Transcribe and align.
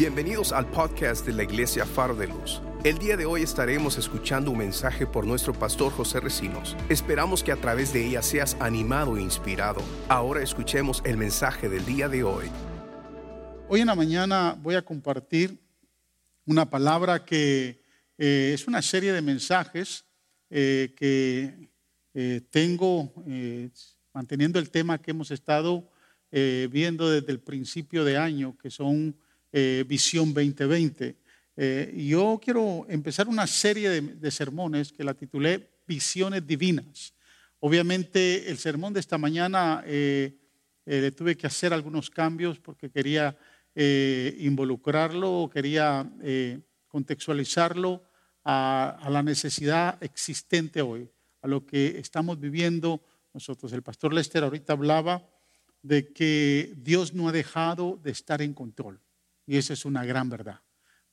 Bienvenidos 0.00 0.52
al 0.52 0.66
podcast 0.70 1.26
de 1.26 1.34
la 1.34 1.42
Iglesia 1.42 1.84
Faro 1.84 2.14
de 2.14 2.26
Luz. 2.26 2.62
El 2.84 2.96
día 2.96 3.18
de 3.18 3.26
hoy 3.26 3.42
estaremos 3.42 3.98
escuchando 3.98 4.50
un 4.50 4.56
mensaje 4.56 5.06
por 5.06 5.26
nuestro 5.26 5.52
pastor 5.52 5.92
José 5.92 6.20
Recinos. 6.20 6.74
Esperamos 6.88 7.44
que 7.44 7.52
a 7.52 7.56
través 7.56 7.92
de 7.92 8.06
ella 8.06 8.22
seas 8.22 8.56
animado 8.60 9.18
e 9.18 9.22
inspirado. 9.22 9.82
Ahora 10.08 10.42
escuchemos 10.42 11.02
el 11.04 11.18
mensaje 11.18 11.68
del 11.68 11.84
día 11.84 12.08
de 12.08 12.24
hoy. 12.24 12.46
Hoy 13.68 13.82
en 13.82 13.88
la 13.88 13.94
mañana 13.94 14.56
voy 14.62 14.74
a 14.74 14.80
compartir 14.80 15.58
una 16.46 16.70
palabra 16.70 17.22
que 17.22 17.84
eh, 18.16 18.52
es 18.54 18.66
una 18.66 18.80
serie 18.80 19.12
de 19.12 19.20
mensajes 19.20 20.06
eh, 20.48 20.94
que 20.96 21.68
eh, 22.14 22.40
tengo 22.48 23.12
manteniendo 24.14 24.58
el 24.58 24.70
tema 24.70 24.96
que 24.96 25.10
hemos 25.10 25.30
estado 25.30 25.90
viendo 26.30 27.10
desde 27.10 27.32
el 27.32 27.40
principio 27.40 28.02
de 28.02 28.16
año, 28.16 28.56
que 28.56 28.70
son 28.70 29.14
eh, 29.52 29.84
Visión 29.86 30.32
2020. 30.32 31.16
Eh, 31.56 32.06
yo 32.08 32.40
quiero 32.42 32.86
empezar 32.88 33.26
una 33.26 33.46
serie 33.46 34.00
de, 34.00 34.30
sermones 34.30 34.92
que 34.92 35.02
la 35.02 35.14
titulé 35.14 35.70
Visiones 35.86 36.46
Divinas. 36.46 37.14
Obviamente 37.58 38.48
el 38.48 38.58
sermón 38.58 38.92
de 38.94 39.00
esta 39.00 39.18
mañana 39.18 39.82
eh, 39.84 40.36
le 40.86 41.10
tuve 41.10 41.36
que 41.36 41.48
hacer 41.48 41.72
algunos 41.72 42.10
cambios 42.10 42.58
porque 42.58 42.90
quería 42.90 43.36
involucrarlo, 43.74 45.48
quería 45.52 46.10
contextualizarlo 46.88 48.02
a, 48.42 48.98
a 49.00 49.10
la 49.10 49.22
necesidad 49.22 50.02
existente 50.02 50.82
hoy, 50.82 51.08
a 51.40 51.48
lo 51.48 51.64
que 51.64 51.98
estamos 51.98 52.40
viviendo 52.40 53.04
nosotros. 53.32 53.72
El 53.72 53.82
pastor 53.82 54.12
Lester 54.12 54.42
ahorita 54.42 54.72
hablaba 54.72 55.24
de 55.82 56.12
que 56.12 56.74
Dios 56.76 57.14
no 57.14 57.28
ha 57.28 57.32
dejado 57.32 57.98
de 58.02 58.10
estar 58.10 58.42
en 58.42 58.52
control. 58.52 59.00
Y 59.46 59.56
esa 59.56 59.72
es 59.72 59.84
una 59.84 60.04
gran 60.04 60.28
verdad. 60.28 60.60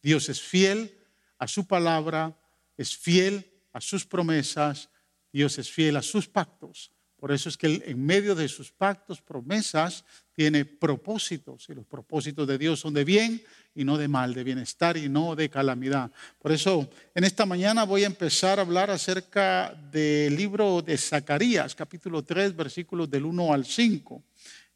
Dios 0.02 0.30
es 0.30 0.42
fiel 0.42 0.98
a 1.38 1.48
su 1.48 1.68
palabra, 1.68 2.38
es 2.78 2.96
fiel 2.96 3.52
a 3.74 3.82
sus 3.82 4.06
promesas, 4.06 4.90
Dios 5.32 5.58
es 5.58 5.70
fiel 5.70 5.98
a 5.98 6.02
sus 6.02 6.28
pactos. 6.28 6.92
Por 7.18 7.32
eso 7.32 7.50
es 7.50 7.58
que 7.58 7.82
en 7.86 8.06
medio 8.06 8.36
de 8.36 8.48
sus 8.48 8.72
pactos, 8.72 9.22
promesas, 9.22 10.06
tiene 10.34 10.66
propósitos. 10.66 11.68
Y 11.68 11.74
los 11.74 11.86
propósitos 11.86 12.48
de 12.48 12.60
Dios 12.60 12.80
son 12.80 12.94
de 12.94 13.04
bien 13.04 13.42
y 13.74 13.84
no 13.84 13.98
de 13.98 14.08
mal, 14.08 14.36
de 14.36 14.44
bienestar 14.44 14.98
y 14.98 15.10
no 15.10 15.36
de 15.36 15.50
calamidad. 15.50 16.12
Por 16.40 16.52
eso 16.52 16.88
en 17.16 17.24
esta 17.24 17.48
mañana 17.48 17.86
voy 17.86 18.04
a 18.04 18.08
empezar 18.08 18.60
a 18.60 18.62
hablar 18.62 18.92
acerca 18.92 19.74
del 19.92 20.36
libro 20.36 20.84
de 20.84 20.96
Zacarías, 20.96 21.74
capítulo 21.74 22.24
3, 22.24 22.56
versículos 22.56 23.10
del 23.10 23.26
1 23.26 23.52
al 23.52 23.66
5. 23.66 24.24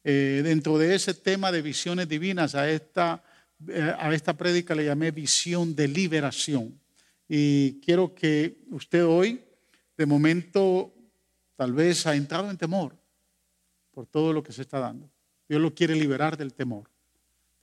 Eh, 0.02 0.40
dentro 0.42 0.78
de 0.78 0.96
ese 0.96 1.14
tema 1.14 1.52
de 1.52 1.62
visiones 1.62 2.08
divinas, 2.08 2.56
a 2.56 2.68
esta 2.68 3.22
a 3.98 4.12
esta 4.12 4.36
prédica 4.36 4.74
le 4.74 4.84
llamé 4.84 5.10
visión 5.10 5.74
de 5.74 5.88
liberación. 5.88 6.78
Y 7.28 7.80
quiero 7.80 8.14
que 8.14 8.58
usted 8.70 9.04
hoy, 9.04 9.42
de 9.96 10.06
momento, 10.06 10.92
tal 11.56 11.72
vez 11.72 12.06
ha 12.06 12.14
entrado 12.14 12.50
en 12.50 12.58
temor 12.58 12.96
por 13.90 14.06
todo 14.06 14.32
lo 14.32 14.42
que 14.42 14.52
se 14.52 14.62
está 14.62 14.78
dando. 14.78 15.10
Dios 15.48 15.60
lo 15.60 15.74
quiere 15.74 15.94
liberar 15.94 16.36
del 16.36 16.54
temor. 16.54 16.90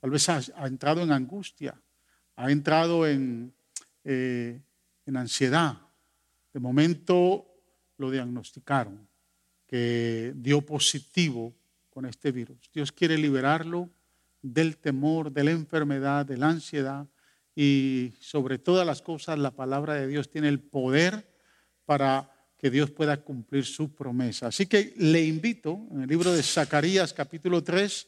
Tal 0.00 0.10
vez 0.10 0.28
ha, 0.28 0.40
entrado 0.66 1.02
en 1.02 1.12
angustia, 1.12 1.80
ha 2.36 2.50
entrado 2.50 3.06
en, 3.06 3.52
eh, 4.04 4.60
en 5.06 5.16
ansiedad. 5.16 5.78
De 6.52 6.60
momento 6.60 7.46
lo 7.98 8.10
diagnosticaron, 8.10 9.06
que 9.66 10.32
dio 10.36 10.62
positivo 10.62 11.54
con 11.90 12.06
este 12.06 12.32
virus. 12.32 12.70
Dios 12.72 12.92
quiere 12.92 13.18
liberarlo 13.18 13.90
del 14.42 14.78
temor, 14.78 15.32
de 15.32 15.44
la 15.44 15.50
enfermedad, 15.50 16.26
de 16.26 16.36
la 16.36 16.48
ansiedad 16.48 17.06
y 17.54 18.12
sobre 18.20 18.58
todas 18.58 18.86
las 18.86 19.02
cosas 19.02 19.38
la 19.38 19.50
palabra 19.50 19.94
de 19.94 20.06
Dios 20.06 20.30
tiene 20.30 20.48
el 20.48 20.60
poder 20.60 21.28
para 21.84 22.30
que 22.56 22.70
Dios 22.70 22.90
pueda 22.90 23.22
cumplir 23.22 23.64
su 23.64 23.94
promesa. 23.94 24.48
Así 24.48 24.66
que 24.66 24.94
le 24.98 25.24
invito, 25.24 25.86
en 25.90 26.02
el 26.02 26.08
libro 26.08 26.32
de 26.32 26.42
Zacarías 26.42 27.12
capítulo 27.12 27.64
3, 27.64 28.06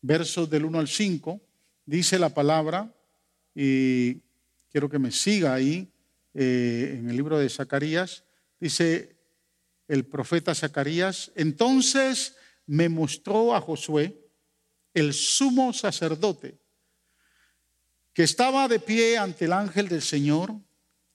versos 0.00 0.48
del 0.48 0.64
1 0.64 0.78
al 0.78 0.88
5, 0.88 1.40
dice 1.84 2.18
la 2.18 2.30
palabra, 2.30 2.94
y 3.54 4.14
quiero 4.70 4.88
que 4.88 4.98
me 4.98 5.10
siga 5.10 5.54
ahí, 5.54 5.92
eh, 6.34 6.96
en 6.98 7.10
el 7.10 7.16
libro 7.16 7.38
de 7.38 7.48
Zacarías, 7.48 8.24
dice 8.60 9.16
el 9.88 10.04
profeta 10.04 10.54
Zacarías, 10.54 11.32
entonces 11.34 12.36
me 12.66 12.88
mostró 12.88 13.56
a 13.56 13.60
Josué, 13.60 14.16
el 14.94 15.14
sumo 15.14 15.72
sacerdote, 15.72 16.58
que 18.12 18.22
estaba 18.22 18.68
de 18.68 18.80
pie 18.80 19.18
ante 19.18 19.44
el 19.44 19.52
ángel 19.52 19.88
del 19.88 20.02
Señor, 20.02 20.54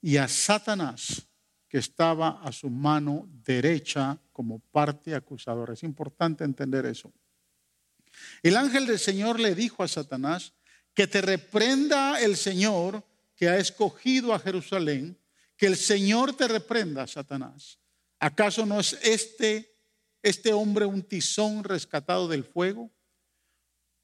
y 0.00 0.18
a 0.18 0.28
Satanás, 0.28 1.26
que 1.68 1.78
estaba 1.78 2.40
a 2.42 2.52
su 2.52 2.70
mano 2.70 3.28
derecha 3.44 4.18
como 4.32 4.60
parte 4.60 5.14
acusadora. 5.14 5.74
Es 5.74 5.82
importante 5.82 6.44
entender 6.44 6.86
eso. 6.86 7.12
El 8.42 8.56
ángel 8.56 8.86
del 8.86 8.98
Señor 8.98 9.40
le 9.40 9.54
dijo 9.54 9.82
a 9.82 9.88
Satanás, 9.88 10.52
que 10.94 11.06
te 11.06 11.20
reprenda 11.20 12.20
el 12.20 12.36
Señor 12.36 13.04
que 13.34 13.48
ha 13.48 13.58
escogido 13.58 14.32
a 14.32 14.38
Jerusalén, 14.38 15.18
que 15.56 15.66
el 15.66 15.76
Señor 15.76 16.34
te 16.34 16.48
reprenda, 16.48 17.06
Satanás. 17.06 17.78
¿Acaso 18.18 18.64
no 18.64 18.80
es 18.80 18.94
este, 19.02 19.74
este 20.22 20.52
hombre 20.52 20.86
un 20.86 21.02
tizón 21.02 21.64
rescatado 21.64 22.28
del 22.28 22.44
fuego? 22.44 22.90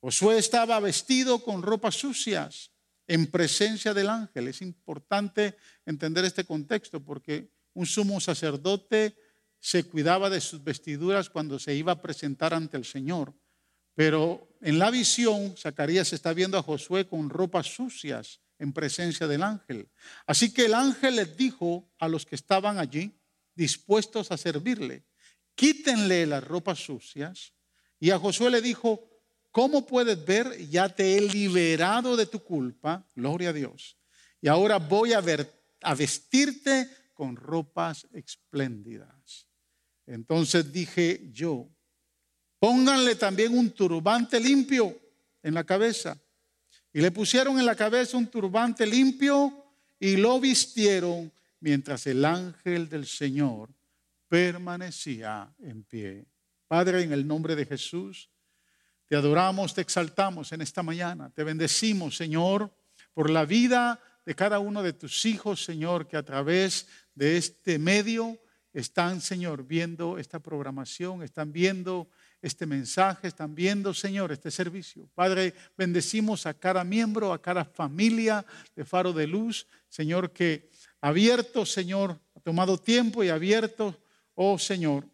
Josué 0.03 0.37
estaba 0.39 0.81
vestido 0.81 1.45
con 1.45 1.63
ropas 1.63 1.95
sucias 1.95 2.73
en 3.07 3.29
presencia 3.29 3.95
del 3.95 4.09
ángel. 4.09 4.49
Es 4.49 4.61
importante 4.61 5.57
entender 5.87 6.25
este 6.25 6.45
contexto 6.45 7.05
porque 7.05 7.53
un 7.75 7.87
sumo 7.87 8.19
sacerdote 8.21 9.17
se 9.61 9.85
cuidaba 9.85 10.29
de 10.29 10.41
sus 10.41 10.65
vestiduras 10.65 11.31
cuando 11.31 11.57
se 11.61 11.77
iba 11.77 11.93
a 11.93 12.03
presentar 12.03 12.53
ante 12.53 12.77
el 12.77 12.85
Señor. 12.85 13.33
Pero 13.95 14.57
en 14.61 14.81
la 14.81 14.91
visión, 14.91 15.57
Zacarías 15.57 16.13
está 16.13 16.33
viendo 16.33 16.59
a 16.59 16.65
Josué 16.65 17.07
con 17.07 17.31
ropas 17.31 17.73
sucias 17.73 18.41
en 18.59 18.73
presencia 18.73 19.29
del 19.29 19.45
ángel. 19.45 19.89
Así 20.27 20.53
que 20.53 20.65
el 20.65 20.75
ángel 20.75 21.15
les 21.15 21.37
dijo 21.37 21.89
a 22.01 22.09
los 22.09 22.27
que 22.27 22.35
estaban 22.35 22.79
allí, 22.79 23.21
dispuestos 23.55 24.33
a 24.33 24.37
servirle, 24.37 25.05
quítenle 25.55 26.27
las 26.27 26.43
ropas 26.43 26.81
sucias. 26.81 27.53
Y 28.01 28.11
a 28.11 28.19
Josué 28.19 28.51
le 28.51 28.61
dijo, 28.61 29.12
¿Cómo 29.53 29.87
puedes 29.87 30.25
ver? 30.25 30.67
Ya 30.71 30.89
te 30.89 31.17
he 31.17 31.21
liberado 31.21 32.17
de 32.17 32.25
tu 32.27 32.41
culpa, 32.41 33.07
gloria 33.15 33.51
a 33.51 33.53
Dios. 33.53 33.99
Y 34.41 34.49
ahora 34.49 34.79
voy 34.79 35.13
a, 35.13 35.21
ver, 35.21 35.49
a 35.83 35.95
vestirte 35.95 36.89
con 37.13 37.37
ropas 37.37 38.09
espléndidas. 38.15 39.47
Entonces 40.07 40.73
dije 40.73 41.29
yo, 41.31 41.69
pónganle 42.59 43.15
también 43.15 43.57
un 43.57 43.71
turbante 43.71 44.41
limpio 44.41 44.99
en 45.43 45.53
la 45.53 45.65
cabeza. 45.65 46.19
Y 46.93 47.01
le 47.01 47.11
pusieron 47.11 47.59
en 47.59 47.67
la 47.67 47.77
cabeza 47.77 48.17
un 48.17 48.29
turbante 48.29 48.87
limpio 48.87 49.67
y 50.01 50.17
lo 50.17 50.41
vistieron 50.41 51.31
mientras 51.61 52.07
el 52.07 52.25
ángel 52.25 52.89
del 52.89 53.07
Señor 53.07 53.69
permanecía 54.29 55.55
en 55.61 55.85
pie. 55.85 56.25
Padre, 56.67 57.03
en 57.03 57.13
el 57.13 57.27
nombre 57.27 57.55
de 57.55 57.67
Jesús, 57.67 58.32
te 59.13 59.17
adoramos, 59.17 59.75
te 59.75 59.83
exaltamos 59.83 60.53
en 60.53 60.63
esta 60.63 60.83
mañana. 60.83 61.29
Te 61.29 61.45
bendecimos, 61.45 62.17
Señor, 62.17 62.75
por 63.13 63.29
la 63.29 63.45
vida 63.45 64.01
de 64.25 64.35
cada 64.35 64.59
uno 64.59 64.83
de 64.83 64.95
tus 64.95 65.27
hijos, 65.27 65.63
Señor, 65.63 66.09
que 66.09 66.17
a 66.17 66.23
través 66.23 66.89
de 67.15 67.37
este 67.37 67.79
medio 67.79 68.39
están, 68.73 69.21
Señor, 69.21 69.67
viendo 69.67 70.17
esta 70.17 70.39
programación, 70.39 71.23
están 71.23 71.53
viendo 71.53 72.09
este 72.41 72.65
mensaje, 72.65 73.29
están 73.29 73.55
viendo, 73.55 73.93
Señor, 73.93 74.33
este 74.33 74.51
servicio. 74.51 75.07
Padre, 75.15 75.53
bendecimos 75.77 76.47
a 76.47 76.55
cada 76.55 76.83
miembro, 76.83 77.35
a 77.35 77.43
cada 77.43 77.67
familia 77.67 78.47
de 78.75 78.87
Faro 78.87 79.13
de 79.13 79.27
Luz, 79.27 79.67
Señor, 79.91 80.31
que 80.33 80.71
abierto, 81.03 81.67
Señor, 81.67 82.19
ha 82.35 82.41
tomado 82.41 82.79
tiempo 82.79 83.23
y 83.23 83.29
abierto, 83.29 83.95
oh 84.35 84.59
Señor, 84.59 85.05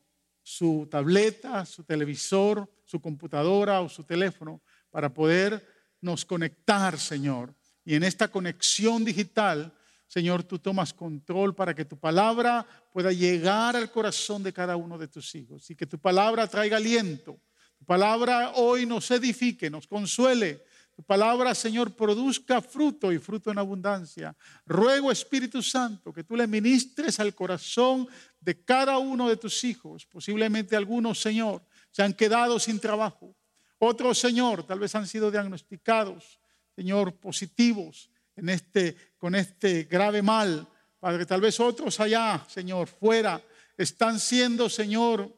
su 0.44 0.86
tableta, 0.88 1.66
su 1.66 1.82
televisor, 1.82 2.70
su 2.88 3.00
computadora 3.00 3.82
o 3.82 3.88
su 3.88 4.02
teléfono 4.02 4.62
para 4.90 5.12
podernos 5.12 6.25
conectar, 6.25 6.99
Señor. 6.99 7.55
Y 7.85 7.94
en 7.94 8.02
esta 8.02 8.29
conexión 8.29 9.05
digital, 9.05 9.75
Señor, 10.06 10.43
tú 10.43 10.58
tomas 10.58 10.94
control 10.94 11.55
para 11.55 11.75
que 11.75 11.85
tu 11.85 11.99
palabra 11.99 12.67
pueda 12.90 13.12
llegar 13.12 13.76
al 13.76 13.90
corazón 13.90 14.43
de 14.43 14.55
cada 14.55 14.76
uno 14.76 14.96
de 14.96 15.06
tus 15.06 15.35
hijos 15.35 15.69
y 15.69 15.76
que 15.76 15.87
tu 15.87 15.99
palabra 15.99 16.46
traiga 16.46 16.79
aliento. 16.79 17.38
Tu 17.79 17.85
palabra 17.85 18.52
hoy 18.55 18.87
nos 18.87 19.11
edifique, 19.11 19.69
nos 19.69 19.87
consuele. 19.87 20.64
Tu 20.96 21.02
palabra, 21.02 21.55
Señor, 21.55 21.94
produzca 21.94 22.62
fruto 22.62 23.12
y 23.12 23.19
fruto 23.19 23.50
en 23.50 23.58
abundancia. 23.58 24.35
Ruego, 24.64 25.12
Espíritu 25.12 25.62
Santo, 25.62 26.11
que 26.11 26.25
tú 26.25 26.37
le 26.37 26.46
ministres 26.46 27.20
al 27.20 27.35
corazón 27.35 28.08
de 28.40 28.64
cada 28.64 28.96
uno 28.96 29.29
de 29.29 29.37
tus 29.37 29.62
hijos, 29.62 30.06
posiblemente 30.06 30.75
algunos, 30.75 31.20
Señor, 31.20 31.62
se 31.98 32.04
han 32.04 32.14
quedado 32.14 32.60
sin 32.60 32.78
trabajo. 32.78 33.34
Otros, 33.80 34.20
Señor, 34.20 34.64
tal 34.64 34.78
vez 34.78 34.94
han 34.94 35.08
sido 35.08 35.32
diagnosticados, 35.32 36.38
Señor, 36.76 37.16
positivos 37.16 38.08
en 38.36 38.50
este, 38.50 39.14
con 39.18 39.34
este 39.34 39.82
grave 39.82 40.22
mal. 40.22 40.64
Padre, 41.00 41.26
tal 41.26 41.40
vez 41.40 41.58
otros 41.58 41.98
allá, 41.98 42.46
Señor, 42.48 42.86
fuera, 42.86 43.42
están 43.76 44.20
siendo, 44.20 44.70
Señor, 44.70 45.28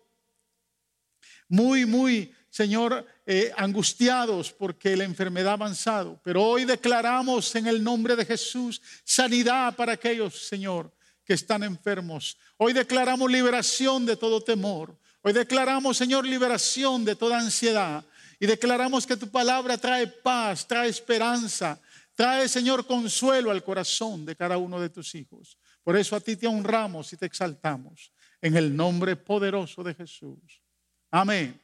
muy, 1.48 1.86
muy, 1.86 2.30
Señor, 2.50 3.06
eh, 3.24 3.50
angustiados 3.56 4.52
porque 4.52 4.98
la 4.98 5.04
enfermedad 5.04 5.52
ha 5.52 5.54
avanzado. 5.54 6.20
Pero 6.22 6.44
hoy 6.44 6.66
declaramos 6.66 7.54
en 7.56 7.68
el 7.68 7.82
nombre 7.82 8.14
de 8.16 8.26
Jesús 8.26 8.82
sanidad 9.02 9.74
para 9.76 9.92
aquellos, 9.92 10.46
Señor, 10.46 10.94
que 11.24 11.32
están 11.32 11.62
enfermos. 11.62 12.36
Hoy 12.58 12.74
declaramos 12.74 13.30
liberación 13.30 14.04
de 14.04 14.18
todo 14.18 14.42
temor. 14.42 15.00
Hoy 15.22 15.32
declaramos, 15.32 15.96
Señor, 15.96 16.26
liberación 16.26 17.04
de 17.04 17.14
toda 17.14 17.38
ansiedad. 17.38 18.04
Y 18.38 18.46
declaramos 18.46 19.06
que 19.06 19.16
tu 19.16 19.28
palabra 19.28 19.76
trae 19.76 20.06
paz, 20.06 20.66
trae 20.66 20.88
esperanza, 20.88 21.78
trae, 22.14 22.48
Señor, 22.48 22.86
consuelo 22.86 23.50
al 23.50 23.62
corazón 23.62 24.24
de 24.24 24.34
cada 24.34 24.56
uno 24.56 24.80
de 24.80 24.88
tus 24.88 25.14
hijos. 25.14 25.58
Por 25.82 25.96
eso 25.96 26.16
a 26.16 26.20
ti 26.20 26.36
te 26.36 26.46
honramos 26.46 27.12
y 27.12 27.18
te 27.18 27.26
exaltamos 27.26 28.12
en 28.40 28.56
el 28.56 28.74
nombre 28.74 29.14
poderoso 29.14 29.82
de 29.82 29.94
Jesús. 29.94 30.62
Amén 31.10 31.60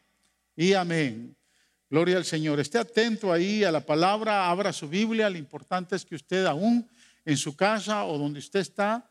y 0.54 0.74
amén. 0.74 1.34
Gloria 1.88 2.18
al 2.18 2.24
Señor. 2.26 2.60
Esté 2.60 2.78
atento 2.78 3.32
ahí 3.32 3.64
a 3.64 3.72
la 3.72 3.80
palabra, 3.80 4.50
abra 4.50 4.72
su 4.72 4.88
Biblia. 4.88 5.30
Lo 5.30 5.38
importante 5.38 5.96
es 5.96 6.04
que 6.04 6.16
usted 6.16 6.44
aún 6.44 6.86
en 7.24 7.36
su 7.36 7.56
casa 7.56 8.04
o 8.04 8.18
donde 8.18 8.40
usted 8.40 8.60
está 8.60 9.08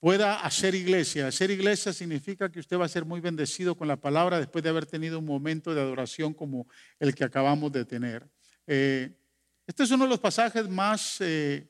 pueda 0.00 0.40
hacer 0.40 0.74
iglesia. 0.74 1.28
Hacer 1.28 1.50
iglesia 1.50 1.92
significa 1.92 2.50
que 2.50 2.58
usted 2.58 2.78
va 2.78 2.86
a 2.86 2.88
ser 2.88 3.04
muy 3.04 3.20
bendecido 3.20 3.76
con 3.76 3.86
la 3.86 4.00
palabra 4.00 4.38
después 4.38 4.64
de 4.64 4.70
haber 4.70 4.86
tenido 4.86 5.18
un 5.18 5.26
momento 5.26 5.74
de 5.74 5.82
adoración 5.82 6.32
como 6.32 6.66
el 6.98 7.14
que 7.14 7.22
acabamos 7.22 7.70
de 7.70 7.84
tener. 7.84 8.26
Eh, 8.66 9.12
este 9.66 9.82
es 9.82 9.90
uno 9.90 10.04
de 10.04 10.10
los 10.10 10.18
pasajes 10.18 10.68
más, 10.68 11.18
eh, 11.20 11.68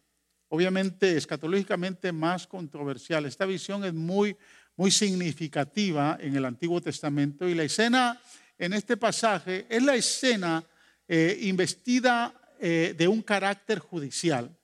obviamente, 0.48 1.16
escatológicamente 1.16 2.12
más 2.12 2.46
controversiales. 2.46 3.30
Esta 3.30 3.46
visión 3.46 3.84
es 3.84 3.92
muy, 3.92 4.36
muy 4.76 4.92
significativa 4.92 6.16
en 6.20 6.36
el 6.36 6.44
Antiguo 6.44 6.80
Testamento 6.80 7.48
y 7.48 7.54
la 7.54 7.64
escena 7.64 8.20
en 8.56 8.74
este 8.74 8.96
pasaje 8.96 9.66
es 9.68 9.82
la 9.82 9.96
escena 9.96 10.64
eh, 11.08 11.36
investida 11.42 12.34
de 12.60 13.08
un 13.08 13.22
carácter 13.22 13.78
judicial. 13.78 14.54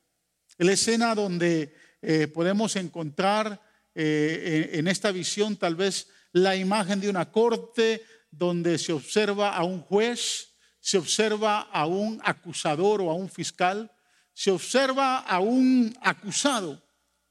La 0.59 0.73
escena 0.73 1.15
donde 1.15 1.73
eh, 2.09 2.29
podemos 2.29 2.77
encontrar 2.77 3.61
eh, 3.93 4.71
en 4.75 4.87
esta 4.87 5.11
visión 5.11 5.57
tal 5.57 5.75
vez 5.75 6.07
la 6.31 6.55
imagen 6.55 7.01
de 7.01 7.09
una 7.09 7.33
corte 7.33 8.01
donde 8.31 8.79
se 8.79 8.93
observa 8.93 9.57
a 9.57 9.65
un 9.65 9.81
juez, 9.81 10.55
se 10.79 10.99
observa 10.99 11.63
a 11.63 11.85
un 11.87 12.21
acusador 12.23 13.01
o 13.01 13.11
a 13.11 13.15
un 13.15 13.29
fiscal, 13.29 13.91
se 14.33 14.53
observa 14.53 15.19
a 15.19 15.41
un 15.41 15.99
acusado, 16.01 16.81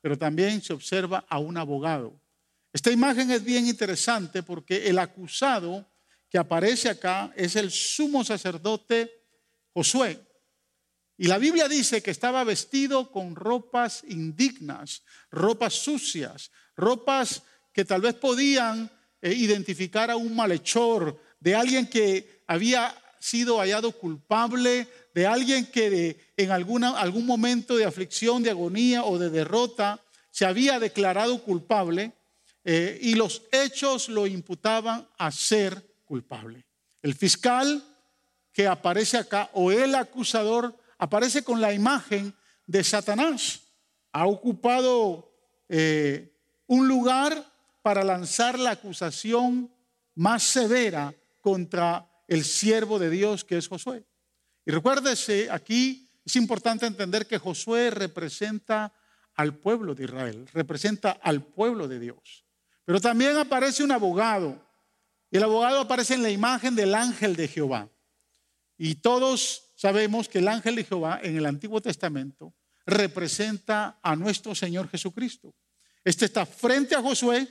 pero 0.01 0.18
también 0.18 0.62
se 0.62 0.74
observa 0.74 1.25
a 1.30 1.39
un 1.39 1.56
abogado. 1.56 2.19
Esta 2.74 2.92
imagen 2.92 3.31
es 3.31 3.45
bien 3.45 3.68
interesante 3.68 4.44
porque 4.44 4.89
el 4.89 5.00
acusado 5.00 5.89
que 6.30 6.38
aparece 6.38 6.89
acá 6.89 7.31
es 7.38 7.56
el 7.56 7.71
sumo 7.71 8.25
sacerdote 8.25 9.10
Josué. 9.74 10.19
Y 11.17 11.27
la 11.27 11.38
Biblia 11.38 11.67
dice 11.67 12.03
que 12.03 12.12
estaba 12.12 12.44
vestido 12.44 13.12
con 13.12 13.35
ropas 13.35 14.03
indignas, 14.07 15.03
ropas 15.31 15.73
sucias, 15.73 16.51
ropas 16.75 17.44
que 17.73 17.85
tal 17.85 18.01
vez 18.01 18.15
podían 18.15 18.91
eh, 19.21 19.33
identificar 19.33 20.12
a 20.12 20.17
un 20.17 20.35
malhechor, 20.35 21.19
de 21.39 21.56
alguien 21.56 21.88
que 21.88 22.44
había 22.47 22.95
sido 23.19 23.59
hallado 23.59 23.91
culpable, 23.91 24.88
de 25.13 25.25
alguien 25.25 25.67
que 25.67 26.33
en 26.35 26.51
alguna, 26.51 27.00
algún 27.00 27.25
momento 27.25 27.77
de 27.77 27.85
aflicción, 27.85 28.44
de 28.44 28.51
agonía 28.51 29.03
o 29.03 29.18
de 29.18 29.29
derrota 29.29 30.01
se 30.31 30.45
había 30.45 30.79
declarado 30.79 31.41
culpable 31.44 32.13
eh, 32.63 33.00
y 33.01 33.15
los 33.15 33.44
hechos 33.51 34.09
lo 34.09 34.27
imputaban 34.27 35.07
a 35.18 35.31
ser 35.31 35.95
culpable. 36.03 36.65
El 37.01 37.15
fiscal 37.15 37.83
que 38.51 38.68
aparece 38.68 39.18
acá 39.18 39.50
o 39.53 39.71
el 39.71 39.95
acusador 39.95 40.75
aparece 41.06 41.44
con 41.44 41.62
la 41.62 41.72
imagen 41.72 42.36
de 42.66 42.84
Satanás. 42.84 43.62
Ha 44.12 44.25
ocupado 44.25 45.31
eh, 45.69 46.34
un 46.66 46.88
lugar 46.88 47.46
para 47.84 48.04
lanzar 48.04 48.57
la 48.57 48.72
acusación 48.72 49.72
más 50.16 50.42
severa 50.42 51.13
contra 51.42 52.10
el 52.28 52.44
siervo 52.44 52.98
de 52.98 53.12
Dios 53.12 53.44
que 53.44 53.57
es 53.57 53.68
Josué. 53.68 54.04
Y 54.66 54.72
recuérdese, 54.72 55.52
aquí 55.52 56.10
es 56.25 56.36
importante 56.36 56.88
entender 56.88 57.28
que 57.28 57.38
Josué 57.38 57.92
representa 57.92 58.92
al 59.36 59.54
pueblo 59.54 59.94
de 59.94 60.06
Israel, 60.06 60.50
representa 60.54 61.12
al 61.12 61.44
pueblo 61.44 61.88
de 61.88 62.00
Dios. 62.00 62.46
Pero 62.84 63.00
también 63.00 63.38
aparece 63.38 63.84
un 63.84 63.92
abogado, 63.92 64.60
y 65.30 65.38
el 65.38 65.44
abogado 65.44 65.81
aparece 65.81 66.16
en 66.16 66.24
la 66.24 66.31
imagen 66.31 66.75
del 66.75 66.96
ángel 66.96 67.36
de 67.36 67.48
Jehová. 67.48 67.90
Y 68.78 68.96
todos 68.96 69.64
sabemos 69.75 70.27
que 70.27 70.39
el 70.39 70.48
ángel 70.48 70.75
de 70.75 70.83
Jehová 70.83 71.19
en 71.22 71.38
el 71.38 71.45
Antiguo 71.45 71.81
Testamento 71.81 72.54
representa 72.86 74.00
a 74.01 74.16
nuestro 74.16 74.56
Señor 74.56 74.89
Jesucristo. 74.89 75.54
Este 76.04 76.25
está 76.25 76.45
frente 76.45 76.95
a 76.95 77.01
Josué 77.01 77.48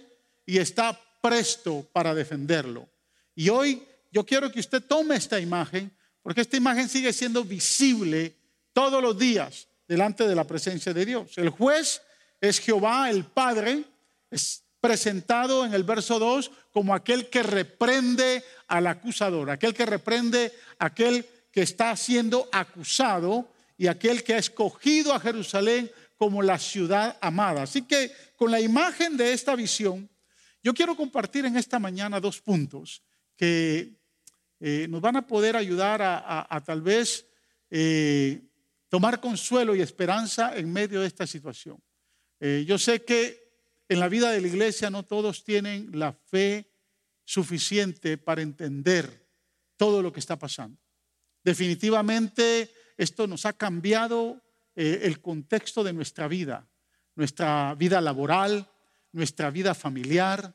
y 0.47 0.59
está 0.59 0.99
presto 1.21 1.89
para 1.93 2.15
defenderlo. 2.15 2.89
Y 3.35 3.49
hoy 3.49 3.83
yo 4.13 4.25
quiero 4.25 4.51
que 4.51 4.61
usted 4.61 4.83
tome 4.83 5.17
esta 5.17 5.41
imagen, 5.41 5.91
porque 6.23 6.41
esta 6.41 6.57
imagen 6.57 6.89
sigue 6.89 7.13
siendo 7.13 7.45
visible 7.45 8.37
todos 8.73 9.03
los 9.03 9.19
días 9.19 9.69
delante 9.89 10.27
de 10.27 10.35
la 10.35 10.45
presencia 10.45 10.95
de 10.95 11.05
Dios. 11.05 11.37
El 11.37 11.51
juez 11.51 12.03
es 12.41 12.61
Jehová, 12.61 13.11
el 13.11 13.25
Padre, 13.25 13.85
es 14.31 14.63
presentado 14.81 15.65
en 15.65 15.75
el 15.75 15.83
verso 15.83 16.19
2 16.19 16.51
como 16.73 16.95
aquel 16.95 17.31
que 17.31 17.43
reprende 17.43 18.45
al 18.69 18.87
acusador, 18.87 19.51
aquel 19.51 19.75
que 19.75 19.87
reprende 19.87 20.53
aquel 20.79 21.27
que 21.55 21.63
está 21.63 21.95
siendo 21.95 22.49
acusado 22.51 23.49
y 23.79 23.87
aquel 23.87 24.25
que 24.25 24.35
ha 24.35 24.39
escogido 24.39 25.13
a 25.13 25.21
Jerusalén 25.21 25.89
como 26.17 26.43
la 26.43 26.59
ciudad 26.59 27.17
amada. 27.21 27.63
Así 27.63 27.83
que 27.83 28.11
con 28.35 28.51
la 28.51 28.61
imagen 28.61 29.17
de 29.17 29.33
esta 29.33 29.55
visión, 29.55 30.11
yo 30.65 30.75
quiero 30.75 30.97
compartir 30.97 31.45
en 31.45 31.57
esta 31.57 31.79
mañana 31.79 32.19
dos 32.19 32.41
puntos 32.41 33.05
que 33.37 33.95
eh, 34.59 34.89
nos 34.91 35.01
van 35.01 35.15
a 35.15 35.27
poder 35.29 35.55
ayudar 35.55 36.03
a, 36.03 36.63
tal 36.67 36.83
vez 36.83 37.25
eh, 37.71 38.43
tomar 38.89 39.21
consuelo 39.21 39.77
y 39.77 39.81
esperanza 39.81 40.57
en 40.57 40.73
medio 40.73 41.03
de 41.03 41.07
esta 41.07 41.25
situación. 41.25 41.81
Eh, 42.41 42.65
yo 42.67 42.79
sé 42.79 43.05
que 43.05 43.61
en 43.89 44.01
la 44.01 44.09
vida 44.09 44.33
de 44.33 44.41
la 44.41 44.49
iglesia 44.49 44.91
no 44.91 45.05
todos 45.05 45.45
tienen 45.45 45.89
la 45.93 46.13
fe 46.13 46.69
suficiente 47.25 48.19
para 48.19 48.43
entender 48.43 49.25
todo 49.77 50.03
lo 50.03 50.13
que 50.13 50.19
está 50.19 50.37
pasando. 50.37 50.84
Definitivamente 51.45 52.73
esto 52.97 53.27
nos 53.27 53.45
ha 53.45 53.53
cambiado 53.53 54.43
eh, 54.75 55.01
el 55.03 55.21
contexto 55.21 55.85
de 55.85 55.93
nuestra 55.93 56.27
vida, 56.27 56.67
nuestra 57.15 57.75
vida 57.75 58.01
laboral, 58.01 58.69
nuestra 59.13 59.51
vida 59.51 59.75
familiar, 59.75 60.55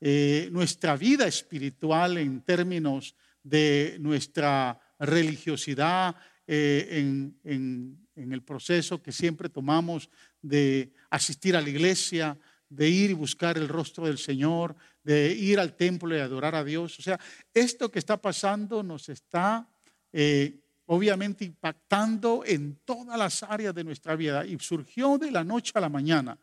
eh, 0.00 0.48
nuestra 0.52 0.96
vida 0.96 1.26
espiritual 1.26 2.18
en 2.18 2.42
términos 2.42 3.16
de 3.42 3.96
nuestra 3.98 4.78
religiosidad 4.98 6.14
eh, 6.46 6.86
en, 6.90 8.06
en 8.14 8.32
el 8.32 8.42
proceso 8.42 9.02
que 9.02 9.12
siempre 9.12 9.48
tomamos 9.48 10.10
de 10.42 10.92
asistir 11.10 11.56
a 11.56 11.62
la 11.62 11.70
iglesia, 11.70 12.38
de 12.68 12.88
ir 12.88 13.10
y 13.10 13.14
buscar 13.14 13.56
el 13.56 13.68
rostro 13.68 14.06
del 14.06 14.18
Señor, 14.18 14.76
de 15.02 15.32
ir 15.32 15.58
al 15.58 15.76
templo 15.76 16.14
y 16.14 16.20
adorar 16.20 16.54
a 16.54 16.64
Dios. 16.64 16.98
O 16.98 17.02
sea, 17.02 17.18
esto 17.54 17.90
que 17.90 17.98
está 17.98 18.20
pasando 18.20 18.82
nos 18.82 19.08
está 19.08 19.68
eh, 20.12 20.60
obviamente 20.86 21.44
impactando 21.44 22.42
en 22.46 22.78
todas 22.84 23.18
las 23.18 23.42
áreas 23.42 23.74
de 23.74 23.84
nuestra 23.84 24.16
vida 24.16 24.46
y 24.46 24.58
surgió 24.58 25.18
de 25.18 25.30
la 25.30 25.44
noche 25.44 25.72
a 25.74 25.80
la 25.80 25.88
mañana. 25.88 26.38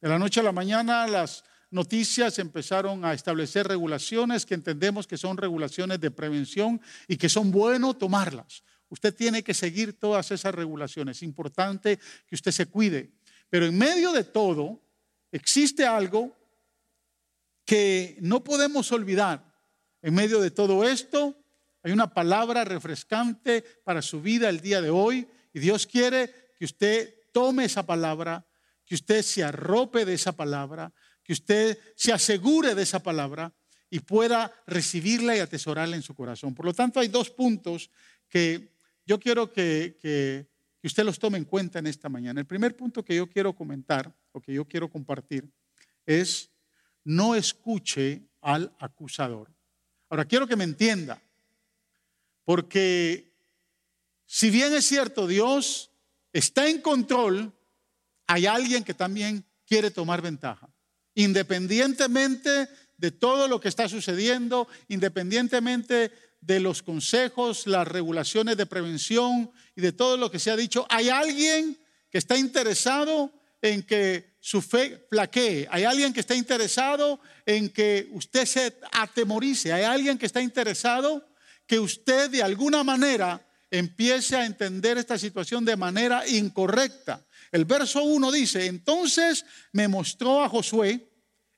De 0.00 0.08
la 0.08 0.18
noche 0.18 0.40
a 0.40 0.44
la 0.44 0.52
mañana 0.52 1.06
las 1.06 1.44
noticias 1.70 2.38
empezaron 2.38 3.04
a 3.04 3.12
establecer 3.12 3.66
regulaciones 3.66 4.46
que 4.46 4.54
entendemos 4.54 5.06
que 5.06 5.18
son 5.18 5.36
regulaciones 5.36 6.00
de 6.00 6.10
prevención 6.10 6.80
y 7.06 7.16
que 7.16 7.28
son 7.28 7.50
bueno 7.50 7.94
tomarlas. 7.94 8.62
Usted 8.90 9.14
tiene 9.14 9.42
que 9.42 9.52
seguir 9.52 9.98
todas 9.98 10.30
esas 10.30 10.54
regulaciones. 10.54 11.18
Es 11.18 11.22
importante 11.22 11.98
que 12.26 12.34
usted 12.34 12.52
se 12.52 12.66
cuide. 12.66 13.10
Pero 13.50 13.66
en 13.66 13.76
medio 13.76 14.12
de 14.12 14.24
todo, 14.24 14.80
existe 15.30 15.84
algo 15.84 16.34
que 17.64 18.16
no 18.20 18.42
podemos 18.42 18.90
olvidar. 18.92 19.44
En 20.00 20.14
medio 20.14 20.40
de 20.40 20.50
todo 20.50 20.88
esto, 20.88 21.36
hay 21.88 21.94
una 21.94 22.12
palabra 22.12 22.64
refrescante 22.64 23.62
para 23.82 24.02
su 24.02 24.20
vida 24.20 24.50
el 24.50 24.60
día 24.60 24.82
de 24.82 24.90
hoy 24.90 25.26
y 25.54 25.58
Dios 25.58 25.86
quiere 25.86 26.52
que 26.58 26.66
usted 26.66 27.14
tome 27.32 27.64
esa 27.64 27.86
palabra, 27.86 28.46
que 28.84 28.94
usted 28.94 29.22
se 29.22 29.42
arrope 29.42 30.04
de 30.04 30.12
esa 30.12 30.32
palabra, 30.32 30.92
que 31.22 31.32
usted 31.32 31.78
se 31.96 32.12
asegure 32.12 32.74
de 32.74 32.82
esa 32.82 33.02
palabra 33.02 33.54
y 33.88 34.00
pueda 34.00 34.52
recibirla 34.66 35.34
y 35.34 35.38
atesorarla 35.38 35.96
en 35.96 36.02
su 36.02 36.14
corazón. 36.14 36.54
Por 36.54 36.66
lo 36.66 36.74
tanto, 36.74 37.00
hay 37.00 37.08
dos 37.08 37.30
puntos 37.30 37.90
que 38.28 38.74
yo 39.06 39.18
quiero 39.18 39.50
que, 39.50 40.46
usted 40.82 41.04
los 41.04 41.18
tome 41.18 41.38
en 41.38 41.44
cuenta 41.44 41.78
en 41.78 41.86
esta 41.86 42.10
mañana. 42.10 42.38
El 42.38 42.46
primer 42.46 42.76
punto 42.76 43.02
que 43.02 43.16
yo 43.16 43.30
quiero 43.30 43.54
comentar 43.54 44.14
o 44.32 44.42
que 44.42 44.52
yo 44.52 44.66
quiero 44.66 44.90
compartir 44.90 45.50
es 46.04 46.50
no 47.02 47.34
escuche 47.34 48.28
al 48.42 48.74
acusador. 48.78 49.50
Ahora, 50.10 50.26
quiero 50.26 50.46
que 50.46 50.56
me 50.56 50.64
entienda, 50.64 51.22
porque 52.48 53.30
si 54.24 54.48
bien 54.48 54.72
es 54.72 54.86
cierto, 54.86 55.26
Dios 55.26 55.90
está 56.32 56.66
en 56.66 56.80
control, 56.80 57.52
hay 58.26 58.46
alguien 58.46 58.84
que 58.84 58.94
también 58.94 59.44
quiere 59.66 59.90
tomar 59.90 60.22
ventaja. 60.22 60.66
Independientemente 61.14 62.70
de 62.96 63.10
todo 63.10 63.48
lo 63.48 63.60
que 63.60 63.68
está 63.68 63.86
sucediendo, 63.86 64.66
independientemente 64.88 66.10
de 66.40 66.60
los 66.60 66.82
consejos, 66.82 67.66
las 67.66 67.86
regulaciones 67.86 68.56
de 68.56 68.64
prevención 68.64 69.52
y 69.76 69.82
de 69.82 69.92
todo 69.92 70.16
lo 70.16 70.30
que 70.30 70.38
se 70.38 70.50
ha 70.50 70.56
dicho, 70.56 70.86
hay 70.88 71.10
alguien 71.10 71.78
que 72.08 72.16
está 72.16 72.38
interesado 72.38 73.30
en 73.60 73.82
que 73.82 74.38
su 74.40 74.62
fe 74.62 75.06
flaquee, 75.10 75.68
hay 75.70 75.84
alguien 75.84 76.14
que 76.14 76.20
está 76.20 76.34
interesado 76.34 77.20
en 77.44 77.68
que 77.68 78.08
usted 78.12 78.46
se 78.46 78.78
atemorice, 78.92 79.70
hay 79.70 79.84
alguien 79.84 80.16
que 80.16 80.24
está 80.24 80.40
interesado 80.40 81.28
que 81.68 81.78
usted 81.78 82.30
de 82.30 82.42
alguna 82.42 82.82
manera 82.82 83.46
empiece 83.70 84.34
a 84.34 84.46
entender 84.46 84.96
esta 84.96 85.18
situación 85.18 85.66
de 85.66 85.76
manera 85.76 86.26
incorrecta. 86.26 87.24
El 87.52 87.66
verso 87.66 88.02
1 88.02 88.32
dice, 88.32 88.66
entonces 88.66 89.44
me 89.72 89.86
mostró 89.86 90.42
a 90.42 90.48
Josué, 90.48 91.12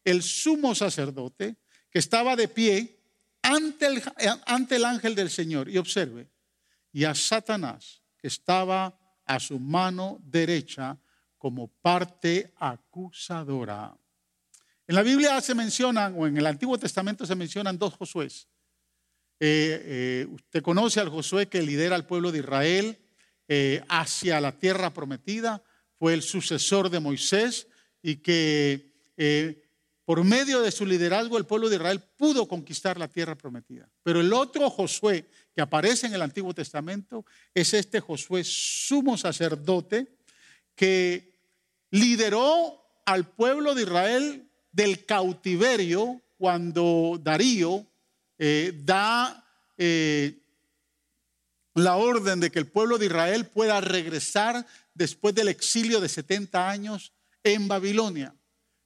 el 0.05 0.23
sumo 0.23 0.75
sacerdote, 0.75 1.57
que 1.90 2.00
estaba 2.00 2.35
de 2.35 2.49
pie 2.49 3.00
ante 3.43 3.87
el, 3.87 4.02
ante 4.47 4.76
el 4.76 4.85
ángel 4.85 5.14
del 5.14 5.31
Señor. 5.31 5.69
Y 5.69 5.79
observe, 5.79 6.29
y 6.93 7.05
a 7.05 7.14
Satanás, 7.14 8.02
que 8.19 8.26
estaba 8.26 8.99
a 9.25 9.38
su 9.38 9.61
mano 9.61 10.19
derecha 10.25 10.99
como 11.38 11.69
parte 11.69 12.52
acusadora. 12.57 13.97
En 14.88 14.97
la 14.97 15.02
Biblia 15.02 15.40
se 15.40 15.55
mencionan, 15.55 16.17
o 16.19 16.26
en 16.26 16.37
el 16.37 16.47
Antiguo 16.47 16.76
Testamento 16.76 17.25
se 17.25 17.37
mencionan 17.37 17.79
dos 17.79 17.95
Josués. 17.95 18.49
Eh, 19.42 19.82
eh, 19.87 20.26
usted 20.30 20.62
conoce 20.62 21.00
al 21.00 21.09
Josué 21.09 21.49
que 21.49 21.62
lidera 21.62 21.97
al 21.97 22.06
pueblo 22.06 22.30
de 22.30 22.40
Israel 22.40 22.99
eh, 23.49 23.82
hacia 23.88 24.38
la 24.38 24.52
tierra 24.52 24.92
prometida, 24.92 25.62
fue 25.99 26.12
el 26.12 26.20
sucesor 26.20 26.90
de 26.90 27.00
Moisés 27.00 27.66
y 28.02 28.16
que 28.16 28.90
por 30.04 30.25
medio 30.25 30.61
de 30.62 30.70
su 30.70 30.87
liderazgo 30.87 31.37
el 31.37 31.47
pueblo 31.47 31.68
de 31.68 31.76
Israel 31.76 32.02
pudo 32.16 32.49
conquistar 32.49 32.99
la 32.99 33.09
tierra 33.09 33.35
prometida. 33.35 33.88
Pero 34.02 34.20
el 34.20 34.32
otro 34.32 34.68
Josué 34.70 35.26
que 35.54 35.61
aparece 35.61 36.06
en 36.06 36.14
el 36.14 36.23
Antiguo 36.23 36.54
Testamento 36.54 37.25
es 37.54 37.75
este 37.75 38.00
Josué 38.00 38.44
sumo 38.44 39.18
sacerdote 39.18 40.16
que 40.75 41.35
lideró 41.90 42.82
al 43.04 43.28
pueblo 43.28 43.75
de 43.75 43.82
Israel 43.82 44.49
del 44.73 45.04
cautiverio 45.04 46.23
cuando 46.38 47.20
Darío 47.23 47.89
eh, 48.42 48.73
da 48.85 49.44
eh, 49.76 50.42
la 51.75 51.97
orden 51.97 52.40
de 52.40 52.50
que 52.50 52.59
el 52.59 52.68
pueblo 52.68 52.97
de 52.97 53.04
Israel 53.04 53.44
pueda 53.44 53.82
regresar 53.82 54.66
después 54.94 55.35
del 55.35 55.49
exilio 55.49 56.00
de 56.00 56.09
70 56.09 56.70
años 56.70 57.12
en 57.44 57.68
Babilonia. 57.68 58.35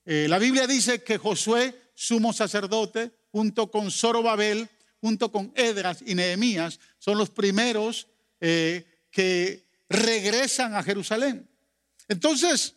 Eh, 0.06 0.26
la 0.28 0.40
Biblia 0.40 0.66
dice 0.66 1.04
que 1.04 1.18
Josué, 1.18 1.73
sumo 1.94 2.32
sacerdote, 2.32 3.12
junto 3.30 3.70
con 3.70 3.92
Zorobabel, 3.92 4.68
junto 5.00 5.30
con 5.30 5.52
Edras 5.54 6.02
y 6.04 6.16
Nehemías, 6.16 6.80
son 6.99 7.16
los 7.16 7.30
primeros 7.30 8.08
que 8.40 9.64
regresan 9.88 10.75
a 10.75 10.82
Jerusalén. 10.82 11.49
Entonces, 12.08 12.75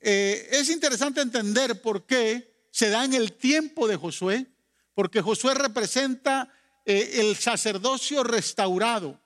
es 0.00 0.68
interesante 0.70 1.20
entender 1.20 1.80
por 1.80 2.06
qué 2.06 2.66
se 2.70 2.88
da 2.88 3.04
en 3.04 3.14
el 3.14 3.34
tiempo 3.34 3.86
de 3.86 3.96
Josué, 3.96 4.46
porque 4.94 5.22
Josué 5.22 5.54
representa 5.54 6.52
el 6.84 7.36
sacerdocio 7.36 8.22
restaurado. 8.22 9.20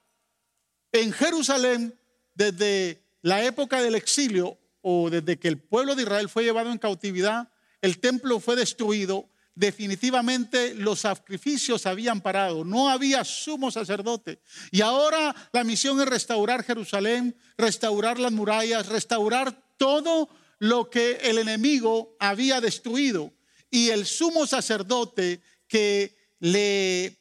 En 0.92 1.12
Jerusalén, 1.12 1.98
desde 2.34 3.02
la 3.22 3.44
época 3.44 3.82
del 3.82 3.94
exilio, 3.94 4.58
o 4.80 5.10
desde 5.10 5.38
que 5.38 5.48
el 5.48 5.58
pueblo 5.58 5.94
de 5.94 6.02
Israel 6.02 6.28
fue 6.28 6.44
llevado 6.44 6.70
en 6.70 6.78
cautividad, 6.78 7.50
el 7.82 7.98
templo 7.98 8.40
fue 8.40 8.56
destruido, 8.56 9.28
definitivamente 9.54 10.72
los 10.74 11.00
sacrificios 11.00 11.84
habían 11.84 12.20
parado, 12.20 12.64
no 12.64 12.88
había 12.88 13.24
sumo 13.24 13.70
sacerdote. 13.70 14.40
Y 14.70 14.82
ahora 14.82 15.34
la 15.52 15.64
misión 15.64 16.00
es 16.00 16.06
restaurar 16.06 16.62
Jerusalén, 16.62 17.36
restaurar 17.56 18.20
las 18.20 18.32
murallas, 18.32 18.86
restaurar 18.86 19.60
todo 19.76 20.28
lo 20.60 20.90
que 20.90 21.18
el 21.22 21.38
enemigo 21.38 22.16
había 22.20 22.60
destruido. 22.60 23.32
Y 23.70 23.90
el 23.90 24.06
sumo 24.06 24.46
sacerdote 24.46 25.42
que 25.68 26.16
le 26.40 27.16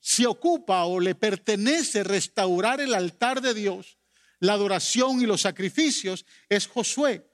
se 0.00 0.26
ocupa 0.26 0.84
o 0.84 1.00
le 1.00 1.14
pertenece 1.14 2.04
restaurar 2.04 2.78
el 2.78 2.92
altar 2.92 3.40
de 3.40 3.54
Dios, 3.54 3.96
la 4.38 4.52
adoración 4.52 5.22
y 5.22 5.26
los 5.26 5.40
sacrificios 5.40 6.26
es 6.50 6.66
Josué. 6.66 7.26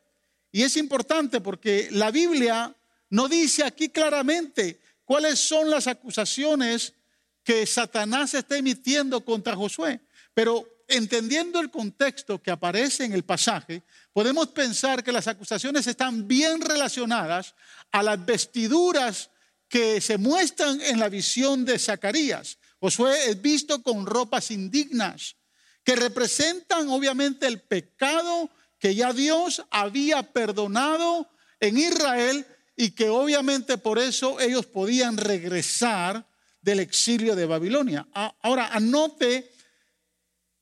Y 0.52 0.62
es 0.62 0.76
importante 0.76 1.40
porque 1.40 1.88
la 1.90 2.12
Biblia 2.12 2.72
no 3.08 3.26
dice 3.26 3.64
aquí 3.64 3.88
claramente 3.88 4.80
cuáles 5.04 5.40
son 5.40 5.68
las 5.68 5.88
acusaciones 5.88 6.94
que 7.42 7.66
Satanás 7.66 8.34
está 8.34 8.56
emitiendo 8.56 9.24
contra 9.24 9.56
Josué. 9.56 10.00
Pero 10.32 10.64
entendiendo 10.86 11.58
el 11.58 11.72
contexto 11.72 12.40
que 12.40 12.52
aparece 12.52 13.04
en 13.04 13.12
el 13.12 13.24
pasaje, 13.24 13.82
podemos 14.12 14.46
pensar 14.48 15.02
que 15.02 15.10
las 15.10 15.26
acusaciones 15.26 15.88
están 15.88 16.28
bien 16.28 16.60
relacionadas 16.60 17.56
a 17.90 18.02
las 18.04 18.24
vestiduras 18.24 19.30
que 19.70 20.00
se 20.00 20.18
muestran 20.18 20.80
en 20.82 20.98
la 20.98 21.08
visión 21.08 21.64
de 21.64 21.78
Zacarías. 21.78 22.58
Josué 22.80 23.30
es 23.30 23.40
visto 23.40 23.82
con 23.82 24.04
ropas 24.04 24.50
indignas, 24.50 25.36
que 25.84 25.94
representan 25.94 26.88
obviamente 26.88 27.46
el 27.46 27.60
pecado 27.62 28.50
que 28.80 28.96
ya 28.96 29.12
Dios 29.12 29.62
había 29.70 30.24
perdonado 30.24 31.30
en 31.60 31.78
Israel 31.78 32.44
y 32.76 32.90
que 32.90 33.08
obviamente 33.08 33.78
por 33.78 33.98
eso 34.00 34.40
ellos 34.40 34.66
podían 34.66 35.16
regresar 35.16 36.26
del 36.60 36.80
exilio 36.80 37.36
de 37.36 37.46
Babilonia. 37.46 38.08
Ahora, 38.42 38.68
anote 38.72 39.52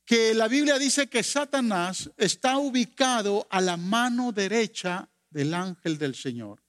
que 0.05 0.33
la 0.35 0.47
Biblia 0.47 0.77
dice 0.77 1.07
que 1.07 1.23
Satanás 1.23 2.11
está 2.15 2.57
ubicado 2.57 3.47
a 3.49 3.59
la 3.59 3.75
mano 3.75 4.31
derecha 4.31 5.09
del 5.31 5.53
ángel 5.53 5.97
del 5.97 6.13
Señor. 6.13 6.61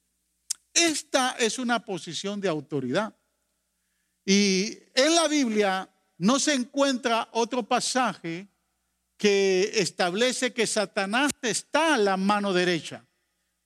Esta 0.73 1.37
es 1.39 1.59
una 1.59 1.85
posición 1.85 2.41
de 2.41 2.49
autoridad. 2.49 3.15
Y 4.25 4.79
en 4.95 5.15
la 5.15 5.29
Biblia 5.29 5.89
no 6.19 6.39
se 6.39 6.55
encuentra 6.55 7.29
otro 7.33 7.63
pasaje 7.63 8.49
que 9.17 9.71
establece 9.75 10.53
que 10.53 10.67
Satanás 10.67 11.33
está 11.43 11.95
a 11.95 11.99
la 11.99 12.17
mano 12.17 12.53
derecha. 12.53 13.05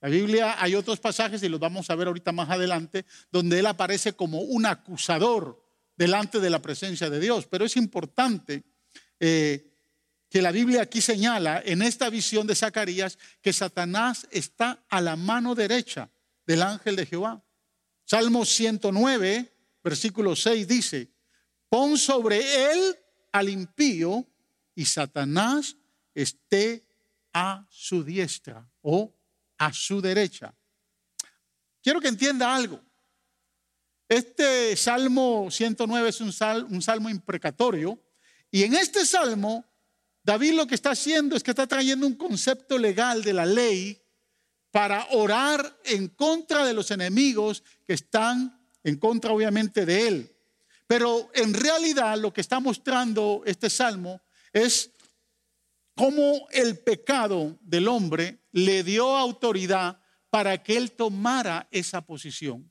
La 0.00 0.08
Biblia 0.08 0.56
hay 0.58 0.75
otros 0.75 1.00
pasajes, 1.00 1.42
y 1.42 1.49
los 1.49 1.61
vamos 1.61 1.88
a 1.90 1.94
ver 1.94 2.08
ahorita 2.08 2.32
más 2.32 2.50
adelante, 2.50 3.06
donde 3.30 3.58
él 3.58 3.66
aparece 3.66 4.12
como 4.12 4.40
un 4.40 4.66
acusador 4.66 5.62
delante 5.96 6.40
de 6.40 6.50
la 6.50 6.61
presencia 6.61 7.08
de 7.08 7.20
Dios. 7.20 7.46
Pero 7.46 7.64
es 7.64 7.76
importante 7.76 8.64
eh, 9.20 9.70
que 10.28 10.42
la 10.42 10.50
Biblia 10.50 10.82
aquí 10.82 11.00
señala 11.00 11.62
en 11.64 11.82
esta 11.82 12.11
visión 12.11 12.46
de 12.46 12.54
Zacarías 12.54 13.18
que 13.40 13.52
Satanás 13.52 14.26
está 14.30 14.84
a 14.88 15.00
la 15.00 15.16
mano 15.16 15.54
derecha 15.54 16.11
del 16.46 16.62
ángel 16.62 16.96
de 16.96 17.06
Jehová. 17.06 17.42
Salmo 18.04 18.44
109, 18.44 19.52
versículo 19.82 20.36
6 20.36 20.68
dice, 20.68 21.10
pon 21.68 21.96
sobre 21.96 22.72
él 22.72 22.96
al 23.32 23.48
impío 23.48 24.26
y 24.74 24.84
Satanás 24.84 25.76
esté 26.14 26.86
a 27.32 27.66
su 27.70 28.04
diestra 28.04 28.68
o 28.82 29.14
a 29.58 29.72
su 29.72 30.00
derecha. 30.00 30.54
Quiero 31.82 32.00
que 32.00 32.08
entienda 32.08 32.54
algo. 32.54 32.80
Este 34.08 34.76
Salmo 34.76 35.50
109 35.50 36.08
es 36.08 36.20
un, 36.20 36.32
un 36.70 36.82
salmo 36.82 37.08
imprecatorio 37.08 37.98
y 38.50 38.62
en 38.62 38.74
este 38.74 39.04
salmo 39.06 39.64
David 40.22 40.54
lo 40.54 40.66
que 40.66 40.74
está 40.74 40.90
haciendo 40.90 41.36
es 41.36 41.42
que 41.42 41.50
está 41.50 41.66
trayendo 41.66 42.06
un 42.06 42.14
concepto 42.14 42.78
legal 42.78 43.22
de 43.22 43.32
la 43.32 43.46
ley 43.46 44.03
para 44.74 45.06
orar 45.12 45.78
en 45.84 46.08
contra 46.08 46.66
de 46.66 46.74
los 46.74 46.90
enemigos 46.90 47.62
que 47.86 47.92
están 47.92 48.60
en 48.82 48.96
contra 48.96 49.30
obviamente 49.30 49.86
de 49.86 50.08
él. 50.08 50.36
Pero 50.88 51.30
en 51.32 51.54
realidad 51.54 52.18
lo 52.18 52.32
que 52.32 52.40
está 52.40 52.58
mostrando 52.58 53.44
este 53.46 53.70
salmo 53.70 54.20
es 54.52 54.90
cómo 55.94 56.48
el 56.50 56.80
pecado 56.80 57.56
del 57.60 57.86
hombre 57.86 58.40
le 58.50 58.82
dio 58.82 59.16
autoridad 59.16 60.00
para 60.28 60.60
que 60.60 60.76
él 60.76 60.90
tomara 60.90 61.68
esa 61.70 62.00
posición. 62.00 62.68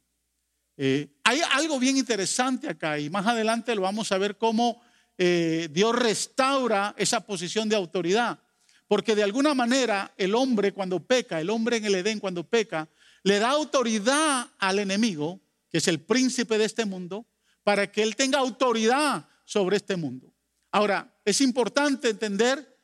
Eh, 0.76 1.08
hay 1.24 1.40
algo 1.52 1.80
bien 1.80 1.96
interesante 1.96 2.68
acá 2.68 3.00
y 3.00 3.10
más 3.10 3.26
adelante 3.28 3.74
lo 3.76 3.84
vamos 3.84 4.12
a 4.12 4.18
ver 4.18 4.38
cómo 4.38 4.82
eh, 5.18 5.70
Dios 5.72 5.96
restaura 5.96 6.96
esa 6.98 7.26
posición 7.26 7.70
de 7.70 7.78
autoridad. 7.78 8.42
Porque 8.88 9.16
de 9.16 9.24
alguna 9.24 9.54
manera 9.54 10.14
el 10.18 10.36
hombre 10.36 10.74
cuando 10.74 11.00
peca, 11.00 11.40
el 11.40 11.50
hombre 11.50 11.78
en 11.78 11.86
el 11.86 11.96
Edén 11.96 12.20
cuando 12.20 12.44
peca, 12.44 12.90
le 13.24 13.40
da 13.40 13.52
autoridad 13.52 14.48
al 14.60 14.80
enemigo, 14.80 15.42
que 15.70 15.78
es 15.78 15.88
el 15.88 16.02
príncipe 16.02 16.58
de 16.58 16.66
este 16.66 16.86
mundo, 16.86 17.26
para 17.64 17.92
que 17.92 18.04
él 18.04 18.16
tenga 18.16 18.40
autoridad 18.40 19.28
sobre 19.46 19.78
este 19.78 19.96
mundo. 19.96 20.34
Ahora, 20.72 21.16
es 21.24 21.40
importante 21.42 22.10
entender 22.10 22.78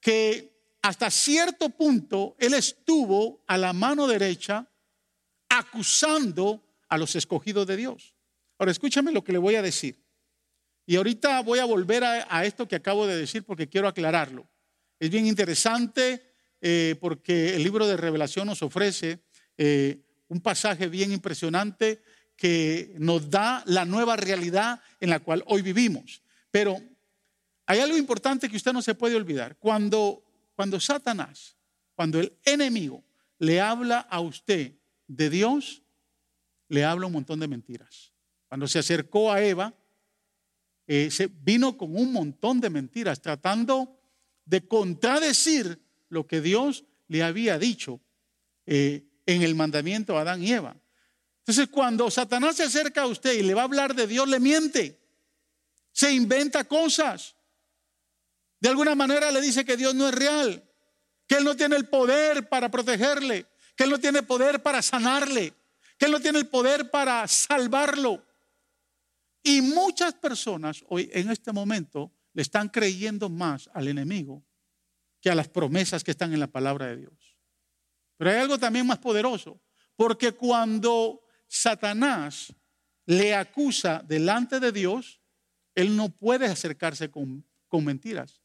que 0.00 0.50
hasta 0.82 1.10
cierto 1.10 1.70
punto 1.70 2.36
él 2.38 2.54
estuvo 2.54 3.44
a 3.46 3.56
la 3.56 3.72
mano 3.72 4.06
derecha 4.06 4.68
acusando 5.48 6.62
a 6.88 6.98
los 6.98 7.14
escogidos 7.16 7.66
de 7.66 7.76
Dios. 7.76 8.14
Ahora, 8.58 8.72
escúchame 8.72 9.12
lo 9.12 9.24
que 9.24 9.32
le 9.32 9.38
voy 9.38 9.54
a 9.54 9.62
decir. 9.62 10.04
Y 10.86 10.96
ahorita 10.96 11.40
voy 11.42 11.60
a 11.60 11.64
volver 11.64 12.02
a, 12.02 12.44
esto 12.44 12.66
que 12.66 12.74
acabo 12.74 13.06
de 13.06 13.16
decir 13.16 13.44
porque 13.44 13.68
quiero 13.68 13.86
aclararlo. 13.86 14.49
Es 15.00 15.10
bien 15.10 15.26
interesante 15.26 16.34
eh, 16.60 16.94
porque 17.00 17.56
el 17.56 17.62
libro 17.62 17.86
de 17.86 17.96
revelación 17.96 18.46
nos 18.46 18.62
ofrece 18.62 19.24
eh, 19.56 20.04
un 20.28 20.42
pasaje 20.42 20.88
bien 20.88 21.10
impresionante 21.10 22.02
que 22.36 22.94
nos 22.98 23.30
da 23.30 23.62
la 23.66 23.86
nueva 23.86 24.16
realidad 24.16 24.82
en 25.00 25.08
la 25.08 25.20
cual 25.20 25.42
hoy 25.46 25.62
vivimos. 25.62 26.22
Pero 26.50 26.78
hay 27.64 27.80
algo 27.80 27.96
importante 27.96 28.48
que 28.48 28.56
usted 28.56 28.74
no 28.74 28.82
se 28.82 28.94
puede 28.94 29.16
olvidar. 29.16 29.56
Cuando, 29.56 30.22
cuando 30.54 30.78
Satanás, 30.78 31.56
cuando 31.94 32.20
el 32.20 32.36
enemigo 32.44 33.02
le 33.38 33.60
habla 33.60 34.00
a 34.00 34.20
usted 34.20 34.74
de 35.06 35.30
Dios, 35.30 35.82
le 36.68 36.84
habla 36.84 37.06
un 37.06 37.12
montón 37.12 37.40
de 37.40 37.48
mentiras. 37.48 38.12
Cuando 38.48 38.68
se 38.68 38.78
acercó 38.78 39.32
a 39.32 39.42
Eva, 39.42 39.74
eh, 40.86 41.10
se 41.10 41.26
vino 41.26 41.78
con 41.78 41.96
un 41.96 42.12
montón 42.12 42.60
de 42.60 42.68
mentiras, 42.68 43.22
tratando 43.22 43.99
de 44.50 44.66
contradecir 44.66 45.80
lo 46.08 46.26
que 46.26 46.40
Dios 46.40 46.84
le 47.06 47.22
había 47.22 47.56
dicho 47.56 48.00
eh, 48.66 49.06
en 49.24 49.42
el 49.42 49.54
mandamiento 49.54 50.18
a 50.18 50.22
Adán 50.22 50.42
y 50.42 50.50
Eva. 50.50 50.74
Entonces, 51.38 51.68
cuando 51.68 52.10
Satanás 52.10 52.56
se 52.56 52.64
acerca 52.64 53.02
a 53.02 53.06
usted 53.06 53.32
y 53.32 53.44
le 53.44 53.54
va 53.54 53.60
a 53.60 53.64
hablar 53.66 53.94
de 53.94 54.08
Dios, 54.08 54.28
le 54.28 54.40
miente, 54.40 55.00
se 55.92 56.12
inventa 56.12 56.64
cosas. 56.64 57.36
De 58.58 58.68
alguna 58.68 58.96
manera 58.96 59.30
le 59.30 59.40
dice 59.40 59.64
que 59.64 59.76
Dios 59.76 59.94
no 59.94 60.08
es 60.08 60.14
real, 60.14 60.68
que 61.28 61.36
Él 61.36 61.44
no 61.44 61.54
tiene 61.54 61.76
el 61.76 61.88
poder 61.88 62.48
para 62.48 62.72
protegerle, 62.72 63.46
que 63.76 63.84
Él 63.84 63.90
no 63.90 64.00
tiene 64.00 64.24
poder 64.24 64.64
para 64.64 64.82
sanarle, 64.82 65.54
que 65.96 66.06
Él 66.06 66.10
no 66.10 66.18
tiene 66.18 66.40
el 66.40 66.48
poder 66.48 66.90
para 66.90 67.26
salvarlo. 67.28 68.26
Y 69.44 69.62
muchas 69.62 70.12
personas 70.14 70.84
hoy 70.88 71.08
en 71.12 71.30
este 71.30 71.52
momento 71.52 72.10
le 72.32 72.42
están 72.42 72.68
creyendo 72.68 73.28
más 73.28 73.70
al 73.74 73.88
enemigo 73.88 74.44
que 75.20 75.30
a 75.30 75.34
las 75.34 75.48
promesas 75.48 76.04
que 76.04 76.10
están 76.10 76.32
en 76.32 76.40
la 76.40 76.46
palabra 76.46 76.86
de 76.86 76.96
Dios. 76.96 77.36
Pero 78.16 78.30
hay 78.30 78.36
algo 78.36 78.58
también 78.58 78.86
más 78.86 78.98
poderoso, 78.98 79.60
porque 79.96 80.32
cuando 80.32 81.22
Satanás 81.46 82.54
le 83.06 83.34
acusa 83.34 84.02
delante 84.06 84.60
de 84.60 84.72
Dios, 84.72 85.20
él 85.74 85.96
no 85.96 86.08
puede 86.08 86.46
acercarse 86.46 87.10
con, 87.10 87.44
con 87.68 87.84
mentiras 87.84 88.40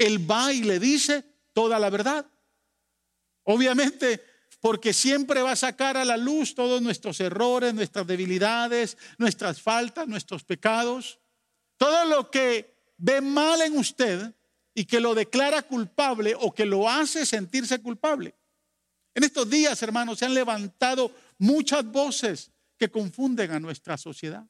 él 0.00 0.28
va 0.28 0.50
y 0.52 0.62
le 0.62 0.80
dice 0.80 1.24
toda 1.52 1.78
la 1.78 1.90
verdad. 1.90 2.26
Obviamente, 3.44 4.24
porque 4.58 4.94
siempre 4.94 5.42
va 5.42 5.52
a 5.52 5.56
sacar 5.56 5.98
a 5.98 6.06
la 6.06 6.16
luz 6.16 6.54
todos 6.54 6.80
nuestros 6.80 7.20
errores, 7.20 7.74
nuestras 7.74 8.06
debilidades, 8.06 8.96
nuestras 9.18 9.60
faltas, 9.60 10.08
nuestros 10.08 10.42
pecados, 10.42 11.20
todo 11.76 12.06
lo 12.06 12.30
que 12.30 12.79
ve 13.00 13.20
mal 13.20 13.62
en 13.62 13.76
usted 13.78 14.34
y 14.74 14.84
que 14.84 15.00
lo 15.00 15.14
declara 15.14 15.62
culpable 15.62 16.34
o 16.38 16.52
que 16.52 16.66
lo 16.66 16.88
hace 16.88 17.26
sentirse 17.26 17.80
culpable. 17.80 18.34
En 19.14 19.24
estos 19.24 19.48
días, 19.50 19.82
hermanos, 19.82 20.18
se 20.18 20.26
han 20.26 20.34
levantado 20.34 21.12
muchas 21.38 21.84
voces 21.84 22.50
que 22.78 22.90
confunden 22.90 23.50
a 23.50 23.60
nuestra 23.60 23.96
sociedad. 23.96 24.46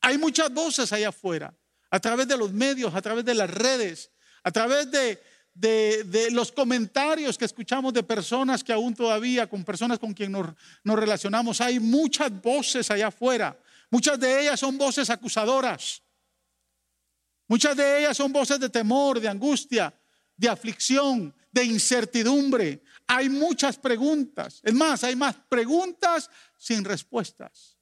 Hay 0.00 0.16
muchas 0.16 0.52
voces 0.52 0.92
allá 0.92 1.10
afuera, 1.10 1.54
a 1.90 2.00
través 2.00 2.26
de 2.28 2.36
los 2.36 2.52
medios, 2.52 2.94
a 2.94 3.02
través 3.02 3.24
de 3.24 3.34
las 3.34 3.50
redes, 3.50 4.10
a 4.42 4.50
través 4.50 4.90
de, 4.90 5.20
los 6.30 6.52
comentarios 6.52 7.36
que 7.36 7.44
escuchamos 7.44 7.92
de 7.92 8.02
personas 8.02 8.62
que 8.62 8.72
aún 8.72 8.94
todavía, 8.94 9.48
con 9.48 9.64
personas 9.64 9.98
con 9.98 10.14
quien 10.14 10.32
nos, 10.32 10.46
nos 10.84 10.98
relacionamos, 10.98 11.60
hay 11.60 11.80
muchas 11.80 12.30
voces 12.40 12.90
allá 12.90 13.08
afuera. 13.08 13.58
Muchas 13.90 14.18
de 14.20 14.42
ellas 14.42 14.60
son 14.60 14.78
voces 14.78 15.10
acusadoras. 15.10 16.02
Muchas 17.48 17.76
de 17.76 18.00
ellas 18.00 18.16
son 18.16 18.32
voces 18.32 18.60
de 18.60 18.68
temor, 18.68 19.18
de 19.18 19.28
angustia, 19.28 19.92
de 20.36 20.48
aflicción, 20.48 21.34
de 21.50 21.64
incertidumbre. 21.64 22.82
Hay 23.06 23.30
muchas 23.30 23.78
preguntas. 23.78 24.60
Es 24.62 24.74
más, 24.74 25.02
hay 25.02 25.16
más 25.16 25.34
preguntas 25.48 26.30
sin 26.58 26.84
respuestas. 26.84 27.78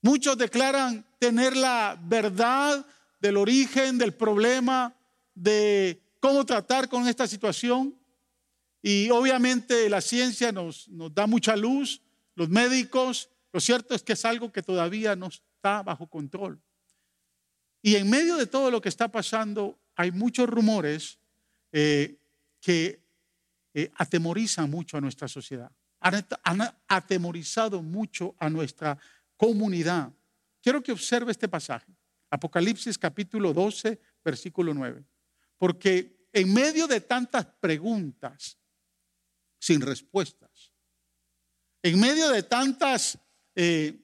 Muchos 0.00 0.38
declaran 0.38 1.06
tener 1.18 1.56
la 1.56 1.98
verdad 2.02 2.84
del 3.20 3.36
origen 3.36 3.98
del 3.98 4.14
problema, 4.14 4.96
de 5.34 6.02
cómo 6.20 6.46
tratar 6.46 6.88
con 6.88 7.06
esta 7.06 7.26
situación. 7.26 7.94
Y 8.80 9.10
obviamente 9.10 9.88
la 9.90 10.00
ciencia 10.00 10.50
nos, 10.50 10.88
nos 10.88 11.14
da 11.14 11.26
mucha 11.26 11.56
luz, 11.56 12.00
los 12.34 12.48
médicos, 12.48 13.28
lo 13.52 13.60
cierto 13.60 13.94
es 13.94 14.02
que 14.02 14.12
es 14.12 14.24
algo 14.24 14.52
que 14.52 14.62
todavía 14.62 15.16
no 15.16 15.26
está 15.26 15.82
bajo 15.82 16.06
control. 16.06 16.62
Y 17.82 17.96
en 17.96 18.10
medio 18.10 18.36
de 18.36 18.46
todo 18.46 18.70
lo 18.70 18.80
que 18.80 18.88
está 18.88 19.08
pasando, 19.08 19.78
hay 19.94 20.10
muchos 20.10 20.48
rumores 20.48 21.18
eh, 21.72 22.18
que 22.60 23.04
eh, 23.74 23.90
atemorizan 23.96 24.70
mucho 24.70 24.96
a 24.96 25.00
nuestra 25.00 25.28
sociedad. 25.28 25.70
Han, 26.00 26.24
atemorizado 26.86 27.82
mucho 27.82 28.34
a 28.38 28.48
nuestra 28.48 28.98
comunidad. 29.36 30.12
Quiero 30.62 30.82
que 30.82 30.92
observe 30.92 31.32
este 31.32 31.48
pasaje. 31.48 31.92
Apocalipsis 32.30 32.98
capítulo 32.98 33.52
12, 33.52 34.00
versículo 34.24 34.74
9. 34.74 35.04
Porque 35.56 36.28
en 36.32 36.52
medio 36.52 36.86
de 36.86 37.00
tantas 37.00 37.46
preguntas 37.60 38.58
sin 39.58 39.80
respuestas, 39.80 40.72
en 41.82 41.98
medio 41.98 42.28
de 42.28 42.42
tantas, 42.42 43.18
eh, 43.54 43.98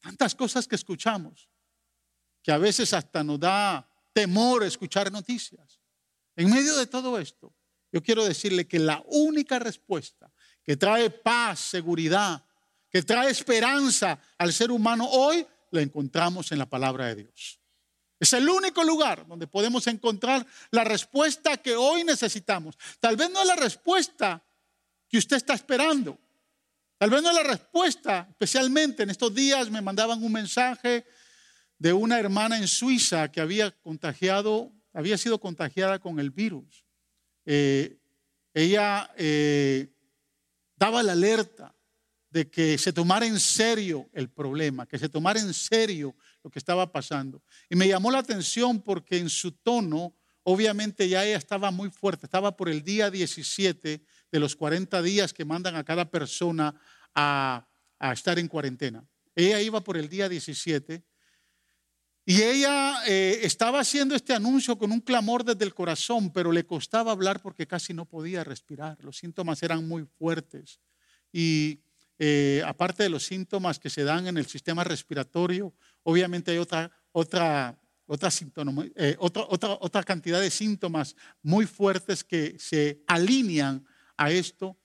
tantas 0.00 0.34
cosas 0.34 0.66
que 0.66 0.76
escuchamos, 0.76 1.47
que 2.48 2.52
a 2.52 2.56
veces 2.56 2.94
hasta 2.94 3.22
nos 3.22 3.38
da 3.38 3.86
temor 4.14 4.64
escuchar 4.64 5.12
noticias, 5.12 5.82
en 6.34 6.48
medio 6.48 6.78
de 6.78 6.86
todo 6.86 7.18
esto, 7.18 7.54
yo 7.92 8.02
quiero 8.02 8.24
decirle 8.24 8.66
que 8.66 8.78
la 8.78 9.04
única 9.04 9.58
respuesta 9.58 10.32
que 10.64 10.74
trae 10.74 11.10
paz, 11.10 11.60
seguridad, 11.60 12.42
que 12.88 13.02
trae 13.02 13.30
esperanza 13.30 14.18
al 14.38 14.54
ser 14.54 14.70
humano 14.70 15.06
hoy, 15.10 15.46
la 15.72 15.82
encontramos 15.82 16.50
en 16.50 16.58
la 16.58 16.64
palabra 16.64 17.08
de 17.08 17.16
Dios. 17.16 17.60
Es 18.18 18.32
el 18.32 18.48
único 18.48 18.82
lugar 18.82 19.26
donde 19.26 19.46
podemos 19.46 19.86
encontrar 19.86 20.46
la 20.70 20.84
respuesta 20.84 21.58
que 21.58 21.76
hoy 21.76 22.02
necesitamos. 22.02 22.78
Tal 22.98 23.14
vez 23.14 23.30
no 23.30 23.42
es 23.42 23.46
la 23.46 23.56
respuesta 23.56 24.42
que 25.06 25.18
usted 25.18 25.36
está 25.36 25.52
esperando. 25.52 26.18
Tal 26.96 27.10
vez 27.10 27.22
no 27.22 27.28
es 27.28 27.36
la 27.36 27.42
respuesta, 27.42 28.26
especialmente 28.30 29.02
en 29.02 29.10
estos 29.10 29.34
días 29.34 29.68
me 29.68 29.82
mandaban 29.82 30.24
un 30.24 30.32
mensaje 30.32 31.04
de 31.78 31.92
una 31.92 32.18
hermana 32.18 32.58
en 32.58 32.68
Suiza 32.68 33.30
que 33.30 33.40
había 33.40 33.70
contagiado, 33.70 34.72
había 34.92 35.16
sido 35.16 35.38
contagiada 35.40 35.98
con 35.98 36.18
el 36.18 36.30
virus. 36.30 36.84
Eh, 37.46 37.98
ella 38.52 39.10
eh, 39.16 39.92
daba 40.76 41.02
la 41.02 41.12
alerta 41.12 41.74
de 42.30 42.50
que 42.50 42.76
se 42.76 42.92
tomara 42.92 43.26
en 43.26 43.40
serio 43.40 44.08
el 44.12 44.28
problema, 44.28 44.86
que 44.86 44.98
se 44.98 45.08
tomara 45.08 45.40
en 45.40 45.54
serio 45.54 46.14
lo 46.42 46.50
que 46.50 46.58
estaba 46.58 46.90
pasando. 46.92 47.42
Y 47.70 47.76
me 47.76 47.88
llamó 47.88 48.10
la 48.10 48.18
atención 48.18 48.82
porque 48.82 49.18
en 49.18 49.30
su 49.30 49.52
tono, 49.52 50.14
obviamente 50.42 51.08
ya 51.08 51.24
ella 51.24 51.38
estaba 51.38 51.70
muy 51.70 51.90
fuerte, 51.90 52.26
estaba 52.26 52.56
por 52.56 52.68
el 52.68 52.82
día 52.82 53.10
17 53.10 54.02
de 54.30 54.40
los 54.40 54.56
40 54.56 55.00
días 55.02 55.32
que 55.32 55.44
mandan 55.44 55.76
a 55.76 55.84
cada 55.84 56.10
persona 56.10 56.74
a, 57.14 57.66
estar 58.12 58.38
en 58.38 58.48
cuarentena. 58.48 59.04
Ella 59.34 59.60
iba 59.60 59.82
por 59.82 59.96
el 59.96 60.08
día 60.08 60.28
17 60.28 61.02
y 62.30 62.42
ella 62.42 63.06
eh, 63.06 63.40
estaba 63.44 63.80
haciendo 63.80 64.14
este 64.14 64.34
anuncio 64.34 64.76
con 64.76 64.92
un 64.92 65.00
clamor 65.00 65.44
desde 65.44 65.64
el 65.64 65.72
corazón, 65.72 66.30
pero 66.30 66.52
le 66.52 66.66
costaba 66.66 67.10
hablar 67.10 67.40
porque 67.40 67.66
casi 67.66 67.94
no 67.94 68.04
podía 68.04 68.44
respirar. 68.44 68.98
Los 69.00 69.16
síntomas 69.16 69.62
eran 69.62 69.88
muy 69.88 70.04
fuertes. 70.04 70.78
Y 71.32 71.80
eh, 72.18 72.62
aparte 72.66 73.02
de 73.02 73.08
los 73.08 73.24
síntomas 73.24 73.78
que 73.78 73.88
se 73.88 74.04
dan 74.04 74.26
en 74.26 74.36
el 74.36 74.44
sistema 74.44 74.84
respiratorio, 74.84 75.72
obviamente 76.02 76.50
hay 76.50 76.58
otra, 76.58 76.92
otra, 77.12 77.80
otra, 78.04 78.28
eh, 78.96 79.16
otra, 79.18 79.46
otra, 79.48 79.78
otra 79.80 80.02
cantidad 80.02 80.38
de 80.38 80.50
síntomas 80.50 81.16
muy 81.40 81.64
fuertes 81.64 82.24
que 82.24 82.58
se 82.58 83.02
alinean 83.06 83.86
a 84.18 84.30
esto. 84.30 84.76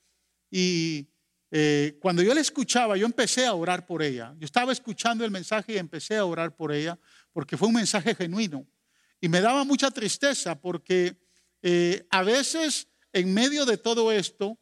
Y 0.49 1.09
eh, 1.55 1.99
cuando 2.01 2.23
yo 2.23 2.33
la 2.33 2.41
escuchaba, 2.41 2.97
yo 2.97 3.05
empecé 3.05 3.45
a 3.45 3.53
orar 3.53 3.85
por 3.85 4.01
ella. 4.01 4.33
Yo 4.39 4.45
estaba 4.45 4.71
escuchando 4.71 5.23
el 5.23 5.29
mensaje 5.29 5.73
y 5.73 5.77
empecé 5.77 6.17
a 6.17 6.25
orar 6.25 6.55
por 6.55 6.71
ella 6.71 6.97
porque 7.31 7.57
fue 7.57 7.67
un 7.67 7.75
mensaje 7.75 8.15
genuino. 8.15 8.65
y 9.21 9.29
me 9.29 9.39
daba 9.39 9.63
mucha 9.63 9.91
tristeza 9.91 10.59
porque 10.59 11.15
eh, 11.61 12.07
a 12.09 12.23
veces 12.23 12.87
en 13.11 13.35
medio 13.35 13.67
de 13.67 13.77
todo 13.77 14.11
esto 14.11 14.57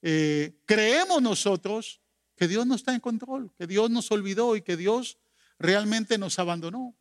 eh, 0.00 0.56
creemos 0.64 1.20
nosotros 1.20 2.00
que 2.34 2.48
Dios 2.48 2.66
no 2.66 2.74
está 2.74 2.94
en 2.94 3.00
control, 3.00 3.52
que 3.58 3.66
Dios 3.66 3.90
nos 3.90 4.10
olvidó 4.10 4.56
y 4.56 4.62
que 4.62 4.78
Dios 4.78 5.18
realmente 5.58 6.16
nos 6.16 6.38
abandonó. 6.38 6.96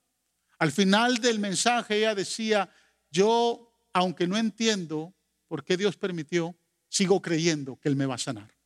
Al 0.58 0.73
final 0.73 1.19
del 1.19 1.39
mensaje 1.39 1.99
ella 1.99 2.13
decía, 2.13 2.69
yo, 3.10 3.73
aunque 3.93 4.28
no 4.28 4.36
entiendo 4.36 5.15
por 5.47 5.63
qué 5.63 5.78
Dios 5.78 5.95
permitió, 5.95 6.58
sigo 6.89 7.21
creyendo 7.21 7.80
que 7.80 7.88
Él 7.88 7.95
me 7.95 8.06
va 8.06 8.15
a 8.15 8.17
sanar. 8.17 8.59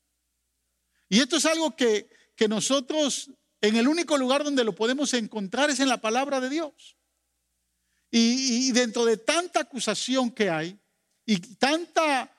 Y 1.09 1.19
esto 1.19 1.37
es 1.37 1.45
algo 1.45 1.75
que, 1.75 2.09
que 2.35 2.47
nosotros 2.47 3.31
en 3.63 3.77
el 3.77 3.87
único 3.87 4.17
lugar 4.17 4.43
donde 4.43 4.65
lo 4.65 4.75
podemos 4.75 5.13
encontrar 5.13 5.69
es 5.69 5.79
en 5.79 5.87
la 5.87 6.01
palabra 6.01 6.41
de 6.41 6.49
Dios. 6.49 6.97
Y, 8.11 8.71
dentro 8.73 9.05
de 9.05 9.15
tanta 9.15 9.61
acusación 9.61 10.29
que 10.29 10.49
hay 10.49 10.77
y 11.25 11.37
tanta 11.55 12.29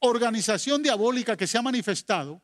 organización 0.00 0.82
diabólica 0.82 1.36
que 1.36 1.46
se 1.46 1.58
ha 1.58 1.62
manifestado, 1.62 2.42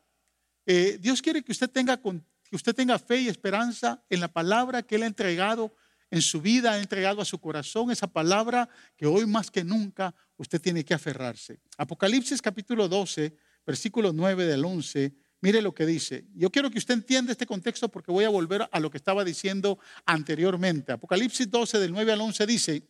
eh, 0.67 0.99
Dios 1.01 1.19
quiere 1.19 1.43
que 1.43 1.51
usted, 1.51 1.67
tenga, 1.67 1.97
que 1.97 2.55
usted 2.55 2.75
tenga 2.75 2.99
fe 2.99 3.21
y 3.21 3.27
esperanza 3.27 4.05
en 4.07 4.19
la 4.19 4.31
palabra 4.31 4.83
que 4.83 4.95
Él 4.95 5.03
ha 5.03 5.07
entregado 5.07 5.75
en 6.11 6.21
su 6.21 6.39
vida, 6.39 6.73
ha 6.73 6.79
entregado 6.79 7.21
a 7.21 7.25
su 7.25 7.39
corazón, 7.39 7.89
esa 7.89 8.07
palabra 8.07 8.69
que 8.95 9.07
hoy 9.07 9.25
más 9.25 9.49
que 9.49 9.63
nunca 9.63 10.13
usted 10.37 10.61
tiene 10.61 10.85
que 10.85 10.93
aferrarse. 10.93 11.59
Apocalipsis 11.75 12.39
capítulo 12.39 12.87
12, 12.87 13.35
versículo 13.65 14.13
9 14.13 14.45
del 14.45 14.63
11 14.63 15.26
Mire 15.41 15.61
lo 15.61 15.73
que 15.73 15.85
dice. 15.85 16.25
Yo 16.33 16.49
quiero 16.49 16.71
que 16.71 16.79
usted 16.79 16.95
entienda 16.95 17.31
este 17.31 17.45
contexto 17.45 17.89
porque 17.89 18.11
voy 18.11 18.25
a 18.25 18.29
volver 18.29 18.67
a 18.71 18.79
lo 18.79 18.89
que 18.89 18.97
estaba 18.97 19.23
diciendo 19.23 19.77
anteriormente. 20.05 20.91
Apocalipsis 20.91 21.49
12 21.49 21.79
del 21.79 21.91
9 21.91 22.11
al 22.11 22.21
11 22.21 22.45
dice, 22.47 22.83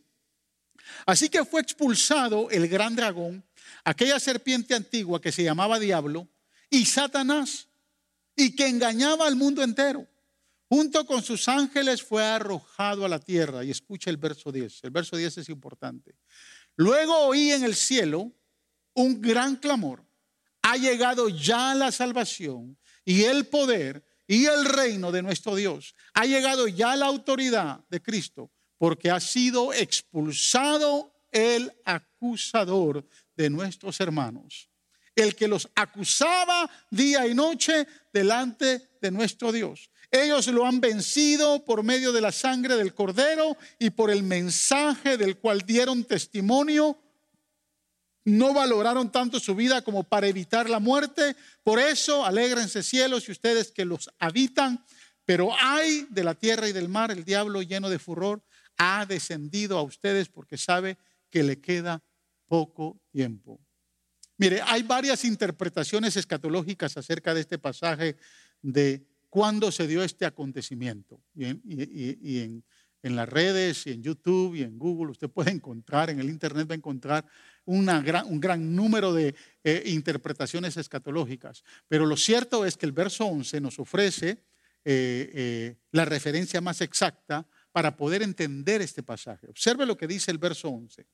así 1.05 1.27
que 1.29 1.43
fue 1.43 1.61
expulsado 1.61 2.49
el 2.49 2.67
gran 2.69 2.95
dragón, 2.95 3.43
aquella 3.83 4.19
serpiente 4.19 4.73
antigua 4.73 5.19
que 5.19 5.31
se 5.31 5.43
llamaba 5.43 5.79
Diablo, 5.79 6.27
y 6.69 6.85
Satanás, 6.85 7.67
y 8.35 8.55
que 8.55 8.67
engañaba 8.67 9.27
al 9.27 9.35
mundo 9.35 9.63
entero. 9.63 10.07
Junto 10.69 11.05
con 11.05 11.23
sus 11.23 11.47
ángeles 11.47 12.03
fue 12.03 12.23
arrojado 12.23 13.05
a 13.05 13.09
la 13.09 13.19
tierra. 13.19 13.63
Y 13.63 13.71
escucha 13.71 14.09
el 14.09 14.17
verso 14.17 14.51
10. 14.51 14.83
El 14.83 14.91
verso 14.91 15.15
10 15.15 15.37
es 15.37 15.49
importante. 15.49 16.15
Luego 16.75 17.17
oí 17.19 17.51
en 17.51 17.63
el 17.63 17.75
cielo 17.75 18.31
un 18.93 19.21
gran 19.21 19.55
clamor 19.55 20.06
ha 20.67 20.75
llegado 20.75 21.29
ya 21.29 21.73
la 21.75 21.93
salvación 21.93 22.77
y 23.05 23.23
el 23.23 23.47
poder 23.47 24.03
y 24.27 24.47
el 24.47 24.65
reino 24.65 25.13
de 25.13 25.21
nuestro 25.21 25.55
Dios. 25.55 25.95
Ha 26.13 26.25
llegado 26.25 26.67
ya 26.67 26.93
la 26.97 27.05
autoridad 27.05 27.85
de 27.89 28.01
Cristo 28.01 28.51
porque 28.77 29.09
ha 29.09 29.21
sido 29.21 29.71
expulsado 29.71 31.13
el 31.31 31.71
acusador 31.85 33.07
de 33.37 33.49
nuestros 33.49 34.01
hermanos. 34.01 34.69
El 35.15 35.35
que 35.35 35.47
los 35.47 35.69
acusaba 35.73 36.69
día 36.91 37.25
y 37.27 37.33
noche 37.33 37.87
delante 38.11 38.89
de 39.01 39.09
nuestro 39.09 39.53
Dios. 39.53 39.89
Ellos 40.11 40.47
lo 40.47 40.65
han 40.65 40.81
vencido 40.81 41.63
por 41.63 41.81
medio 41.83 42.11
de 42.11 42.19
la 42.19 42.33
sangre 42.33 42.75
del 42.75 42.93
cordero 42.93 43.55
y 43.79 43.91
por 43.91 44.11
el 44.11 44.21
mensaje 44.21 45.15
del 45.15 45.37
cual 45.37 45.61
dieron 45.61 46.03
testimonio 46.03 46.99
no 48.27 48.53
valoraron 48.53 49.09
tanto 49.09 49.39
su 49.39 49.55
vida 49.55 49.81
como 49.81 50.03
para 50.03 50.27
evitar 50.27 50.69
la 50.69 50.81
muerte. 50.81 51.37
Por 51.63 51.79
eso, 51.79 52.25
alégrense 52.25 52.83
cielos 52.83 53.29
y 53.29 53.31
ustedes 53.31 53.71
que 53.71 53.85
los 53.85 54.09
habitan. 54.19 54.83
Pero 55.23 55.51
hay 55.57 56.05
de 56.09 56.25
la 56.25 56.35
tierra 56.35 56.67
y 56.67 56.73
del 56.73 56.89
mar, 56.89 57.09
el 57.09 57.23
diablo 57.23 57.61
lleno 57.61 57.89
de 57.89 57.99
furor 57.99 58.43
ha 58.77 59.05
descendido 59.05 59.77
a 59.77 59.81
ustedes 59.81 60.27
porque 60.27 60.57
sabe 60.57 60.97
que 61.29 61.41
le 61.41 61.61
queda 61.61 62.03
poco 62.47 62.99
tiempo. 63.11 63.61
Mire, 64.37 64.61
hay 64.61 64.83
varias 64.83 65.23
interpretaciones 65.23 66.17
escatológicas 66.17 66.97
acerca 66.97 67.33
de 67.33 67.39
este 67.39 67.57
pasaje 67.57 68.17
de 68.61 69.07
cuándo 69.29 69.71
se 69.71 69.87
dio 69.87 70.03
este 70.03 70.25
acontecimiento. 70.25 71.23
Y 71.33 71.45
en, 71.45 71.61
en 71.65 72.63
las 73.15 73.29
redes 73.29 73.85
y 73.87 73.91
en 73.91 74.03
YouTube 74.03 74.55
y 74.55 74.63
en 74.63 74.77
Google 74.77 75.11
usted 75.11 75.29
puede 75.29 75.51
encontrar, 75.51 76.09
en 76.09 76.19
el 76.19 76.29
Internet 76.29 76.69
va 76.69 76.73
a 76.73 76.77
encontrar 76.77 77.25
un 77.65 78.39
gran 78.39 78.75
número 78.75 79.13
de 79.13 79.35
eh, 79.63 79.83
interpretaciones 79.87 80.77
escatológicas. 80.77 81.63
Pero 81.87 82.05
lo 82.05 82.17
cierto 82.17 82.65
es 82.65 82.77
que 82.77 82.85
el 82.85 82.93
verso 82.93 83.25
11 83.25 83.61
nos 83.61 83.77
ofrece 83.79 84.43
eh, 84.85 85.31
eh, 85.33 85.75
la 85.91 86.05
referencia 86.05 86.61
más 86.61 86.81
exacta 86.81 87.45
para 87.71 87.95
poder 87.95 88.23
entender 88.23 88.81
este 88.81 89.03
pasaje. 89.03 89.47
Observe 89.49 89.85
lo 89.85 89.97
que 89.97 90.07
dice 90.07 90.31
el 90.31 90.37
verso 90.37 90.69
11. 90.69 91.05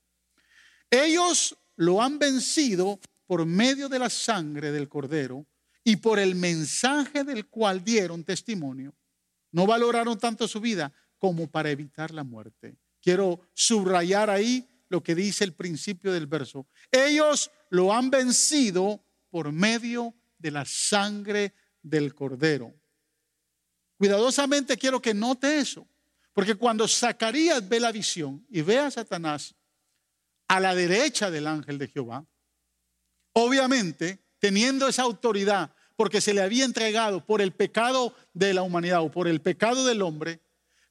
Ellos 0.90 1.56
lo 1.76 2.00
han 2.00 2.18
vencido 2.18 3.00
por 3.26 3.44
medio 3.46 3.88
de 3.88 3.98
la 3.98 4.10
sangre 4.10 4.70
del 4.70 4.88
cordero 4.88 5.46
y 5.82 5.96
por 5.96 6.18
el 6.18 6.34
mensaje 6.34 7.24
del 7.24 7.46
cual 7.46 7.82
dieron 7.82 8.24
testimonio. 8.24 8.94
No 9.50 9.66
valoraron 9.66 10.18
tanto 10.18 10.48
su 10.48 10.60
vida 10.60 10.92
como 11.24 11.46
para 11.46 11.70
evitar 11.70 12.10
la 12.10 12.22
muerte. 12.22 12.76
Quiero 13.00 13.40
subrayar 13.54 14.28
ahí 14.28 14.68
lo 14.90 15.02
que 15.02 15.14
dice 15.14 15.42
el 15.44 15.54
principio 15.54 16.12
del 16.12 16.26
verso. 16.26 16.66
Ellos 16.92 17.50
lo 17.70 17.94
han 17.94 18.10
vencido 18.10 19.02
por 19.30 19.50
medio 19.50 20.14
de 20.36 20.50
la 20.50 20.66
sangre 20.66 21.54
del 21.80 22.14
cordero. 22.14 22.74
Cuidadosamente 23.96 24.76
quiero 24.76 25.00
que 25.00 25.14
note 25.14 25.60
eso, 25.60 25.88
porque 26.34 26.56
cuando 26.56 26.86
Zacarías 26.86 27.66
ve 27.66 27.80
la 27.80 27.90
visión 27.90 28.44
y 28.50 28.60
ve 28.60 28.78
a 28.78 28.90
Satanás 28.90 29.54
a 30.46 30.60
la 30.60 30.74
derecha 30.74 31.30
del 31.30 31.46
ángel 31.46 31.78
de 31.78 31.88
Jehová, 31.88 32.26
obviamente 33.32 34.22
teniendo 34.38 34.88
esa 34.88 35.04
autoridad, 35.04 35.74
porque 35.96 36.20
se 36.20 36.34
le 36.34 36.42
había 36.42 36.66
entregado 36.66 37.24
por 37.24 37.40
el 37.40 37.52
pecado 37.52 38.14
de 38.34 38.52
la 38.52 38.60
humanidad 38.60 39.00
o 39.00 39.10
por 39.10 39.26
el 39.26 39.40
pecado 39.40 39.86
del 39.86 40.02
hombre, 40.02 40.43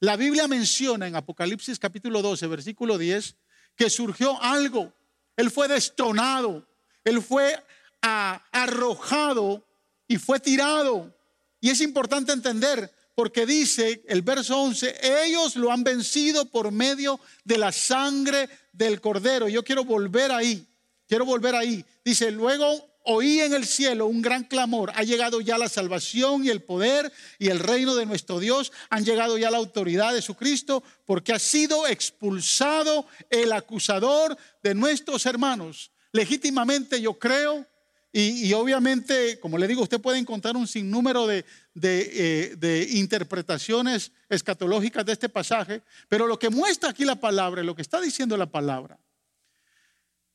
la 0.04 0.18
Biblia 0.18 0.50
menciona 0.50 1.08
en 1.08 1.16
Apocalipsis 1.16 1.80
capítulo 1.80 2.22
12, 2.22 2.48
versículo 2.48 2.98
10, 2.98 3.38
que 3.74 3.90
surgió 3.90 4.38
algo. 4.44 4.92
Él 5.38 5.50
fue 5.50 5.70
destronado, 5.70 6.68
él 7.06 7.22
fue 7.22 7.58
arrojado 8.02 9.66
y 10.06 10.18
fue 10.18 10.42
tirado. 10.42 11.16
Y 11.62 11.70
es 11.70 11.80
importante 11.80 12.34
entender, 12.34 12.94
porque 13.16 13.46
dice 13.46 14.04
el 14.10 14.24
verso 14.24 14.60
11, 14.60 15.24
ellos 15.24 15.56
lo 15.56 15.72
han 15.72 15.86
vencido 15.86 16.52
por 16.52 16.74
medio 16.74 17.22
de 17.46 17.58
la 17.58 17.72
sangre 17.72 18.50
del 18.74 19.00
cordero. 19.00 19.48
Yo 19.48 19.64
quiero 19.64 19.86
volver 19.86 20.34
ahí, 20.34 20.68
quiero 21.08 21.24
volver 21.24 21.56
ahí. 21.56 21.86
Dice, 22.04 22.30
luego 22.30 22.93
oí 23.04 23.40
en 23.42 23.54
el 23.54 23.66
cielo 23.66 24.08
un 24.08 24.22
gran 24.22 24.44
clamor. 24.44 24.92
Ha 24.96 25.04
llegado 25.04 25.42
ya 25.42 25.58
la 25.58 25.70
salvación 25.70 26.46
y 26.46 26.50
el 26.50 26.62
poder 26.62 27.12
y 27.40 27.50
el 27.50 27.60
reino 27.60 27.96
de 27.96 28.06
nuestro 28.06 28.40
Dios. 28.40 28.72
Han 28.90 29.06
llegado 29.06 29.38
ya 29.38 29.52
la 29.52 29.58
autoridad 29.58 30.14
de 30.14 30.22
su 30.22 30.36
Cristo 30.36 30.84
porque 31.06 31.34
ha 31.34 31.40
sido 31.40 31.88
expulsado 31.88 33.06
el 33.30 33.52
acusador 33.52 34.38
de 34.62 34.74
nuestros 34.74 35.26
hermanos. 35.26 35.92
Legítimamente 36.12 37.02
yo 37.02 37.18
creo 37.20 37.68
y, 38.16 38.54
obviamente, 38.54 39.40
como 39.40 39.58
le 39.58 39.68
digo, 39.68 39.82
usted 39.82 40.00
puede 40.00 40.20
encontrar 40.20 40.56
un 40.56 40.68
sinnúmero 40.68 41.26
de, 41.26 41.46
de, 41.74 42.52
eh, 42.62 42.88
interpretaciones 42.92 44.12
escatológicas 44.30 45.04
de 45.04 45.14
este 45.14 45.30
pasaje, 45.30 45.82
pero 46.08 46.28
lo 46.28 46.38
que 46.38 46.52
muestra 46.52 46.92
aquí 46.92 47.06
la 47.06 47.16
palabra, 47.16 47.64
lo 47.64 47.76
que 47.76 47.82
está 47.82 48.00
diciendo 48.00 48.38
la 48.38 48.46
palabra, 48.46 49.00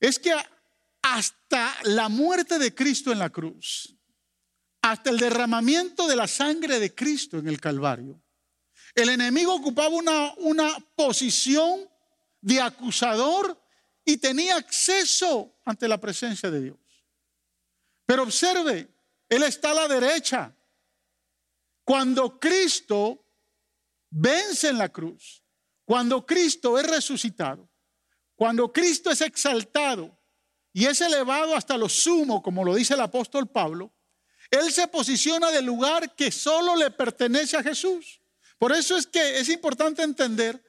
es 0.00 0.18
que 0.18 0.32
hasta 1.14 1.76
la 1.84 2.08
muerte 2.08 2.58
de 2.58 2.74
Cristo 2.74 3.12
en 3.12 3.18
la 3.18 3.30
cruz, 3.30 3.94
hasta 4.82 5.10
el 5.10 5.18
derramamiento 5.18 6.06
de 6.06 6.16
la 6.16 6.26
sangre 6.26 6.78
de 6.78 6.94
Cristo 6.94 7.38
en 7.38 7.48
el 7.48 7.60
Calvario, 7.60 8.22
el 8.94 9.10
enemigo 9.10 9.54
ocupaba 9.54 9.88
una, 9.90 10.34
una 10.38 10.76
posición 10.94 11.88
de 12.40 12.60
acusador 12.60 13.60
y 14.04 14.16
tenía 14.16 14.56
acceso 14.56 15.56
ante 15.64 15.86
la 15.86 15.98
presencia 15.98 16.50
de 16.50 16.62
Dios. 16.62 16.78
Pero 18.06 18.22
observe, 18.22 18.88
Él 19.28 19.42
está 19.42 19.70
a 19.72 19.74
la 19.74 19.88
derecha. 19.88 20.54
Cuando 21.84 22.38
Cristo 22.40 23.24
vence 24.10 24.68
en 24.68 24.78
la 24.78 24.88
cruz, 24.88 25.44
cuando 25.84 26.24
Cristo 26.24 26.78
es 26.78 26.86
resucitado, 26.86 27.68
cuando 28.34 28.72
Cristo 28.72 29.10
es 29.10 29.20
exaltado, 29.20 30.17
y 30.78 30.86
es 30.86 31.00
elevado 31.00 31.56
hasta 31.56 31.76
lo 31.76 31.88
sumo, 31.88 32.40
como 32.40 32.62
lo 32.62 32.76
dice 32.76 32.94
el 32.94 33.00
apóstol 33.00 33.48
Pablo, 33.48 33.90
él 34.48 34.72
se 34.72 34.86
posiciona 34.86 35.50
del 35.50 35.64
lugar 35.64 36.14
que 36.14 36.30
solo 36.30 36.76
le 36.76 36.92
pertenece 36.92 37.56
a 37.56 37.64
Jesús. 37.64 38.20
Por 38.58 38.70
eso 38.70 38.96
es 38.96 39.08
que 39.08 39.40
es 39.40 39.48
importante 39.48 40.04
entender 40.04 40.62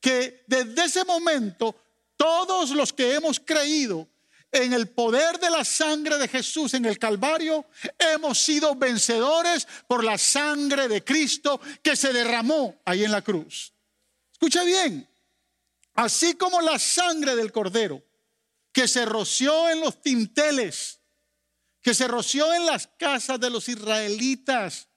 que 0.00 0.42
desde 0.48 0.86
ese 0.86 1.04
momento 1.04 1.76
todos 2.16 2.70
los 2.70 2.92
que 2.92 3.14
hemos 3.14 3.38
creído 3.38 4.08
en 4.50 4.72
el 4.72 4.88
poder 4.88 5.38
de 5.38 5.50
la 5.50 5.64
sangre 5.64 6.18
de 6.18 6.26
Jesús 6.26 6.74
en 6.74 6.84
el 6.84 6.98
Calvario, 6.98 7.64
hemos 8.00 8.38
sido 8.38 8.74
vencedores 8.74 9.68
por 9.86 10.02
la 10.02 10.18
sangre 10.18 10.88
de 10.88 11.04
Cristo 11.04 11.60
que 11.84 11.94
se 11.94 12.12
derramó 12.12 12.82
ahí 12.84 13.04
en 13.04 13.12
la 13.12 13.22
cruz. 13.22 13.72
Escucha 14.32 14.64
bien, 14.64 15.08
así 15.94 16.34
como 16.34 16.60
la 16.60 16.80
sangre 16.80 17.36
del 17.36 17.52
cordero 17.52 18.02
que 18.72 18.88
se 18.88 19.04
roció 19.04 19.68
en 19.68 19.80
los 19.80 20.00
tinteles, 20.00 21.00
que 21.80 21.94
se 21.94 22.08
roció 22.08 22.52
en 22.54 22.66
las 22.66 22.86
casas 22.86 23.38
de 23.38 23.50
los 23.50 23.68
israelitas 23.68 24.88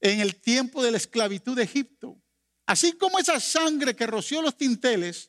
en 0.00 0.20
el 0.20 0.40
tiempo 0.40 0.82
de 0.82 0.92
la 0.92 0.96
esclavitud 0.96 1.56
de 1.56 1.64
Egipto. 1.64 2.20
Así 2.66 2.92
como 2.92 3.18
esa 3.18 3.40
sangre 3.40 3.96
que 3.96 4.06
roció 4.06 4.42
los 4.42 4.56
tinteles, 4.56 5.27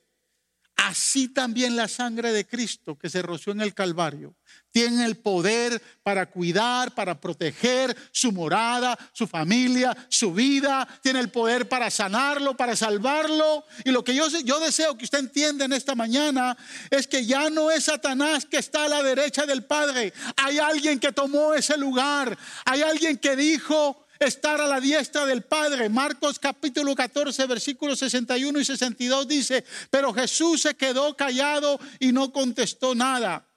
así 0.85 1.27
también 1.27 1.75
la 1.75 1.87
sangre 1.87 2.31
de 2.31 2.45
Cristo 2.47 2.97
que 2.97 3.09
se 3.09 3.21
roció 3.21 3.51
en 3.51 3.61
el 3.61 3.73
Calvario 3.73 4.35
tiene 4.71 5.05
el 5.05 5.17
poder 5.17 5.81
para 6.03 6.27
cuidar, 6.27 6.93
para 6.93 7.19
proteger 7.19 7.95
su 8.11 8.31
morada, 8.31 8.97
su 9.11 9.27
familia, 9.27 9.95
su 10.09 10.33
vida, 10.33 10.87
tiene 11.01 11.19
el 11.19 11.29
poder 11.29 11.67
para 11.67 11.89
sanarlo, 11.89 12.55
para 12.55 12.75
salvarlo. 12.75 13.65
Y 13.83 13.91
lo 13.91 14.03
que 14.03 14.13
yo, 14.13 14.29
deseo 14.59 14.97
que 14.97 15.05
usted 15.05 15.19
entienda 15.19 15.65
en 15.65 15.73
esta 15.73 15.95
mañana 15.95 16.55
es 16.89 17.07
que 17.07 17.25
ya 17.25 17.49
no 17.49 17.71
es 17.71 17.85
Satanás 17.85 18.45
que 18.45 18.57
está 18.57 18.85
a 18.85 18.89
la 18.89 19.03
derecha 19.03 19.45
del 19.45 19.63
Padre, 19.63 20.13
hay 20.37 20.59
alguien 20.59 20.99
que 20.99 21.11
tomó 21.11 21.53
ese 21.53 21.77
lugar, 21.77 22.37
hay 22.65 22.81
alguien 22.83 23.17
que 23.17 23.35
dijo, 23.35 24.05
estar 24.19 24.59
a 24.59 24.67
la 24.67 24.79
diestra 24.81 25.25
del 25.25 25.43
Padre. 25.43 25.89
Marcos 25.89 26.39
capítulo 26.39 26.93
14, 26.93 27.45
versículos 27.47 27.99
61 27.99 28.59
y 28.59 28.65
62 28.65 29.27
dice, 29.27 29.63
pero 29.89 30.13
Jesús 30.13 30.61
se 30.61 30.75
quedó 30.75 31.15
callado 31.15 31.79
y 31.99 32.11
no 32.11 32.31
contestó 32.31 32.93
nada. 32.93 33.47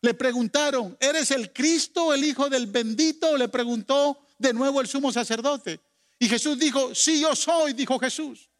Le 0.00 0.14
preguntaron, 0.14 0.96
¿eres 1.00 1.30
el 1.30 1.52
Cristo, 1.52 2.12
el 2.14 2.24
Hijo 2.24 2.48
del 2.48 2.66
bendito? 2.66 3.36
Le 3.36 3.48
preguntó 3.48 4.26
de 4.38 4.52
nuevo 4.52 4.80
el 4.80 4.88
sumo 4.88 5.12
sacerdote. 5.12 5.80
Y 6.18 6.28
Jesús 6.28 6.58
dijo, 6.58 6.94
sí, 6.94 7.20
yo 7.20 7.34
soy, 7.34 7.72
dijo 7.72 7.98
Jesús. 7.98 8.50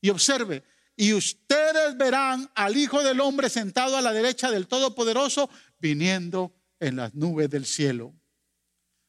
Y 0.00 0.10
observe, 0.10 0.64
y 0.96 1.12
ustedes 1.12 1.96
verán 1.96 2.50
al 2.54 2.76
Hijo 2.76 3.02
del 3.02 3.20
Hombre 3.20 3.48
sentado 3.48 3.96
a 3.96 4.02
la 4.02 4.12
derecha 4.12 4.50
del 4.50 4.66
Todopoderoso, 4.66 5.50
viniendo 5.78 6.54
en 6.78 6.96
las 6.96 7.14
nubes 7.14 7.50
del 7.50 7.66
cielo. 7.66 8.14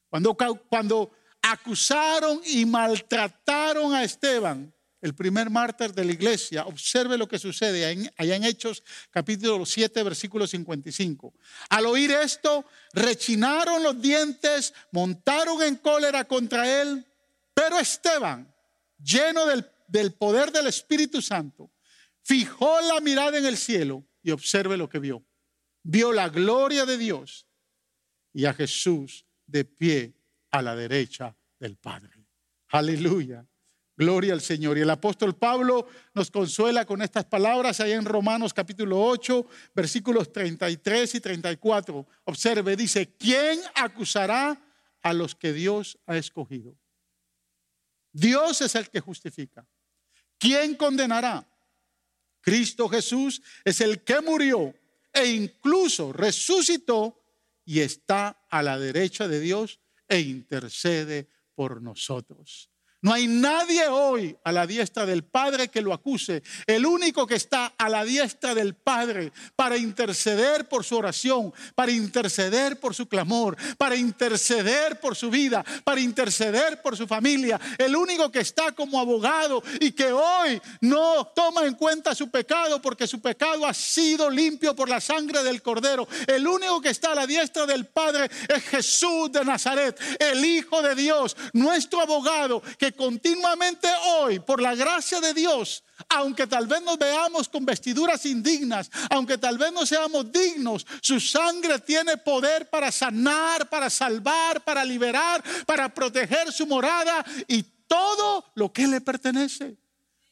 Cuando, 0.10 0.36
cuando 0.70 1.12
acusaron 1.46 2.42
y 2.44 2.66
maltrataron 2.66 3.94
a 3.94 4.04
Esteban, 4.04 4.74
el 5.02 5.14
primer 5.14 5.52
mártir 5.52 5.94
de 5.94 6.04
la 6.04 6.12
iglesia, 6.12 6.66
observe 6.66 7.20
lo 7.20 7.28
que 7.28 7.38
sucede 7.38 8.12
allá 8.18 8.36
en 8.36 8.44
Hechos 8.44 8.84
capítulo 9.12 9.64
7, 9.64 10.02
versículo 10.02 10.48
55. 10.48 11.36
Al 11.70 11.86
oír 11.86 12.10
esto, 12.10 12.66
rechinaron 12.94 13.84
los 13.84 14.02
dientes, 14.02 14.74
montaron 14.92 15.62
en 15.62 15.76
cólera 15.76 16.26
contra 16.26 16.82
él, 16.82 17.06
pero 17.54 17.78
Esteban, 17.78 18.52
lleno 18.98 19.46
del, 19.46 19.70
del 19.88 20.14
poder 20.14 20.52
del 20.52 20.66
Espíritu 20.66 21.22
Santo, 21.22 21.70
fijó 22.24 22.82
la 22.82 23.00
mirada 23.02 23.38
en 23.38 23.46
el 23.46 23.58
cielo 23.58 24.04
y 24.24 24.32
observe 24.32 24.78
lo 24.78 24.90
que 24.90 24.98
vio. 24.98 25.24
Vio 25.84 26.12
la 26.12 26.30
gloria 26.30 26.88
de 26.88 26.98
Dios 26.98 27.46
y 28.34 28.46
a 28.46 28.54
Jesús 28.56 29.28
de 29.46 29.64
pie 29.64 30.16
a 30.58 30.62
la 30.62 30.76
derecha 30.76 31.36
del 31.60 31.76
Padre. 31.76 32.14
Aleluya. 32.70 33.46
Gloria 33.98 34.34
al 34.34 34.42
Señor. 34.42 34.78
Y 34.78 34.82
el 34.82 34.90
apóstol 34.90 35.36
Pablo 35.36 35.88
nos 36.14 36.32
consuela 36.32 36.86
con 36.86 37.02
estas 37.02 37.26
palabras 37.26 37.82
ahí 37.82 37.92
en 37.92 38.06
Romanos 38.06 38.54
capítulo 38.54 39.02
8, 39.02 39.46
versículos 39.74 40.32
33 40.32 41.16
y 41.16 41.20
34. 41.20 42.08
Observe, 42.24 42.76
dice, 42.78 43.16
¿quién 43.18 43.60
acusará 43.76 44.62
a 45.02 45.14
los 45.14 45.36
que 45.36 45.52
Dios 45.52 45.98
ha 46.06 46.16
escogido? 46.16 46.78
Dios 48.14 48.62
es 48.62 48.76
el 48.76 48.90
que 48.90 49.02
justifica. 49.02 49.68
¿Quién 50.38 50.76
condenará? 50.76 51.46
Cristo 52.40 52.88
Jesús 52.88 53.42
es 53.66 53.82
el 53.82 54.04
que 54.04 54.22
murió 54.22 54.74
e 55.12 55.28
incluso 55.28 56.14
resucitó 56.14 57.22
y 57.66 57.82
está 57.82 58.46
a 58.50 58.64
la 58.64 58.80
derecha 58.80 59.28
de 59.28 59.40
Dios 59.42 59.80
e 60.10 60.20
intercede 60.20 61.30
por 61.56 61.82
nosotros. 61.82 62.70
No 63.06 63.14
hay 63.14 63.28
nadie 63.28 63.88
hoy 63.88 64.36
a 64.44 64.52
la 64.52 64.66
diestra 64.66 65.06
del 65.06 65.24
Padre 65.24 65.68
que 65.68 65.84
lo 65.84 65.94
acuse. 65.94 66.42
El 66.66 66.88
único 66.88 67.28
que 67.28 67.36
está 67.36 67.76
a 67.78 67.88
la 67.88 68.04
diestra 68.04 68.56
del 68.56 68.74
Padre 68.74 69.32
para 69.56 69.78
interceder 69.78 70.68
por 70.68 70.84
su 70.84 70.98
oración, 70.98 71.54
para 71.76 71.92
interceder 71.92 72.80
por 72.80 72.96
su 72.96 73.08
clamor, 73.08 73.58
para 73.78 73.96
interceder 73.96 75.00
por 75.00 75.16
su 75.16 75.30
vida, 75.30 75.64
para 75.84 76.02
interceder 76.02 76.82
por 76.82 76.98
su 76.98 77.06
familia. 77.06 77.62
El 77.78 77.96
único 77.96 78.32
que 78.32 78.40
está 78.40 78.72
como 78.72 79.00
abogado 79.00 79.62
y 79.80 79.92
que 79.92 80.12
hoy 80.12 80.60
no 80.82 81.28
toma 81.28 81.68
en 81.68 81.76
cuenta 81.76 82.16
su 82.16 82.32
pecado 82.32 82.82
porque 82.82 83.06
su 83.06 83.22
pecado 83.22 83.68
ha 83.68 83.74
sido 83.76 84.32
limpio 84.32 84.76
por 84.76 84.90
la 84.90 85.00
sangre 85.00 85.44
del 85.44 85.62
Cordero. 85.62 86.08
El 86.26 86.48
único 86.48 86.82
que 86.82 86.90
está 86.90 87.12
a 87.12 87.16
la 87.16 87.28
diestra 87.28 87.68
del 87.68 87.86
Padre 87.86 88.32
es 88.50 88.64
Jesús 88.64 89.32
de 89.32 89.46
Nazaret, 89.46 89.96
el 90.18 90.44
Hijo 90.44 90.82
de 90.82 90.96
Dios, 90.96 91.38
nuestro 91.54 92.02
abogado 92.02 92.64
que 92.80 92.95
continuamente 92.96 93.88
hoy, 94.20 94.40
por 94.40 94.62
la 94.62 94.76
gracia 94.76 95.20
de 95.22 95.34
Dios, 95.34 95.84
aunque 96.10 96.48
tal 96.48 96.68
vez 96.68 96.82
nos 96.82 96.98
veamos 96.98 97.50
con 97.50 97.66
vestiduras 97.66 98.26
indignas, 98.26 98.90
aunque 99.10 99.38
tal 99.38 99.58
vez 99.58 99.72
no 99.72 99.86
seamos 99.86 100.32
dignos, 100.32 100.86
su 101.02 101.20
sangre 101.20 101.80
tiene 101.80 102.18
poder 102.18 102.70
para 102.70 102.92
sanar, 102.92 103.70
para 103.70 103.90
salvar, 103.90 104.64
para 104.64 104.84
liberar, 104.84 105.44
para 105.66 105.94
proteger 105.94 106.52
su 106.52 106.66
morada 106.66 107.26
y 107.48 107.64
todo 107.88 108.52
lo 108.56 108.72
que 108.72 108.88
le 108.88 109.02
pertenece. 109.02 109.78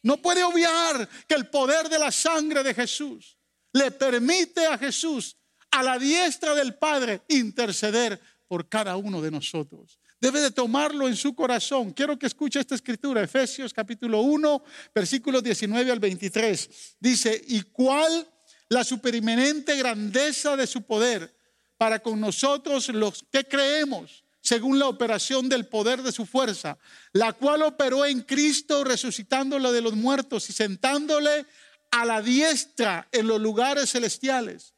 No 0.02 0.17
puede 0.17 0.43
obviar 0.43 1.08
que 1.28 1.36
el 1.36 1.47
poder 1.47 1.89
de 1.89 1.99
la 1.99 2.12
sangre 2.12 2.63
de 2.63 2.73
Jesús 2.73 3.38
le 3.71 3.91
permite 3.91 4.65
a 4.67 4.78
Jesús, 4.78 5.38
a 5.71 5.82
la 5.82 5.97
diestra 5.97 6.54
del 6.56 6.76
Padre, 6.76 7.21
interceder 7.30 8.19
por 8.47 8.67
cada 8.67 8.97
uno 8.97 9.21
de 9.21 9.32
nosotros 9.32 9.99
debe 10.24 10.40
de 10.40 10.52
tomarlo 10.52 11.10
en 11.10 11.18
su 11.18 11.36
corazón. 11.36 11.92
Quiero 11.92 12.18
que 12.18 12.28
escuche 12.28 12.58
esta 12.58 12.76
escritura, 12.76 13.22
Efesios 13.22 13.74
capítulo 13.74 14.22
1, 14.22 14.64
versículos 14.96 15.44
19 15.44 15.92
al 15.92 16.00
23. 16.00 16.96
Dice, 16.98 17.42
¿y 17.46 17.62
cuál 17.64 18.26
la 18.70 18.86
superimenente 18.86 19.76
grandeza 19.76 20.56
de 20.56 20.66
su 20.66 20.84
poder 20.84 21.36
para 21.78 22.00
con 22.00 22.22
nosotros 22.22 22.88
los 22.90 23.26
que 23.30 23.44
creemos? 23.44 24.24
según 24.46 24.78
la 24.78 24.90
operación 24.90 25.48
del 25.48 25.68
poder 25.68 26.02
de 26.02 26.12
su 26.12 26.26
fuerza, 26.26 26.78
la 27.14 27.32
cual 27.32 27.62
operó 27.62 28.04
en 28.04 28.24
Cristo 28.24 28.84
resucitándolo 28.84 29.72
de 29.72 29.80
los 29.80 29.94
muertos 29.94 30.50
y 30.50 30.52
sentándole 30.52 31.46
a 31.92 32.04
la 32.04 32.22
diestra 32.22 33.08
en 33.14 33.28
los 33.28 33.40
lugares 33.40 33.92
celestiales 33.92 34.73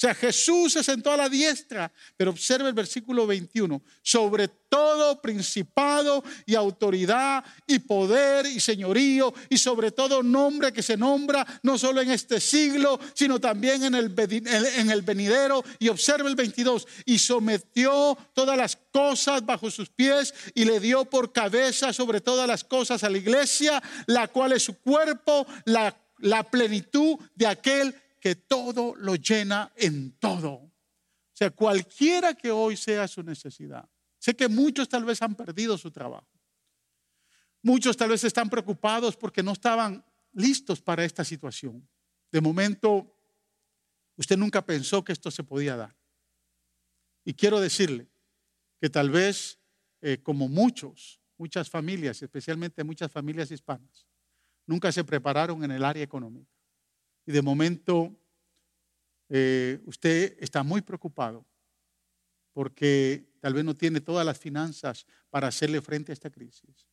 sea, 0.00 0.14
Jesús 0.14 0.72
se 0.72 0.82
sentó 0.82 1.12
a 1.12 1.16
la 1.18 1.28
diestra, 1.28 1.92
pero 2.16 2.30
observe 2.30 2.68
el 2.68 2.74
versículo 2.74 3.26
21, 3.26 3.82
sobre 4.00 4.48
todo 4.48 5.20
principado 5.20 6.24
y 6.46 6.54
autoridad 6.54 7.44
y 7.66 7.80
poder 7.80 8.46
y 8.46 8.60
señorío 8.60 9.34
y 9.50 9.58
sobre 9.58 9.90
todo 9.90 10.22
nombre 10.22 10.72
que 10.72 10.82
se 10.82 10.96
nombra 10.96 11.46
no 11.62 11.76
solo 11.76 12.00
en 12.00 12.10
este 12.12 12.40
siglo, 12.40 12.98
sino 13.12 13.38
también 13.38 13.84
en 13.84 13.94
el, 13.94 14.14
en 14.16 14.90
el 14.90 15.02
venidero. 15.02 15.62
Y 15.78 15.88
observe 15.88 16.30
el 16.30 16.34
22, 16.34 16.88
y 17.04 17.18
sometió 17.18 18.16
todas 18.32 18.56
las 18.56 18.78
cosas 18.90 19.44
bajo 19.44 19.70
sus 19.70 19.90
pies 19.90 20.32
y 20.54 20.64
le 20.64 20.80
dio 20.80 21.04
por 21.04 21.30
cabeza 21.30 21.92
sobre 21.92 22.22
todas 22.22 22.48
las 22.48 22.64
cosas 22.64 23.04
a 23.04 23.10
la 23.10 23.18
iglesia, 23.18 23.82
la 24.06 24.28
cual 24.28 24.52
es 24.52 24.62
su 24.62 24.78
cuerpo, 24.78 25.46
la, 25.66 25.94
la 26.20 26.42
plenitud 26.42 27.18
de 27.34 27.46
aquel 27.46 27.94
que 28.20 28.36
todo 28.36 28.94
lo 28.96 29.16
llena 29.16 29.72
en 29.76 30.12
todo. 30.18 30.52
O 30.52 30.72
sea, 31.32 31.50
cualquiera 31.50 32.34
que 32.34 32.50
hoy 32.50 32.76
sea 32.76 33.08
su 33.08 33.22
necesidad. 33.22 33.88
Sé 34.18 34.36
que 34.36 34.46
muchos 34.46 34.88
tal 34.88 35.04
vez 35.04 35.22
han 35.22 35.34
perdido 35.34 35.78
su 35.78 35.90
trabajo. 35.90 36.28
Muchos 37.62 37.96
tal 37.96 38.10
vez 38.10 38.22
están 38.24 38.50
preocupados 38.50 39.16
porque 39.16 39.42
no 39.42 39.52
estaban 39.52 40.04
listos 40.32 40.82
para 40.82 41.04
esta 41.04 41.24
situación. 41.24 41.88
De 42.30 42.40
momento, 42.40 43.16
usted 44.16 44.36
nunca 44.36 44.64
pensó 44.64 45.02
que 45.02 45.12
esto 45.12 45.30
se 45.30 45.42
podía 45.42 45.76
dar. 45.76 45.96
Y 47.24 47.34
quiero 47.34 47.60
decirle 47.60 48.08
que 48.78 48.90
tal 48.90 49.10
vez, 49.10 49.58
eh, 50.02 50.18
como 50.22 50.48
muchos, 50.48 51.20
muchas 51.38 51.70
familias, 51.70 52.22
especialmente 52.22 52.84
muchas 52.84 53.10
familias 53.10 53.50
hispanas, 53.50 54.06
nunca 54.66 54.92
se 54.92 55.04
prepararon 55.04 55.64
en 55.64 55.70
el 55.70 55.84
área 55.84 56.02
económica 56.02 56.59
y 57.26 57.32
de 57.32 57.42
momento 57.42 58.16
eh, 59.28 59.80
usted 59.86 60.36
está 60.40 60.62
muy 60.62 60.82
preocupado 60.82 61.46
porque 62.52 63.30
tal 63.40 63.54
vez 63.54 63.64
no 63.64 63.74
tiene 63.74 64.00
todas 64.00 64.26
las 64.26 64.38
finanzas 64.38 65.06
para 65.30 65.48
hacerle 65.48 65.80
frente 65.80 66.12
a 66.12 66.14
esta 66.14 66.30
crisis. 66.30 66.88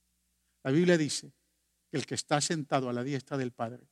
La 0.63 0.71
Biblia 0.71 0.97
dice 0.97 1.33
que 1.89 1.97
el 1.97 2.05
que 2.05 2.15
está 2.15 2.39
sentado 2.41 2.89
a 2.89 2.93
la 2.93 3.03
diestra 3.03 3.37
del 3.37 3.51
Padre 3.51 3.87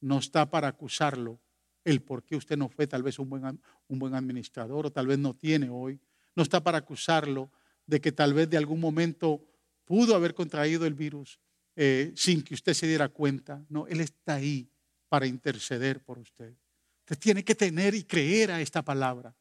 no 0.00 0.18
está 0.18 0.50
para 0.50 0.68
acusarlo 0.68 1.40
el 1.84 2.02
por 2.02 2.24
qué 2.24 2.36
usted 2.36 2.56
no 2.56 2.68
fue 2.68 2.86
tal 2.86 3.02
vez 3.02 3.18
un 3.18 3.28
buen, 3.28 3.60
un 3.88 3.98
buen 3.98 4.14
administrador 4.14 4.86
o 4.86 4.92
tal 4.92 5.06
vez 5.06 5.18
no 5.18 5.34
tiene 5.34 5.70
hoy. 5.70 6.00
No 6.36 6.42
está 6.42 6.62
para 6.62 6.78
acusarlo 6.78 7.50
de 7.86 8.00
que 8.00 8.12
tal 8.12 8.34
vez 8.34 8.48
de 8.48 8.56
algún 8.56 8.80
momento 8.80 9.44
pudo 9.84 10.14
haber 10.14 10.34
contraído 10.34 10.86
el 10.86 10.94
virus 10.94 11.40
eh, 11.74 12.12
sin 12.14 12.42
que 12.42 12.54
usted 12.54 12.74
se 12.74 12.86
diera 12.86 13.08
cuenta. 13.08 13.64
No, 13.68 13.86
Él 13.88 14.00
está 14.00 14.34
ahí 14.34 14.70
para 15.10 15.26
interceder 15.26 16.02
por 16.02 16.18
usted. 16.18 16.54
Usted 17.00 17.18
tiene 17.18 17.44
que 17.44 17.56
tener 17.56 17.94
y 17.94 18.04
creer 18.04 18.52
a 18.52 18.60
esta 18.60 18.82
palabra. 18.82 19.34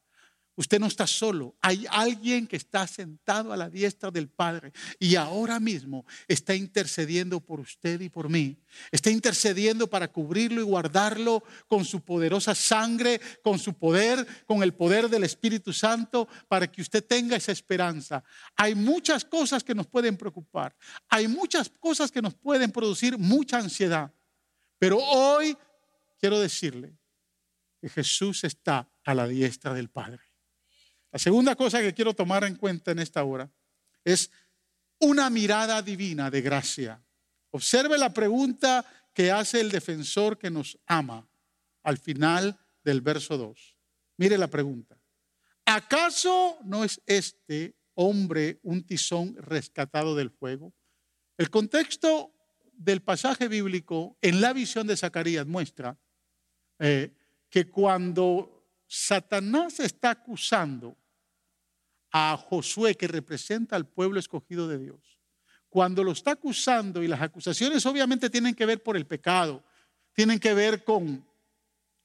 Usted 0.55 0.77
no 0.77 0.87
está 0.87 1.07
solo. 1.07 1.55
Hay 1.61 1.85
alguien 1.89 2.45
que 2.45 2.57
está 2.57 2.85
sentado 2.85 3.53
a 3.53 3.55
la 3.55 3.69
diestra 3.69 4.11
del 4.11 4.27
Padre 4.27 4.73
y 4.99 5.15
ahora 5.15 5.57
mismo 5.57 6.05
está 6.27 6.53
intercediendo 6.53 7.39
por 7.39 7.61
usted 7.61 8.01
y 8.01 8.09
por 8.09 8.27
mí. 8.27 8.57
Está 8.91 9.09
intercediendo 9.09 9.87
para 9.87 10.11
cubrirlo 10.11 10.59
y 10.59 10.65
guardarlo 10.65 11.43
con 11.67 11.85
su 11.85 12.01
poderosa 12.01 12.55
sangre, 12.55 13.21
con 13.41 13.57
su 13.57 13.75
poder, 13.75 14.27
con 14.45 14.61
el 14.61 14.73
poder 14.73 15.07
del 15.07 15.23
Espíritu 15.23 15.71
Santo, 15.71 16.27
para 16.49 16.69
que 16.69 16.81
usted 16.81 17.05
tenga 17.05 17.37
esa 17.37 17.53
esperanza. 17.53 18.21
Hay 18.57 18.75
muchas 18.75 19.23
cosas 19.23 19.63
que 19.63 19.75
nos 19.75 19.87
pueden 19.87 20.17
preocupar. 20.17 20.75
Hay 21.07 21.29
muchas 21.29 21.69
cosas 21.69 22.11
que 22.11 22.21
nos 22.21 22.33
pueden 22.33 22.69
producir 22.71 23.17
mucha 23.17 23.59
ansiedad. 23.59 24.11
Pero 24.79 24.97
hoy 24.97 25.55
quiero 26.17 26.39
decirle 26.39 26.97
que 27.79 27.89
Jesús 27.89 28.43
está 28.45 28.89
a 29.03 29.13
la 29.13 29.27
diestra 29.27 29.73
del 29.73 29.89
Padre. 29.89 30.21
La 31.11 31.19
segunda 31.19 31.55
cosa 31.55 31.81
que 31.81 31.93
quiero 31.93 32.13
tomar 32.13 32.43
en 32.45 32.55
cuenta 32.55 32.91
en 32.91 32.99
esta 32.99 33.23
hora 33.23 33.51
es 34.03 34.31
una 34.99 35.29
mirada 35.29 35.81
divina 35.81 36.31
de 36.31 36.41
gracia. 36.41 37.03
Observe 37.51 37.97
la 37.97 38.13
pregunta 38.13 38.85
que 39.13 39.31
hace 39.31 39.59
el 39.59 39.69
defensor 39.69 40.37
que 40.37 40.49
nos 40.49 40.79
ama 40.85 41.27
al 41.83 41.97
final 41.97 42.57
del 42.83 43.01
verso 43.01 43.37
2. 43.37 43.75
Mire 44.17 44.37
la 44.37 44.47
pregunta. 44.47 44.97
¿Acaso 45.65 46.57
no 46.63 46.83
es 46.83 47.01
este 47.05 47.75
hombre 47.95 48.59
un 48.63 48.85
tizón 48.85 49.35
rescatado 49.37 50.15
del 50.15 50.29
fuego? 50.29 50.73
El 51.37 51.49
contexto 51.49 52.33
del 52.79 53.01
pasaje 53.01 53.49
bíblico 53.49 54.17
en 54.21 54.39
la 54.39 54.53
visión 54.53 54.87
de 54.87 54.95
Zacarías 54.95 55.45
muestra 55.45 55.97
eh, 56.79 57.11
que 57.49 57.69
cuando 57.69 58.65
Satanás 58.87 59.81
está 59.81 60.11
acusando 60.11 60.97
a 62.11 62.37
Josué, 62.37 62.95
que 62.95 63.07
representa 63.07 63.75
al 63.75 63.85
pueblo 63.85 64.17
escogido 64.17 64.67
de 64.67 64.79
Dios, 64.79 65.19
cuando 65.67 66.03
lo 66.03 66.13
está 66.13 66.31
acusando, 66.31 67.03
y 67.03 67.07
las 67.07 67.21
acusaciones 67.21 67.85
obviamente 67.85 68.29
tienen 68.29 68.55
que 68.55 68.65
ver 68.65 68.81
por 68.81 68.95
el 68.95 69.05
pecado, 69.05 69.63
tienen 70.13 70.39
que 70.39 70.53
ver 70.53 70.85
con, 70.85 71.27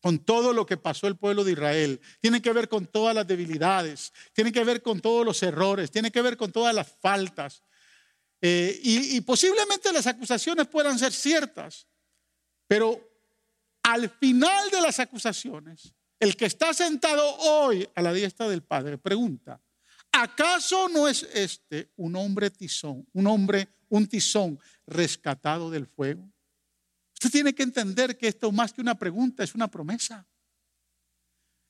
con 0.00 0.18
todo 0.18 0.52
lo 0.52 0.66
que 0.66 0.76
pasó 0.76 1.06
el 1.06 1.16
pueblo 1.16 1.44
de 1.44 1.52
Israel, 1.52 2.00
tienen 2.20 2.42
que 2.42 2.52
ver 2.52 2.68
con 2.68 2.86
todas 2.86 3.14
las 3.14 3.26
debilidades, 3.26 4.12
tienen 4.32 4.52
que 4.52 4.64
ver 4.64 4.82
con 4.82 5.00
todos 5.00 5.24
los 5.24 5.40
errores, 5.44 5.92
tienen 5.92 6.10
que 6.10 6.20
ver 6.20 6.36
con 6.36 6.50
todas 6.50 6.74
las 6.74 6.88
faltas. 7.00 7.62
Eh, 8.46 8.78
y 8.82 9.20
posiblemente 9.22 9.90
las 9.90 10.06
acusaciones 10.06 10.66
puedan 10.66 10.98
ser 10.98 11.14
ciertas, 11.14 11.86
pero 12.68 13.00
al 13.82 14.10
final 14.10 14.70
de 14.70 14.82
las 14.82 15.00
acusaciones, 15.00 15.94
el 16.20 16.36
que 16.36 16.44
está 16.44 16.74
sentado 16.74 17.26
hoy 17.36 17.88
a 17.94 18.02
la 18.02 18.12
diestra 18.12 18.46
del 18.46 18.62
Padre 18.62 18.98
pregunta, 18.98 19.62
¿acaso 20.12 20.90
no 20.90 21.08
es 21.08 21.22
este 21.32 21.90
un 21.96 22.16
hombre 22.16 22.50
tizón, 22.50 23.08
un 23.14 23.26
hombre, 23.28 23.68
un 23.88 24.06
tizón 24.06 24.60
rescatado 24.86 25.70
del 25.70 25.86
fuego? 25.86 26.30
Usted 27.14 27.30
tiene 27.30 27.54
que 27.54 27.62
entender 27.62 28.18
que 28.18 28.28
esto 28.28 28.52
más 28.52 28.74
que 28.74 28.82
una 28.82 28.94
pregunta 28.94 29.42
es 29.42 29.54
una 29.54 29.70
promesa. 29.70 30.28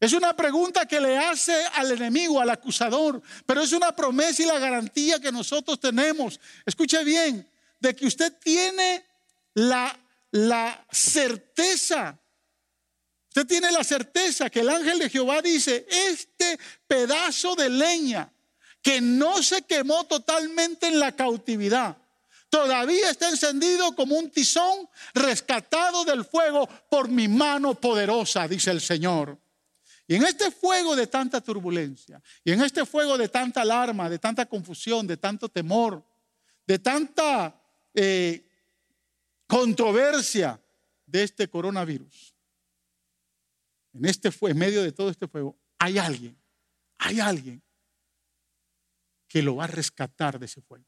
Es 0.05 0.13
una 0.13 0.37
pregunta 0.37 0.85
que 0.85 1.01
le 1.01 1.17
hace 1.17 1.55
al 1.75 1.91
enemigo, 1.93 2.39
al 2.39 2.51
acusador, 2.51 3.23
pero 3.47 3.63
es 3.63 3.73
una 3.73 3.97
promesa 3.97 4.43
y 4.43 4.47
la 4.47 4.59
garantía 4.59 5.19
que 5.19 5.33
nosotros 5.33 5.81
tenemos. 5.81 6.39
Escuche 6.67 7.03
bien, 7.05 7.49
de 7.81 7.97
que 7.97 8.07
usted 8.07 8.35
tiene 8.39 9.03
la, 9.55 9.99
la 10.31 10.85
certeza 10.91 12.19
Usted 13.29 13.47
tiene 13.49 13.73
la 13.73 13.83
certeza 13.83 14.51
que 14.51 14.61
el 14.61 14.69
ángel 14.69 14.97
de 14.99 15.11
Jehová 15.11 15.43
dice, 15.43 15.87
este 15.91 16.57
pedazo 16.87 17.57
de 17.57 17.69
leña 17.69 18.31
que 18.81 19.01
no 19.01 19.43
se 19.43 19.63
quemó 19.63 20.05
totalmente 20.05 20.87
en 20.87 21.01
la 21.01 21.11
cautividad, 21.17 21.97
todavía 22.49 23.11
está 23.11 23.29
encendido 23.31 23.97
como 23.97 24.17
un 24.17 24.31
tizón 24.31 24.89
rescatado 25.15 26.05
del 26.05 26.25
fuego 26.25 26.69
por 26.89 27.09
mi 27.09 27.27
mano 27.27 27.75
poderosa, 27.75 28.47
dice 28.47 28.71
el 28.71 28.81
Señor. 28.81 29.37
Y 30.07 30.17
en 30.17 30.25
este 30.25 30.51
fuego 30.51 30.95
de 30.95 31.07
tanta 31.07 31.41
turbulencia, 31.41 32.23
y 32.45 32.53
en 32.53 32.63
este 32.63 32.85
fuego 32.85 33.17
de 33.17 33.29
tanta 33.29 33.63
alarma, 33.63 34.11
de 34.11 34.19
tanta 34.19 34.47
confusión, 34.47 35.07
de 35.07 35.17
tanto 35.17 35.49
temor, 35.49 36.05
de 36.67 36.79
tanta 36.79 37.59
eh, 37.95 38.47
controversia 39.47 40.61
de 41.07 41.23
este 41.23 41.49
coronavirus, 41.49 42.35
en 43.95 44.05
este 44.05 44.31
en 44.43 44.59
medio 44.59 44.83
de 44.83 44.93
todo 44.93 45.09
este 45.09 45.27
fuego, 45.27 45.57
hay 45.79 45.97
alguien, 45.97 46.37
hay 46.99 47.21
alguien 47.21 47.63
que 49.27 49.43
lo 49.43 49.57
va 49.57 49.65
a 49.65 49.69
rescatar 49.69 50.39
de 50.39 50.47
ese 50.47 50.61
fuego, 50.61 50.87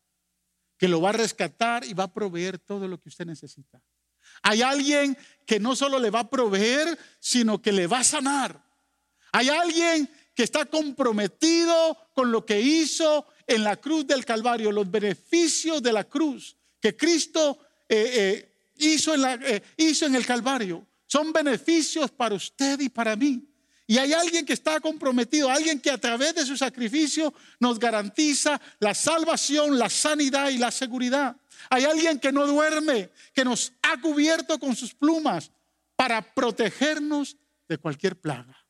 que 0.76 0.88
lo 0.88 1.00
va 1.00 1.10
a 1.10 1.12
rescatar 1.12 1.84
y 1.84 1.94
va 1.94 2.04
a 2.04 2.12
proveer 2.12 2.58
todo 2.58 2.86
lo 2.86 3.00
que 3.00 3.08
usted 3.08 3.24
necesita. 3.24 3.82
Hay 4.42 4.60
alguien 4.60 5.16
que 5.46 5.58
no 5.58 5.74
solo 5.74 5.98
le 5.98 6.10
va 6.10 6.20
a 6.20 6.30
proveer, 6.30 6.98
sino 7.18 7.62
que 7.62 7.72
le 7.72 7.86
va 7.86 8.00
a 8.00 8.04
sanar. 8.04 8.65
Hay 9.32 9.48
alguien 9.48 10.08
que 10.34 10.42
está 10.42 10.64
comprometido 10.66 11.96
con 12.14 12.30
lo 12.30 12.44
que 12.44 12.60
hizo 12.60 13.26
en 13.46 13.64
la 13.64 13.76
cruz 13.76 14.06
del 14.06 14.24
Calvario, 14.24 14.72
los 14.72 14.90
beneficios 14.90 15.82
de 15.82 15.92
la 15.92 16.04
cruz 16.04 16.56
que 16.80 16.96
Cristo 16.96 17.58
eh, 17.88 18.12
eh, 18.14 18.52
hizo, 18.76 19.14
en 19.14 19.42
eh, 19.42 19.62
hizo 19.76 20.06
en 20.06 20.14
el 20.14 20.26
Calvario. 20.26 20.86
Son 21.06 21.32
beneficios 21.32 22.10
para 22.10 22.34
usted 22.34 22.80
y 22.80 22.88
para 22.88 23.16
mí. 23.16 23.42
Y 23.88 23.98
hay 23.98 24.12
alguien 24.12 24.44
que 24.44 24.52
está 24.52 24.80
comprometido, 24.80 25.48
alguien 25.48 25.80
que 25.80 25.90
a 25.90 25.98
través 25.98 26.34
de 26.34 26.44
su 26.44 26.56
sacrificio 26.56 27.32
nos 27.60 27.78
garantiza 27.78 28.60
la 28.80 28.94
salvación, 28.94 29.78
la 29.78 29.88
sanidad 29.88 30.50
y 30.50 30.58
la 30.58 30.72
seguridad. 30.72 31.36
Hay 31.70 31.84
alguien 31.84 32.18
que 32.18 32.32
no 32.32 32.46
duerme, 32.46 33.10
que 33.32 33.44
nos 33.44 33.72
ha 33.82 34.00
cubierto 34.00 34.58
con 34.58 34.74
sus 34.74 34.92
plumas 34.92 35.52
para 35.94 36.34
protegernos 36.34 37.36
de 37.68 37.78
cualquier 37.78 38.16
plaga. 38.20 38.65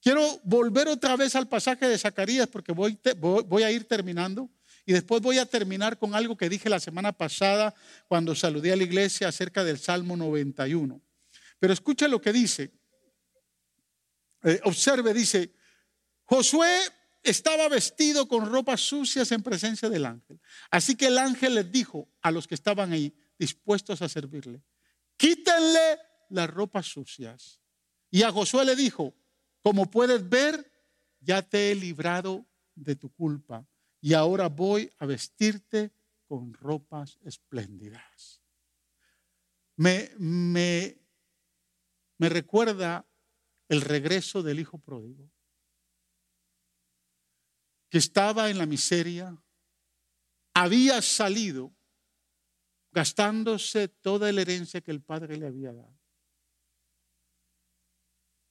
Quiero 0.00 0.40
volver 0.44 0.88
otra 0.88 1.16
vez 1.16 1.34
al 1.34 1.48
pasaje 1.48 1.88
de 1.88 1.98
Zacarías 1.98 2.48
porque 2.48 2.72
voy, 2.72 3.62
a 3.62 3.70
ir 3.70 3.84
terminando 3.86 4.48
y 4.86 4.92
después 4.92 5.20
voy 5.20 5.38
a 5.38 5.46
terminar 5.46 5.98
con 5.98 6.14
algo 6.14 6.36
que 6.36 6.48
dije 6.48 6.68
la 6.68 6.78
semana 6.78 7.12
pasada 7.12 7.74
cuando 8.06 8.34
saludé 8.34 8.72
a 8.72 8.76
la 8.76 8.84
iglesia 8.84 9.28
acerca 9.28 9.64
del 9.64 9.78
Salmo 9.78 10.16
91. 10.16 11.02
Pero 11.58 11.72
escucha 11.72 12.06
lo 12.06 12.20
que 12.20 12.32
dice. 12.32 12.72
Eh, 14.44 14.60
observe, 14.64 15.12
dice, 15.12 15.52
Josué 16.24 16.78
estaba 17.24 17.68
vestido 17.68 18.28
con 18.28 18.50
ropas 18.50 18.80
sucias 18.80 19.32
en 19.32 19.42
presencia 19.42 19.88
del 19.88 20.06
ángel. 20.06 20.40
Así 20.70 20.94
que 20.94 21.08
el 21.08 21.18
ángel 21.18 21.56
les 21.56 21.72
dijo 21.72 22.08
a 22.22 22.30
los 22.30 22.46
que 22.46 22.54
estaban 22.54 22.92
ahí, 22.92 23.12
dispuestos 23.36 24.00
a 24.02 24.08
servirle, 24.08 24.62
quítenle 25.16 25.98
las 26.30 26.48
ropas 26.48 26.86
sucias. 26.86 27.60
Y 28.10 28.22
a 28.22 28.30
Josué 28.30 28.64
le 28.64 28.76
dijo, 28.76 29.14
como 29.68 29.90
puedes 29.90 30.26
ver, 30.26 30.72
ya 31.20 31.42
te 31.42 31.70
he 31.70 31.74
librado 31.74 32.46
de 32.74 32.96
tu 32.96 33.12
culpa 33.12 33.66
y 34.00 34.14
ahora 34.14 34.48
voy 34.48 34.90
a 34.96 35.04
vestirte 35.04 35.92
con 36.26 36.54
ropas 36.54 37.18
espléndidas. 37.22 38.40
Me, 39.76 40.10
me 40.16 40.96
me 42.16 42.30
recuerda 42.30 43.06
el 43.68 43.82
regreso 43.82 44.42
del 44.42 44.58
hijo 44.58 44.78
pródigo, 44.78 45.30
que 47.90 47.98
estaba 47.98 48.48
en 48.48 48.56
la 48.56 48.64
miseria, 48.64 49.36
había 50.54 51.02
salido 51.02 51.76
gastándose 52.90 53.88
toda 53.88 54.32
la 54.32 54.40
herencia 54.40 54.80
que 54.80 54.90
el 54.90 55.02
padre 55.02 55.36
le 55.36 55.46
había 55.46 55.74
dado. 55.74 55.97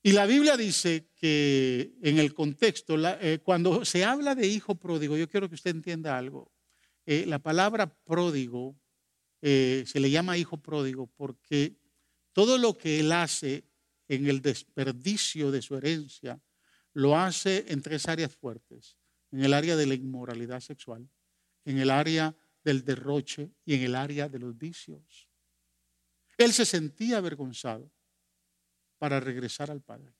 Y 0.08 0.14
la 0.14 0.26
Biblia 0.26 0.55
dice 0.55 1.10
que 1.18 1.97
en 2.01 2.18
el 2.18 2.34
contexto, 2.34 2.95
eh, 3.20 3.39
cuando 3.43 3.84
se 3.84 4.05
habla 4.05 4.36
de 4.36 4.47
hijo 4.47 4.76
pródigo, 4.76 5.18
yo 5.18 5.28
quiero 5.28 5.49
que 5.49 5.55
usted 5.55 5.72
entienda 5.72 6.18
algo. 6.18 6.49
Eh, 7.05 7.26
la 7.26 7.39
palabra 7.39 7.93
pródigo 8.05 8.80
eh, 9.41 9.84
se 9.86 9.99
le 9.99 10.10
llama 10.10 10.38
hijo 10.38 10.62
pródigo 10.62 11.08
porque 11.08 11.76
todo 12.32 12.58
lo 12.58 12.78
que 12.78 13.01
él 13.01 13.12
hace 13.12 13.66
en 14.08 14.28
el 14.28 14.41
desperdicio 14.41 15.51
de 15.51 15.62
su 15.62 15.76
herencia, 15.76 16.41
lo 16.93 17.18
hace 17.18 17.66
en 17.68 17.82
tres 17.82 18.08
áreas 18.08 18.34
fuertes. 18.34 18.97
En 19.34 19.43
el 19.43 19.53
área 19.53 19.76
de 19.76 19.88
la 19.88 19.95
inmoralidad 19.95 20.62
sexual, 20.62 21.05
en 21.66 21.80
el 21.80 21.89
área 21.89 22.34
del 22.64 22.86
derroche 22.86 23.51
y 23.66 23.76
en 23.76 23.82
el 23.82 23.93
área 23.93 24.30
de 24.30 24.39
los 24.39 24.58
vicios. 24.58 25.28
Él 26.38 26.53
se 26.53 26.64
sentía 26.64 27.18
avergonzado 27.18 27.91
para 28.98 29.20
regresar 29.20 29.72
al 29.72 29.82
Padre. 29.82 30.14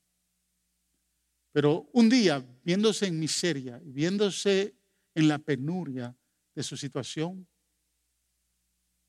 Pero 1.52 1.88
un 1.92 2.08
día, 2.08 2.44
viéndose 2.62 3.06
en 3.06 3.18
miseria 3.18 3.80
y 3.84 3.90
viéndose 3.90 4.76
en 5.14 5.28
la 5.28 5.38
penuria 5.38 6.14
de 6.54 6.62
su 6.62 6.76
situación, 6.76 7.48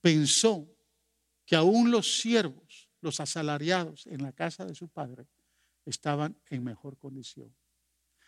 pensó 0.02 0.68
que 1.46 1.56
aún 1.56 1.92
los 1.92 2.20
siervos, 2.20 2.90
los 3.02 3.20
asalariados 3.20 4.08
en 4.08 4.24
la 4.24 4.32
casa 4.32 4.66
de 4.66 4.76
su 4.76 4.88
padre, 4.88 5.28
estaban 5.86 6.38
en 6.50 6.64
mejor 6.64 6.98
condición. 6.98 7.54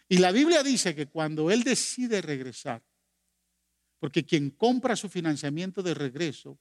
Y 0.09 0.17
la 0.17 0.31
Biblia 0.31 0.63
dice 0.63 0.93
que 0.95 1.07
cuando 1.07 1.51
él 1.51 1.63
decide 1.63 2.21
regresar, 2.21 2.83
porque 3.99 4.25
quien 4.25 4.49
compra 4.49 4.95
su 4.95 5.07
financiamiento 5.07 5.83
de 5.83 5.93
regreso 5.93 6.59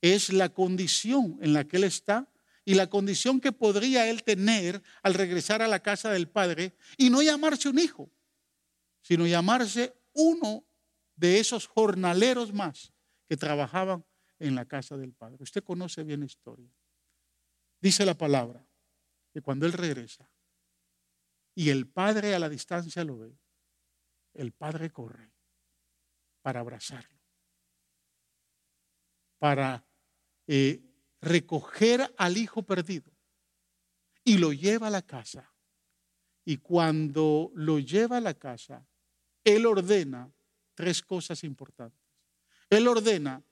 es 0.00 0.32
la 0.32 0.48
condición 0.48 1.38
en 1.42 1.52
la 1.52 1.64
que 1.64 1.76
él 1.76 1.84
está 1.84 2.32
y 2.66 2.74
la 2.74 2.90
condición 2.90 3.40
que 3.40 3.52
podría 3.52 4.10
él 4.10 4.24
tener 4.24 4.82
al 5.04 5.14
regresar 5.14 5.62
a 5.62 5.68
la 5.68 5.80
casa 5.80 6.10
del 6.10 6.28
Padre 6.28 6.76
y 6.98 7.10
no 7.10 7.22
llamarse 7.22 7.68
un 7.68 7.78
hijo, 7.78 8.10
sino 9.00 9.24
llamarse 9.24 9.96
uno 10.12 10.66
de 11.14 11.38
esos 11.38 11.68
jornaleros 11.68 12.52
más 12.52 12.92
que 13.28 13.36
trabajaban 13.36 14.04
en 14.40 14.56
la 14.56 14.64
casa 14.64 14.96
del 14.96 15.12
Padre. 15.12 15.36
Usted 15.40 15.62
conoce 15.62 16.02
bien 16.02 16.20
la 16.20 16.26
historia. 16.26 16.68
Dice 17.80 18.04
la 18.04 18.14
palabra 18.14 18.66
que 19.32 19.40
cuando 19.40 19.64
él 19.64 19.72
regresa 19.72 20.28
y 21.54 21.70
el 21.70 21.86
Padre 21.86 22.34
a 22.34 22.40
la 22.40 22.48
distancia 22.48 23.04
lo 23.04 23.18
ve, 23.18 23.38
el 24.34 24.50
Padre 24.50 24.90
corre 24.90 25.30
para 26.42 26.60
abrazarlo, 26.60 27.20
para 29.38 29.86
eh, 30.48 30.82
recoger 31.20 32.14
al 32.16 32.36
hijo 32.36 32.62
perdido 32.62 33.12
y 34.24 34.38
lo 34.38 34.52
lleva 34.52 34.88
a 34.88 34.90
la 34.90 35.02
casa. 35.02 35.52
Y 36.44 36.58
cuando 36.58 37.50
lo 37.54 37.78
lleva 37.78 38.18
a 38.18 38.20
la 38.20 38.34
casa, 38.34 38.86
él 39.44 39.66
ordena 39.66 40.32
tres 40.74 41.02
cosas 41.02 41.42
importantes. 41.44 42.00
Él 42.70 42.86
ordena 42.88 43.42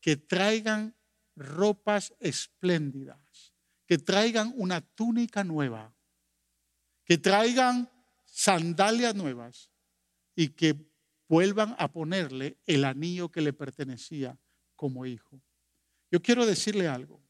que 0.00 0.16
traigan 0.16 0.94
ropas 1.36 2.14
espléndidas, 2.20 3.54
que 3.86 3.98
traigan 3.98 4.52
una 4.56 4.80
túnica 4.80 5.44
nueva, 5.44 5.94
que 7.04 7.18
traigan 7.18 7.90
sandalias 8.24 9.14
nuevas 9.14 9.70
y 10.34 10.48
que 10.48 10.74
vuelvan 11.28 11.74
a 11.78 11.92
ponerle 11.92 12.58
el 12.66 12.84
anillo 12.84 13.30
que 13.30 13.40
le 13.40 13.52
pertenecía 13.52 14.38
como 14.76 15.06
hijo. 15.06 15.42
Yo 16.12 16.20
quiero 16.20 16.44
decirle 16.44 16.86
algo. 16.86 17.22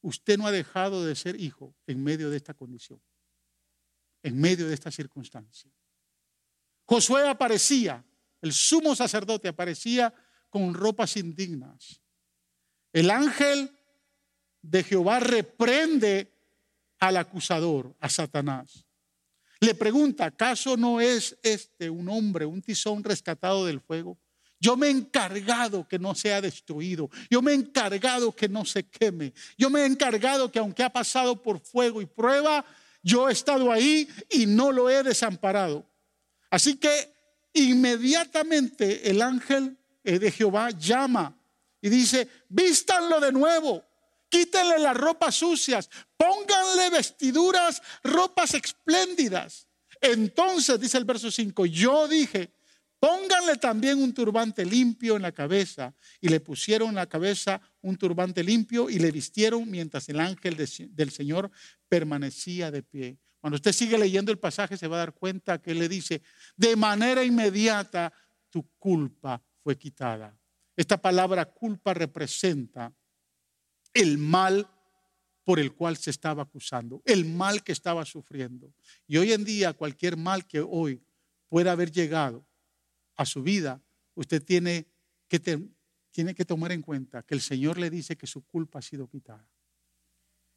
Usted 0.00 0.38
no 0.38 0.46
ha 0.46 0.50
dejado 0.50 1.04
de 1.04 1.14
ser 1.14 1.38
hijo 1.38 1.76
en 1.86 2.02
medio 2.02 2.30
de 2.30 2.38
esta 2.38 2.54
condición, 2.54 3.02
en 4.22 4.40
medio 4.40 4.66
de 4.66 4.72
esta 4.72 4.90
circunstancia. 4.90 5.70
Josué 6.86 7.28
aparecía, 7.28 8.02
el 8.40 8.52
sumo 8.52 8.96
sacerdote 8.96 9.48
aparecía 9.48 10.14
con 10.48 10.72
ropas 10.72 11.18
indignas. 11.18 12.00
El 12.94 13.10
ángel 13.10 13.70
de 14.62 14.82
Jehová 14.82 15.20
reprende 15.20 16.32
al 16.98 17.18
acusador, 17.18 17.94
a 18.00 18.08
Satanás. 18.08 18.86
Le 19.60 19.74
pregunta, 19.74 20.24
¿acaso 20.24 20.78
no 20.78 20.98
es 21.00 21.36
este 21.42 21.90
un 21.90 22.08
hombre, 22.08 22.46
un 22.46 22.62
tizón 22.62 23.04
rescatado 23.04 23.66
del 23.66 23.80
fuego? 23.80 24.18
Yo 24.58 24.76
me 24.76 24.86
he 24.86 24.90
encargado 24.90 25.86
que 25.86 25.98
no 25.98 26.14
sea 26.14 26.40
destruido. 26.40 27.10
Yo 27.30 27.42
me 27.42 27.52
he 27.52 27.54
encargado 27.54 28.34
que 28.34 28.48
no 28.48 28.64
se 28.64 28.88
queme. 28.88 29.32
Yo 29.58 29.68
me 29.68 29.82
he 29.82 29.86
encargado 29.86 30.50
que 30.50 30.58
aunque 30.58 30.82
ha 30.82 30.90
pasado 30.90 31.42
por 31.42 31.60
fuego 31.60 32.00
y 32.00 32.06
prueba, 32.06 32.64
yo 33.02 33.28
he 33.28 33.32
estado 33.32 33.70
ahí 33.70 34.08
y 34.30 34.46
no 34.46 34.72
lo 34.72 34.88
he 34.88 35.02
desamparado. 35.02 35.86
Así 36.50 36.76
que 36.76 37.14
inmediatamente 37.52 39.10
el 39.10 39.22
ángel 39.22 39.76
eh, 40.02 40.18
de 40.18 40.30
Jehová 40.32 40.70
llama 40.70 41.36
y 41.80 41.88
dice, 41.88 42.28
vístanlo 42.48 43.20
de 43.20 43.32
nuevo. 43.32 43.84
Quítenle 44.28 44.78
las 44.78 44.96
ropas 44.96 45.36
sucias, 45.36 45.88
pónganle 46.16 46.90
vestiduras, 46.90 47.80
ropas 48.02 48.54
espléndidas. 48.54 49.68
Entonces, 50.00 50.80
dice 50.80 50.98
el 50.98 51.04
verso 51.04 51.30
5, 51.30 51.66
yo 51.66 52.08
dije, 52.08 52.55
pónganle 52.98 53.56
también 53.56 54.02
un 54.02 54.12
turbante 54.12 54.64
limpio 54.64 55.16
en 55.16 55.22
la 55.22 55.32
cabeza. 55.32 55.94
Y 56.20 56.28
le 56.28 56.40
pusieron 56.40 56.90
en 56.90 56.94
la 56.96 57.06
cabeza 57.06 57.60
un 57.80 57.96
turbante 57.96 58.42
limpio 58.42 58.90
y 58.90 58.98
le 58.98 59.10
vistieron 59.10 59.70
mientras 59.70 60.08
el 60.08 60.20
ángel 60.20 60.56
del 60.56 61.10
Señor 61.10 61.50
permanecía 61.88 62.70
de 62.70 62.82
pie. 62.82 63.18
Cuando 63.40 63.56
usted 63.56 63.72
sigue 63.72 63.98
leyendo 63.98 64.32
el 64.32 64.38
pasaje 64.38 64.76
se 64.76 64.88
va 64.88 64.96
a 64.96 65.00
dar 65.00 65.14
cuenta 65.14 65.62
que 65.62 65.74
le 65.74 65.88
dice, 65.88 66.22
de 66.56 66.74
manera 66.74 67.22
inmediata 67.22 68.12
tu 68.50 68.68
culpa 68.78 69.42
fue 69.62 69.78
quitada. 69.78 70.36
Esta 70.76 71.00
palabra 71.00 71.44
culpa 71.44 71.94
representa 71.94 72.92
el 73.94 74.18
mal 74.18 74.68
por 75.44 75.60
el 75.60 75.74
cual 75.74 75.96
se 75.96 76.10
estaba 76.10 76.42
acusando, 76.42 77.02
el 77.04 77.24
mal 77.24 77.62
que 77.62 77.70
estaba 77.70 78.04
sufriendo. 78.04 78.74
Y 79.06 79.16
hoy 79.16 79.32
en 79.32 79.44
día 79.44 79.74
cualquier 79.74 80.16
mal 80.16 80.44
que 80.44 80.60
hoy 80.60 81.00
pueda 81.48 81.72
haber 81.72 81.92
llegado 81.92 82.44
a 83.16 83.24
su 83.24 83.42
vida, 83.42 83.82
usted 84.14 84.42
tiene 84.42 84.86
que, 85.28 85.40
tiene 86.10 86.34
que 86.34 86.44
tomar 86.44 86.72
en 86.72 86.82
cuenta 86.82 87.22
que 87.22 87.34
el 87.34 87.40
Señor 87.40 87.78
le 87.78 87.90
dice 87.90 88.16
que 88.16 88.26
su 88.26 88.44
culpa 88.44 88.78
ha 88.78 88.82
sido 88.82 89.08
quitada. 89.08 89.48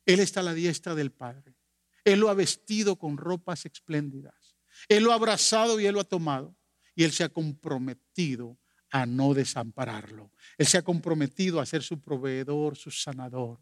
Él 0.06 0.20
está 0.20 0.40
a 0.40 0.44
la 0.44 0.54
diestra 0.54 0.96
del 0.96 1.12
Padre. 1.12 1.56
Él 2.04 2.20
lo 2.20 2.30
ha 2.30 2.34
vestido 2.34 2.98
con 2.98 3.18
ropas 3.18 3.66
espléndidas. 3.66 4.58
Él 4.88 5.04
lo 5.04 5.12
ha 5.12 5.16
abrazado 5.16 5.80
y 5.80 5.86
él 5.86 5.94
lo 5.94 6.02
ha 6.02 6.06
tomado. 6.06 6.56
Y 6.96 7.04
él 7.04 7.12
se 7.12 7.24
ha 7.24 7.30
comprometido 7.30 8.58
a 8.92 9.06
no 9.06 9.34
desampararlo. 9.34 10.32
Él 10.58 10.66
se 10.66 10.78
ha 10.78 10.82
comprometido 10.82 11.60
a 11.60 11.66
ser 11.66 11.84
su 11.84 12.02
proveedor, 12.02 12.76
su 12.76 12.92
sanador. 12.92 13.60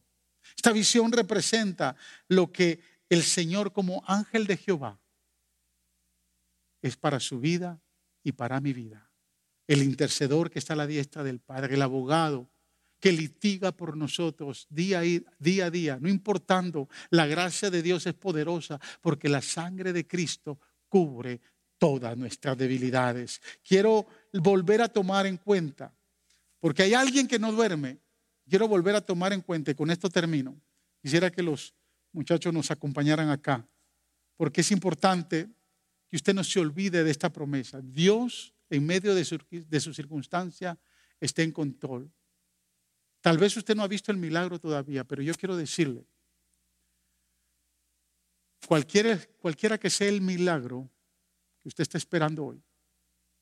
Esta 0.55 0.71
visión 0.71 1.11
representa 1.11 1.95
lo 2.27 2.51
que 2.51 2.79
el 3.09 3.23
Señor 3.23 3.73
como 3.73 4.03
ángel 4.07 4.47
de 4.47 4.57
Jehová 4.57 4.99
es 6.81 6.95
para 6.95 7.19
su 7.19 7.39
vida 7.39 7.81
y 8.27 8.33
para 8.33 8.59
mi 8.59 8.73
vida. 8.73 9.09
El 9.67 9.81
intercedor 9.81 10.51
que 10.51 10.59
está 10.59 10.73
a 10.73 10.75
la 10.75 10.85
diestra 10.85 11.23
del 11.23 11.39
Padre, 11.39 11.75
el 11.75 11.81
abogado 11.81 12.49
que 12.99 13.13
litiga 13.13 13.71
por 13.71 13.95
nosotros 13.95 14.67
día, 14.69 15.01
día 15.39 15.67
a 15.67 15.71
día, 15.71 15.97
no 16.01 16.09
importando, 16.09 16.89
la 17.09 17.25
gracia 17.25 17.69
de 17.69 17.81
Dios 17.81 18.05
es 18.05 18.15
poderosa 18.15 18.81
porque 18.99 19.29
la 19.29 19.41
sangre 19.41 19.93
de 19.93 20.05
Cristo 20.05 20.59
cubre 20.89 21.39
todas 21.77 22.17
nuestras 22.17 22.57
debilidades. 22.57 23.41
Quiero 23.63 24.05
volver 24.33 24.81
a 24.81 24.89
tomar 24.89 25.25
en 25.25 25.37
cuenta, 25.37 25.93
porque 26.59 26.83
hay 26.83 26.95
alguien 26.95 27.29
que 27.29 27.39
no 27.39 27.53
duerme, 27.53 27.99
quiero 28.49 28.67
volver 28.67 28.95
a 28.95 29.01
tomar 29.01 29.31
en 29.31 29.39
cuenta, 29.39 29.71
y 29.71 29.75
con 29.75 29.89
esto 29.89 30.09
termino. 30.09 30.59
Quisiera 31.01 31.31
que 31.31 31.43
los 31.43 31.73
muchachos 32.11 32.53
nos 32.53 32.71
acompañaran 32.71 33.29
acá, 33.29 33.65
porque 34.35 34.59
es 34.59 34.71
importante 34.71 35.47
que 36.09 36.15
usted 36.15 36.33
no 36.33 36.43
se 36.43 36.59
olvide 36.59 37.03
de 37.03 37.11
esta 37.11 37.31
promesa. 37.31 37.81
Dios, 37.81 38.53
en 38.69 38.85
medio 38.85 39.13
de 39.13 39.25
su, 39.25 39.37
de 39.49 39.79
circunstancia, 39.79 40.79
está 41.19 41.41
en 41.41 41.51
control. 41.51 42.11
Tal 43.21 43.37
vez 43.37 43.57
usted 43.57 43.75
no 43.75 43.83
ha 43.83 43.87
visto 43.87 44.11
el 44.11 44.17
milagro 44.17 44.59
todavía, 44.59 45.03
pero 45.03 45.21
yo 45.21 45.33
quiero 45.33 45.57
decirle, 45.57 46.07
cualquiera, 48.65 49.19
cualquiera 49.39 49.77
que 49.77 49.89
sea 49.89 50.07
el 50.07 50.21
milagro, 50.21 50.89
usted 51.63 51.81
está 51.81 51.97
esperando 51.97 52.45
hoy. 52.45 52.63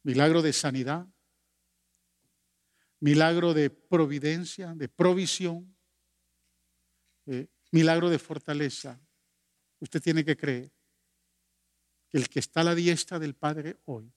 Milagro 0.03 0.41
de 0.41 0.53
sanidad, 0.53 1.07
milagro 2.99 3.53
de 3.53 3.69
providencia, 3.69 4.73
de 4.73 4.87
provisión, 4.87 5.75
eh, 7.27 7.47
milagro 7.71 8.09
de 8.09 8.19
fortaleza. 8.19 8.99
Usted 9.79 10.01
tiene 10.01 10.23
que 10.23 10.37
creer 10.37 10.71
que 10.71 10.74
el 12.11 12.29
que 12.29 12.39
está 12.39 12.61
a 12.61 12.65
la 12.65 12.75
diestra 12.75 13.19
del 13.19 13.35
Padre 13.35 13.77
hoy 13.85 14.11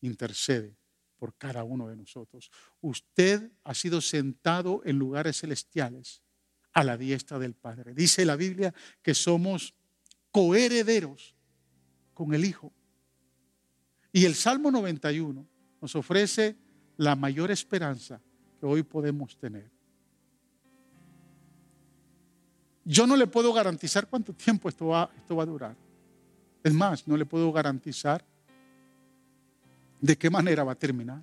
intercede 0.00 0.76
por 1.16 1.36
cada 1.36 1.62
uno 1.62 1.88
de 1.88 1.96
nosotros. 1.96 2.50
Usted 2.80 3.52
ha 3.64 3.74
sido 3.74 4.00
sentado 4.00 4.82
en 4.84 4.98
lugares 4.98 5.38
celestiales 5.38 6.22
a 6.72 6.82
la 6.82 6.96
diestra 6.96 7.38
del 7.38 7.54
Padre. 7.54 7.94
Dice 7.94 8.24
la 8.24 8.36
Biblia 8.36 8.74
que 9.02 9.14
somos 9.14 9.74
coherederos 10.30 11.36
con 12.14 12.34
el 12.34 12.44
Hijo. 12.44 12.72
Y 14.12 14.24
el 14.24 14.34
Salmo 14.34 14.70
91 14.70 15.46
nos 15.80 15.96
ofrece 15.96 16.56
la 16.96 17.14
mayor 17.16 17.50
esperanza 17.50 18.20
que 18.58 18.66
hoy 18.66 18.82
podemos 18.82 19.36
tener. 19.36 19.70
Yo 22.84 23.06
no 23.06 23.16
le 23.16 23.26
puedo 23.26 23.52
garantizar 23.52 24.08
cuánto 24.08 24.32
tiempo 24.32 24.68
esto 24.68 24.88
va, 24.88 25.10
esto 25.16 25.36
va 25.36 25.42
a 25.44 25.46
durar. 25.46 25.76
Es 26.62 26.72
más, 26.72 27.06
no 27.08 27.16
le 27.16 27.26
puedo 27.26 27.52
garantizar 27.52 28.24
de 30.00 30.16
qué 30.16 30.30
manera 30.30 30.64
va 30.64 30.72
a 30.72 30.76
terminar. 30.76 31.22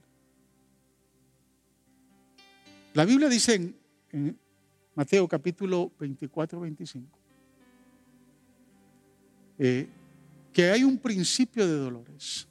La 2.94 3.06
Biblia 3.06 3.30
dice 3.30 3.74
en, 4.12 4.40
Mateo 4.96 5.28
capítulo 5.28 5.92
24, 5.98 6.60
25, 6.60 7.20
eh, 9.60 9.88
que 10.52 10.72
hay 10.72 10.84
un 10.84 10.98
principio 10.98 11.66
de 11.66 11.78
dolores 11.78 12.48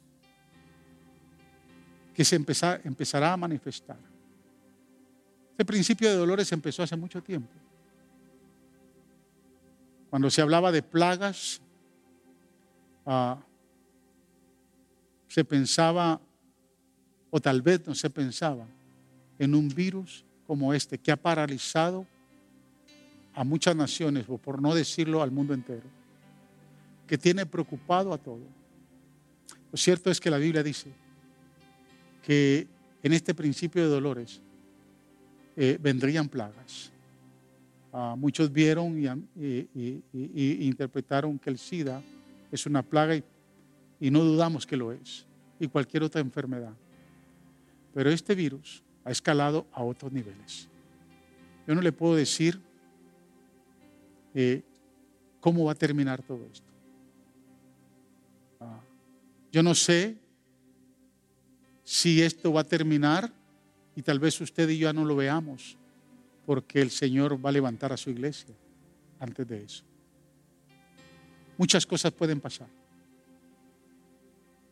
que 2.13 2.25
se 2.25 2.35
empezará 2.35 3.33
a 3.33 3.37
manifestar. 3.37 3.99
Este 5.51 5.65
principio 5.65 6.09
de 6.09 6.15
dolores 6.15 6.51
empezó 6.51 6.83
hace 6.83 6.95
mucho 6.95 7.21
tiempo. 7.21 7.53
Cuando 10.09 10.29
se 10.29 10.41
hablaba 10.41 10.71
de 10.71 10.81
plagas, 10.81 11.61
ah, 13.09 13.39
se 15.27 15.43
pensaba, 15.43 16.21
o 17.31 17.39
tal 17.39 17.61
vez 17.61 17.85
no 17.87 17.95
se 17.95 18.09
pensaba, 18.09 18.67
en 19.39 19.55
un 19.55 19.67
virus 19.67 20.23
como 20.45 20.73
este 20.73 20.97
que 20.97 21.11
ha 21.11 21.15
paralizado 21.15 22.05
a 23.33 23.43
muchas 23.43 23.75
naciones, 23.75 24.25
o 24.27 24.37
por 24.37 24.61
no 24.61 24.75
decirlo 24.75 25.23
al 25.23 25.31
mundo 25.31 25.53
entero, 25.53 25.87
que 27.07 27.17
tiene 27.17 27.45
preocupado 27.45 28.13
a 28.13 28.17
todo. 28.17 28.45
Lo 29.71 29.77
cierto 29.77 30.11
es 30.11 30.19
que 30.19 30.29
la 30.29 30.37
Biblia 30.37 30.61
dice 30.61 30.91
que 32.23 32.67
en 33.01 33.13
este 33.13 33.33
principio 33.33 33.81
de 33.81 33.89
dolores 33.89 34.41
eh, 35.55 35.79
vendrían 35.81 36.27
plagas. 36.27 36.91
Ah, 37.91 38.15
muchos 38.15 38.51
vieron 38.51 39.01
y, 39.35 40.67
interpretaron 40.67 41.39
que 41.39 41.49
el 41.49 41.57
SIDA 41.57 42.03
es 42.51 42.65
una 42.65 42.83
plaga 42.83 43.15
y 43.99 44.11
no 44.11 44.23
dudamos 44.23 44.65
que 44.65 44.77
lo 44.77 44.91
es, 44.91 45.25
y 45.59 45.67
cualquier 45.67 46.03
otra 46.03 46.21
enfermedad. 46.21 46.73
Pero 47.93 48.09
este 48.09 48.35
virus 48.35 48.83
ha 49.03 49.11
escalado 49.11 49.67
a 49.73 49.83
otros 49.83 50.11
niveles. 50.11 50.67
Yo 51.67 51.75
no 51.75 51.81
le 51.81 51.91
puedo 51.91 52.15
decir 52.15 52.59
eh, 54.33 54.63
cómo 55.39 55.65
va 55.65 55.73
a 55.73 55.75
terminar 55.75 56.21
todo 56.23 56.45
esto. 56.51 56.67
Ah, 58.59 58.79
yo 59.51 59.63
no 59.63 59.75
sé 59.75 60.17
si 61.83 62.21
esto 62.21 62.53
va 62.53 62.61
a 62.61 62.63
terminar 62.63 63.31
y 63.95 64.01
tal 64.01 64.19
vez 64.19 64.39
usted 64.39 64.69
y 64.69 64.77
yo 64.77 64.87
ya 64.87 64.93
no 64.93 65.05
lo 65.05 65.15
veamos 65.15 65.77
porque 66.45 66.81
el 66.81 66.89
Señor 66.89 67.43
va 67.43 67.49
a 67.49 67.53
levantar 67.53 67.91
a 67.91 67.97
su 67.97 68.09
iglesia 68.09 68.55
antes 69.19 69.47
de 69.47 69.63
eso. 69.63 69.83
Muchas 71.59 71.85
cosas 71.85 72.13
pueden 72.13 72.39
pasar, 72.39 72.69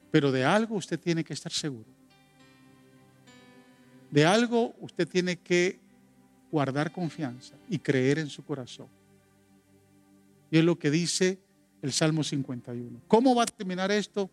pero 0.09 0.31
de 0.31 0.45
algo 0.45 0.77
usted 0.77 0.97
tiene 0.97 1.21
que 1.21 1.33
estar 1.33 1.51
seguro. 1.51 1.89
De 4.09 4.25
algo 4.25 4.73
usted 4.79 5.05
tiene 5.05 5.35
que 5.35 5.81
guardar 6.49 6.93
confianza 6.93 7.55
y 7.67 7.77
creer 7.77 8.19
en 8.19 8.29
su 8.29 8.41
corazón. 8.45 8.87
Y 10.49 10.59
es 10.59 10.63
lo 10.63 10.79
que 10.79 10.89
dice 10.89 11.37
el 11.81 11.91
Salmo 11.91 12.23
51. 12.23 13.01
¿Cómo 13.05 13.35
va 13.35 13.43
a 13.43 13.47
terminar 13.47 13.91
esto? 13.91 14.29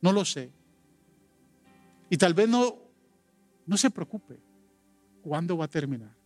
No 0.00 0.10
lo 0.10 0.24
sé. 0.24 0.48
Y 2.08 2.16
tal 2.16 2.32
vez 2.32 2.48
no, 2.48 2.78
no 3.66 3.76
se 3.76 3.90
preocupe 3.90 4.38
cuándo 5.22 5.54
va 5.54 5.66
a 5.66 5.68
terminar. 5.68 6.16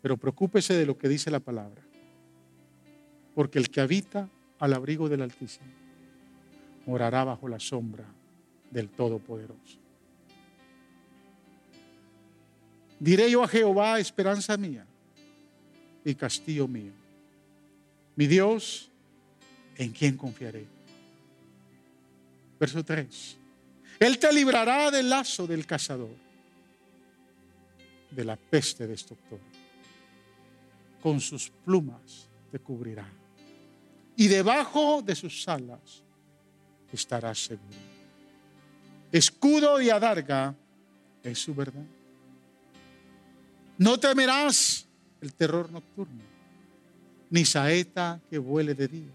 Pero 0.00 0.16
preocúpese 0.16 0.72
de 0.72 0.86
lo 0.86 0.96
que 0.96 1.06
dice 1.06 1.30
la 1.30 1.40
palabra. 1.40 1.87
Porque 3.38 3.60
el 3.60 3.70
que 3.70 3.80
habita 3.80 4.28
al 4.58 4.74
abrigo 4.74 5.08
del 5.08 5.22
Altísimo 5.22 5.68
morará 6.86 7.22
bajo 7.22 7.46
la 7.46 7.60
sombra 7.60 8.04
del 8.68 8.88
Todopoderoso. 8.88 9.78
Diré 12.98 13.30
yo 13.30 13.44
a 13.44 13.46
Jehová, 13.46 14.00
esperanza 14.00 14.56
mía 14.56 14.84
y 16.04 16.16
castillo 16.16 16.66
mío. 16.66 16.90
Mi 18.16 18.26
Dios, 18.26 18.90
¿en 19.76 19.92
quien 19.92 20.16
confiaré? 20.16 20.66
Verso 22.58 22.84
3. 22.84 23.36
Él 24.00 24.18
te 24.18 24.32
librará 24.32 24.90
del 24.90 25.08
lazo 25.08 25.46
del 25.46 25.64
cazador, 25.64 26.16
de 28.10 28.24
la 28.24 28.34
peste 28.34 28.88
destructora. 28.88 29.44
Con 31.00 31.20
sus 31.20 31.50
plumas 31.50 32.28
te 32.50 32.58
cubrirá. 32.58 33.08
Y 34.18 34.26
debajo 34.26 35.00
de 35.00 35.14
sus 35.14 35.46
alas 35.46 36.02
estarás 36.92 37.38
seguro. 37.38 37.78
Escudo 39.12 39.80
y 39.80 39.90
adarga 39.90 40.56
es 41.22 41.38
su 41.38 41.54
verdad. 41.54 41.84
No 43.78 43.96
temerás 44.00 44.88
el 45.20 45.32
terror 45.34 45.70
nocturno, 45.70 46.20
ni 47.30 47.44
saeta 47.44 48.20
que 48.28 48.38
vuele 48.38 48.74
de 48.74 48.88
día, 48.88 49.14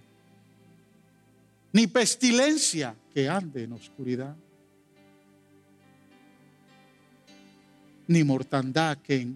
ni 1.73 1.85
pestilencia 1.85 2.95
que 3.13 3.27
ande 3.27 3.63
en 3.63 3.73
oscuridad, 3.73 4.37
ni 8.07 8.23
mortandad 8.23 8.99
que, 8.99 9.33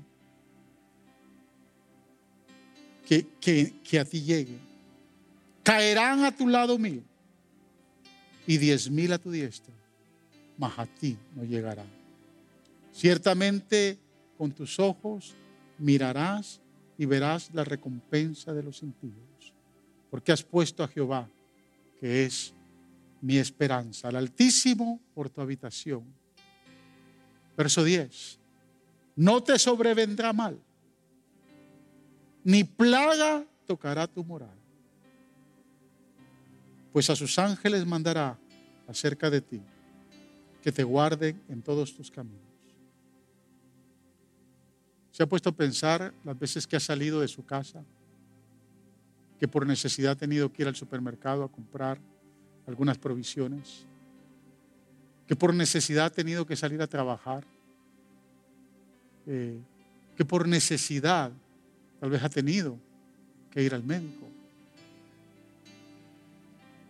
que, 3.05 3.73
que, 3.83 3.99
a 3.99 4.05
ti 4.05 4.21
llegue. 4.21 4.66
Caerán 5.67 6.23
a 6.23 6.31
tu 6.31 6.47
lado 6.47 6.79
mil 6.79 7.03
y 8.47 8.57
diez 8.57 8.89
mil 8.89 9.11
a 9.11 9.17
tu 9.17 9.29
diestra, 9.29 9.73
mas 10.57 10.79
a 10.79 10.85
ti 10.85 11.17
no 11.35 11.43
llegará. 11.43 11.83
Ciertamente 12.93 13.97
con 14.37 14.53
tus 14.53 14.79
ojos 14.79 15.35
mirarás 15.77 16.61
y 16.97 17.05
verás 17.05 17.49
la 17.53 17.65
recompensa 17.65 18.53
de 18.53 18.63
los 18.63 18.81
impíos, 18.81 19.53
porque 20.09 20.31
has 20.31 20.41
puesto 20.41 20.85
a 20.85 20.87
Jehová, 20.87 21.27
que 21.99 22.23
es 22.23 22.53
mi 23.19 23.37
esperanza, 23.37 24.07
al 24.07 24.15
Altísimo 24.15 25.01
por 25.13 25.29
tu 25.29 25.41
habitación. 25.41 26.05
Verso 27.57 27.83
10. 27.83 28.39
No 29.17 29.43
te 29.43 29.59
sobrevendrá 29.59 30.31
mal, 30.31 30.57
ni 32.45 32.63
plaga 32.63 33.43
tocará 33.65 34.07
tu 34.07 34.23
moral, 34.23 34.56
pues 36.97 37.11
a 37.11 37.15
sus 37.15 37.37
ángeles 37.37 37.85
mandará 37.85 38.39
acerca 38.87 39.29
de 39.29 39.39
ti, 39.39 39.61
que 40.63 40.71
te 40.71 40.83
guarden 40.83 41.39
en 41.47 41.61
todos 41.61 41.95
tus 41.95 42.09
caminos. 42.09 42.41
¿Se 45.11 45.21
ha 45.21 45.29
puesto 45.29 45.51
a 45.51 45.55
pensar 45.55 46.11
las 46.23 46.39
veces 46.39 46.65
que 46.65 46.75
ha 46.75 46.79
salido 46.79 47.21
de 47.21 47.27
su 47.27 47.45
casa? 47.45 47.83
Que 49.39 49.47
por 49.47 49.67
necesidad 49.67 50.13
ha 50.13 50.15
tenido 50.15 50.51
que 50.51 50.63
ir 50.63 50.67
al 50.67 50.75
supermercado 50.75 51.43
a 51.43 51.51
comprar 51.51 51.99
algunas 52.65 52.97
provisiones. 52.97 53.85
Que 55.27 55.35
por 55.35 55.53
necesidad 55.53 56.05
ha 56.05 56.09
tenido 56.09 56.47
que 56.47 56.55
salir 56.55 56.81
a 56.81 56.87
trabajar. 56.87 57.45
Eh, 59.27 59.59
que 60.15 60.25
por 60.25 60.47
necesidad 60.47 61.31
tal 61.99 62.09
vez 62.09 62.23
ha 62.23 62.29
tenido 62.29 62.79
que 63.51 63.61
ir 63.61 63.75
al 63.75 63.83
médico. 63.83 64.36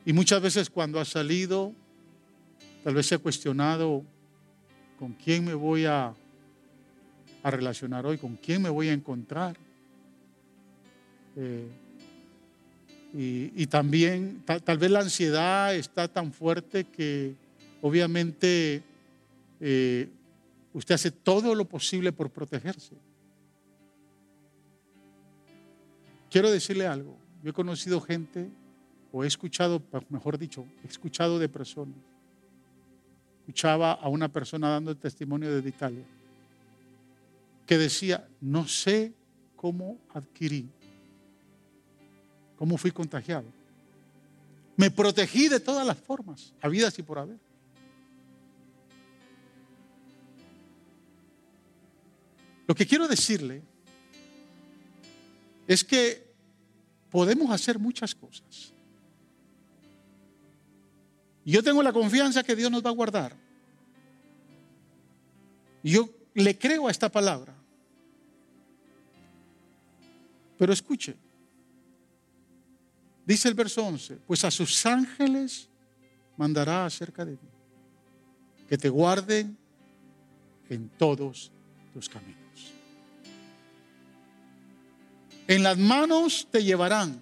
Y 0.08 0.14
muchas 0.14 0.42
veces 0.42 0.72
cuando 0.72 1.00
ha 1.00 1.06
salido, 1.06 1.76
tal 2.84 2.96
vez 2.96 3.06
se 3.06 3.14
ha 3.14 3.20
cuestionado 3.20 4.04
con 4.98 5.14
quién 5.14 5.46
me 5.46 5.54
voy 5.54 5.86
a 5.86 6.16
a 7.48 7.52
relacionar 7.52 8.06
hoy, 8.06 8.18
con 8.18 8.36
quién 8.36 8.62
me 8.62 8.70
voy 8.70 8.90
a 8.90 8.94
encontrar. 8.94 9.56
Eh, 11.38 11.70
y, 13.14 13.66
también 13.68 14.44
tal, 14.46 14.78
vez 14.78 14.92
la 14.92 15.00
ansiedad 15.00 15.74
está 15.74 16.08
tan 16.08 16.34
fuerte 16.34 16.84
que 16.84 17.36
obviamente 17.82 18.84
eh, 19.62 20.10
usted 20.74 20.96
hace 20.96 21.10
todo 21.10 21.56
lo 21.56 21.66
posible 21.66 22.12
por 22.12 22.30
protegerse. 22.30 22.96
Quiero 26.30 26.52
decirle 26.52 26.86
algo, 26.86 27.18
yo 27.44 27.52
he 27.52 27.54
conocido 27.54 28.02
gente, 28.02 28.50
o 29.18 29.24
he 29.24 29.28
escuchado, 29.28 29.82
mejor 30.10 30.38
dicho, 30.38 30.68
he 30.84 30.88
escuchado 30.88 31.40
de 31.40 31.50
personas. 31.50 31.96
Escuchaba 33.40 33.94
a 33.94 34.10
una 34.10 34.32
persona 34.32 34.70
dando 34.70 34.92
el 34.92 34.98
testimonio 34.98 35.56
desde 35.56 35.70
Italia 35.70 36.04
que 37.66 37.80
decía, 37.80 38.30
no 38.40 38.68
sé 38.68 39.14
cómo 39.56 39.98
adquirí, 40.14 40.70
cómo 42.58 42.78
fui 42.78 42.92
contagiado. 42.92 43.46
Me 44.76 44.92
protegí 44.92 45.50
de 45.50 45.60
todas 45.60 45.86
las 45.86 45.98
formas, 45.98 46.54
habidas 46.62 47.00
y 47.00 47.02
por 47.02 47.18
haber. 47.18 47.40
Lo 52.68 52.76
que 52.76 52.86
quiero 52.86 53.08
decirle 53.08 53.64
es 55.68 55.84
que 55.84 56.32
podemos 57.10 57.50
hacer 57.50 57.80
muchas 57.80 58.14
cosas. 58.14 58.77
Yo 61.48 61.64
tengo 61.64 61.82
la 61.82 61.94
confianza 61.94 62.44
que 62.44 62.58
Dios 62.58 62.70
nos 62.70 62.86
va 62.86 62.90
a 62.90 62.94
guardar. 62.94 63.34
Yo 65.82 66.10
le 66.34 66.58
creo 66.58 66.90
a 66.90 66.92
esta 66.92 67.10
palabra. 67.10 67.56
Pero 70.58 70.74
escuche, 70.74 71.16
dice 73.26 73.48
el 73.48 73.54
verso 73.54 73.82
11, 73.86 74.18
pues 74.28 74.44
a 74.44 74.52
sus 74.52 74.86
ángeles 74.86 75.70
mandará 76.36 76.86
acerca 76.86 77.24
de 77.24 77.38
ti, 77.38 77.48
que 78.68 78.78
te 78.78 78.90
guarden 78.90 79.56
en 80.70 80.90
todos 80.90 81.50
tus 81.94 82.10
caminos. 82.10 82.74
En 85.48 85.64
las 85.64 85.78
manos 85.78 86.46
te 86.52 86.62
llevarán 86.62 87.22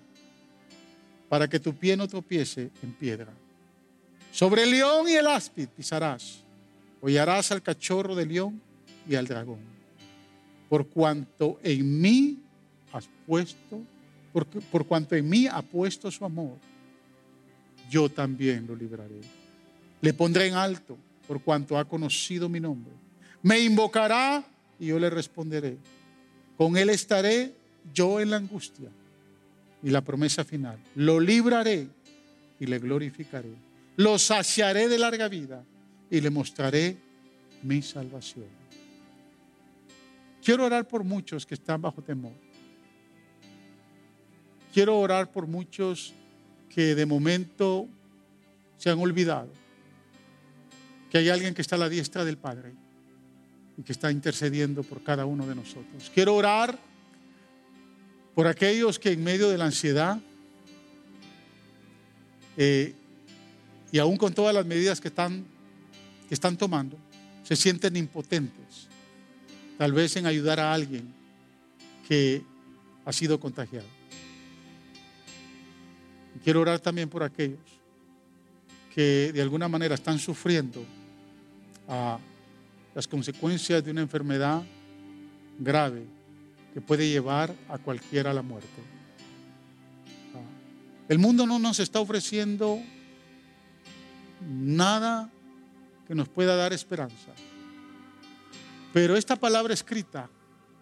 para 1.29 1.47
que 1.47 1.59
tu 1.59 1.75
pie 1.75 1.95
no 1.95 2.07
tropiece 2.07 2.71
en 2.81 2.93
piedra. 2.93 3.31
Sobre 4.35 4.63
el 4.63 4.71
león 4.71 5.07
y 5.07 5.13
el 5.13 5.27
áspid 5.27 5.69
pisarás, 5.69 6.43
hollarás 6.99 7.53
al 7.53 7.61
cachorro 7.61 8.13
del 8.13 8.27
león 8.27 8.61
y 9.07 9.15
al 9.15 9.25
dragón. 9.25 9.59
Por 10.67 10.89
cuanto 10.89 11.57
en 11.63 12.01
mí 12.01 12.39
has 12.91 13.07
puesto, 13.25 13.81
por, 14.33 14.45
por 14.45 14.85
cuanto 14.85 15.15
en 15.15 15.29
mí 15.29 15.47
ha 15.47 15.61
puesto 15.61 16.11
su 16.11 16.25
amor, 16.25 16.57
yo 17.89 18.09
también 18.09 18.67
lo 18.67 18.75
libraré. 18.75 19.21
Le 20.01 20.13
pondré 20.13 20.47
en 20.47 20.55
alto 20.55 20.97
por 21.29 21.41
cuanto 21.41 21.77
ha 21.77 21.85
conocido 21.85 22.49
mi 22.49 22.59
nombre. 22.59 22.91
Me 23.41 23.61
invocará 23.61 24.43
y 24.77 24.87
yo 24.87 24.99
le 24.99 25.09
responderé. 25.09 25.77
Con 26.57 26.75
él 26.75 26.89
estaré 26.89 27.53
yo 27.93 28.19
en 28.19 28.31
la 28.31 28.35
angustia. 28.35 28.89
Y 29.81 29.91
la 29.91 30.01
promesa 30.01 30.43
final, 30.43 30.77
lo 30.95 31.21
libraré 31.21 31.87
y 32.59 32.65
le 32.65 32.79
glorificaré. 32.79 33.74
Lo 33.97 34.19
saciaré 34.19 34.87
de 34.87 34.97
larga 34.97 35.27
vida 35.27 35.63
y 36.09 36.21
le 36.21 36.29
mostraré 36.29 36.97
mi 37.63 37.81
salvación. 37.81 38.47
Quiero 40.43 40.65
orar 40.65 40.87
por 40.87 41.03
muchos 41.03 41.45
que 41.45 41.55
están 41.55 41.81
bajo 41.81 42.01
temor. 42.01 42.33
Quiero 44.73 44.99
orar 44.99 45.31
por 45.31 45.47
muchos 45.47 46.13
que 46.69 46.93
de 46.93 47.05
momento 47.05 47.87
se 48.77 48.89
han 48.89 48.99
olvidado 48.99 49.49
que 51.09 51.19
hay 51.19 51.29
alguien 51.29 51.53
que 51.53 51.61
está 51.61 51.77
a 51.77 51.79
la 51.79 51.87
diestra 51.87 52.25
del 52.25 52.37
Padre 52.37 52.73
y 53.77 53.83
que 53.83 53.93
está 53.93 54.11
intercediendo 54.11 54.83
por 54.83 55.01
cada 55.01 55.25
uno 55.25 55.47
de 55.47 55.55
nosotros. 55.55 56.11
Quiero 56.13 56.35
orar 56.35 56.77
por 58.33 58.47
aquellos 58.47 58.99
que 58.99 59.13
en 59.13 59.23
medio 59.23 59.49
de 59.49 59.57
la 59.57 59.65
ansiedad 59.65 60.19
eh, 62.57 62.93
y 63.95 63.99
aún 63.99 64.17
con 64.17 64.33
todas 64.33 64.53
las 64.53 64.65
medidas 64.65 64.99
que 64.99 65.07
están, 65.07 65.45
que 66.27 66.33
están 66.33 66.57
tomando, 66.57 66.97
se 67.43 67.55
sienten 67.55 67.95
impotentes, 67.95 68.89
tal 69.77 69.93
vez 69.93 70.17
en 70.17 70.25
ayudar 70.25 70.59
a 70.59 70.73
alguien 70.73 71.13
que 72.05 72.41
ha 73.05 73.13
sido 73.13 73.39
contagiado. 73.39 73.87
quiero 76.43 76.59
orar 76.59 76.81
también 76.81 77.07
por 77.07 77.23
aquellos 77.23 77.61
que 78.93 79.31
de 79.33 79.41
alguna 79.41 79.69
manera 79.69 79.95
están 79.95 80.19
sufriendo 80.19 80.83
a 81.87 82.19
las 82.93 83.07
consecuencias 83.07 83.81
de 83.81 83.91
una 83.91 84.01
enfermedad 84.01 84.61
grave 85.57 86.03
que 86.73 86.81
puede 86.81 87.07
llevar 87.07 87.55
a 87.69 87.77
cualquiera 87.77 88.31
a 88.31 88.33
la 88.33 88.41
muerte. 88.41 88.67
Ah, 90.33 91.07
el 91.07 91.17
mundo 91.17 91.47
no 91.47 91.59
nos 91.59 91.79
está 91.79 92.01
ofreciendo 92.01 92.81
nada 94.45 95.31
que 96.07 96.15
nos 96.15 96.29
pueda 96.29 96.55
dar 96.55 96.73
esperanza. 96.73 97.33
Pero 98.93 99.17
esta 99.17 99.35
palabra 99.35 99.73
escrita 99.73 100.29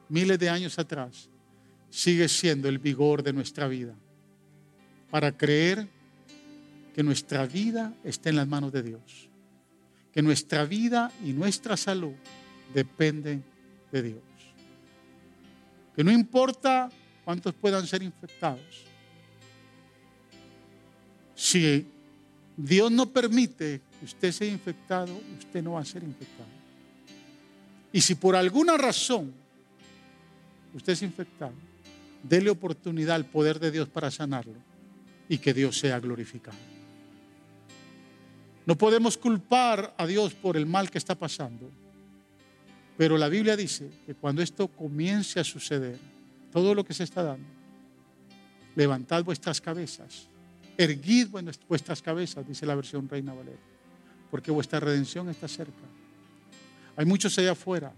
miles 0.09 0.37
de 0.37 0.49
años 0.49 0.77
atrás 0.77 1.29
sigue 1.89 2.27
siendo 2.27 2.69
el 2.69 2.79
vigor 2.79 3.23
de 3.23 3.33
nuestra 3.33 3.67
vida 3.67 3.95
para 5.09 5.35
creer 5.35 5.87
que 6.93 7.03
nuestra 7.03 7.45
vida 7.45 7.93
está 8.03 8.29
en 8.29 8.35
las 8.35 8.47
manos 8.47 8.71
de 8.71 8.83
Dios 8.83 9.29
que 10.13 10.21
nuestra 10.21 10.63
vida 10.63 11.11
y 11.25 11.33
nuestra 11.33 11.75
salud 11.75 12.13
dependen 12.73 13.43
de 13.91 14.01
Dios. 14.03 14.21
Que 15.95 16.03
no 16.03 16.11
importa 16.11 16.89
cuántos 17.25 17.53
puedan 17.55 17.87
ser 17.87 18.03
infectados. 18.03 18.85
Si 21.33 21.87
Dios 22.55 22.91
no 22.91 23.09
permite 23.09 23.81
que 23.99 24.05
usted 24.05 24.31
sea 24.31 24.47
infectado, 24.47 25.13
usted 25.37 25.63
no 25.63 25.73
va 25.73 25.81
a 25.81 25.85
ser 25.85 26.03
infectado. 26.03 26.49
Y 27.91 28.01
si 28.01 28.15
por 28.15 28.35
alguna 28.35 28.77
razón 28.77 29.33
usted 30.73 30.93
es 30.93 31.01
infectado, 31.01 31.53
déle 32.23 32.49
oportunidad 32.49 33.15
al 33.15 33.25
poder 33.25 33.59
de 33.59 33.71
Dios 33.71 33.89
para 33.89 34.09
sanarlo 34.11 34.55
y 35.29 35.37
que 35.37 35.53
Dios 35.53 35.77
sea 35.77 35.99
glorificado. 35.99 36.57
No 38.65 38.77
podemos 38.77 39.17
culpar 39.17 39.93
a 39.97 40.07
Dios 40.07 40.33
por 40.33 40.55
el 40.55 40.65
mal 40.65 40.89
que 40.89 40.97
está 40.97 41.15
pasando. 41.15 41.69
Pero 42.97 43.17
la 43.17 43.27
Biblia 43.27 43.57
dice 43.57 43.89
que 44.05 44.13
cuando 44.15 44.41
esto 44.41 44.67
comience 44.67 45.39
a 45.39 45.43
suceder, 45.43 45.97
todo 46.51 46.73
lo 46.75 46.85
que 46.85 46.93
se 46.93 47.03
está 47.03 47.23
dando, 47.23 47.47
levantad 48.75 49.23
vuestras 49.23 49.59
cabezas, 49.59 50.27
erguid 50.77 51.27
vuestras 51.67 52.01
cabezas, 52.01 52.47
dice 52.47 52.65
la 52.65 52.75
versión 52.75 53.07
Reina 53.07 53.33
Valera, 53.33 53.57
porque 54.31 54.51
vuestra 54.51 54.79
redención 54.79 55.29
está 55.29 55.47
cerca. 55.47 55.83
Hay 56.95 57.05
muchos 57.05 57.37
allá 57.37 57.51
afuera 57.51 57.91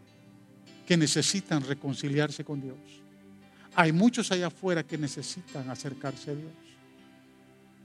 que 0.85 0.97
necesitan 0.97 1.63
reconciliarse 1.63 2.43
con 2.43 2.61
Dios. 2.61 2.77
Hay 3.75 3.91
muchos 3.91 4.31
allá 4.31 4.47
afuera 4.47 4.83
que 4.83 4.97
necesitan 4.97 5.69
acercarse 5.69 6.31
a 6.31 6.35
Dios. 6.35 6.51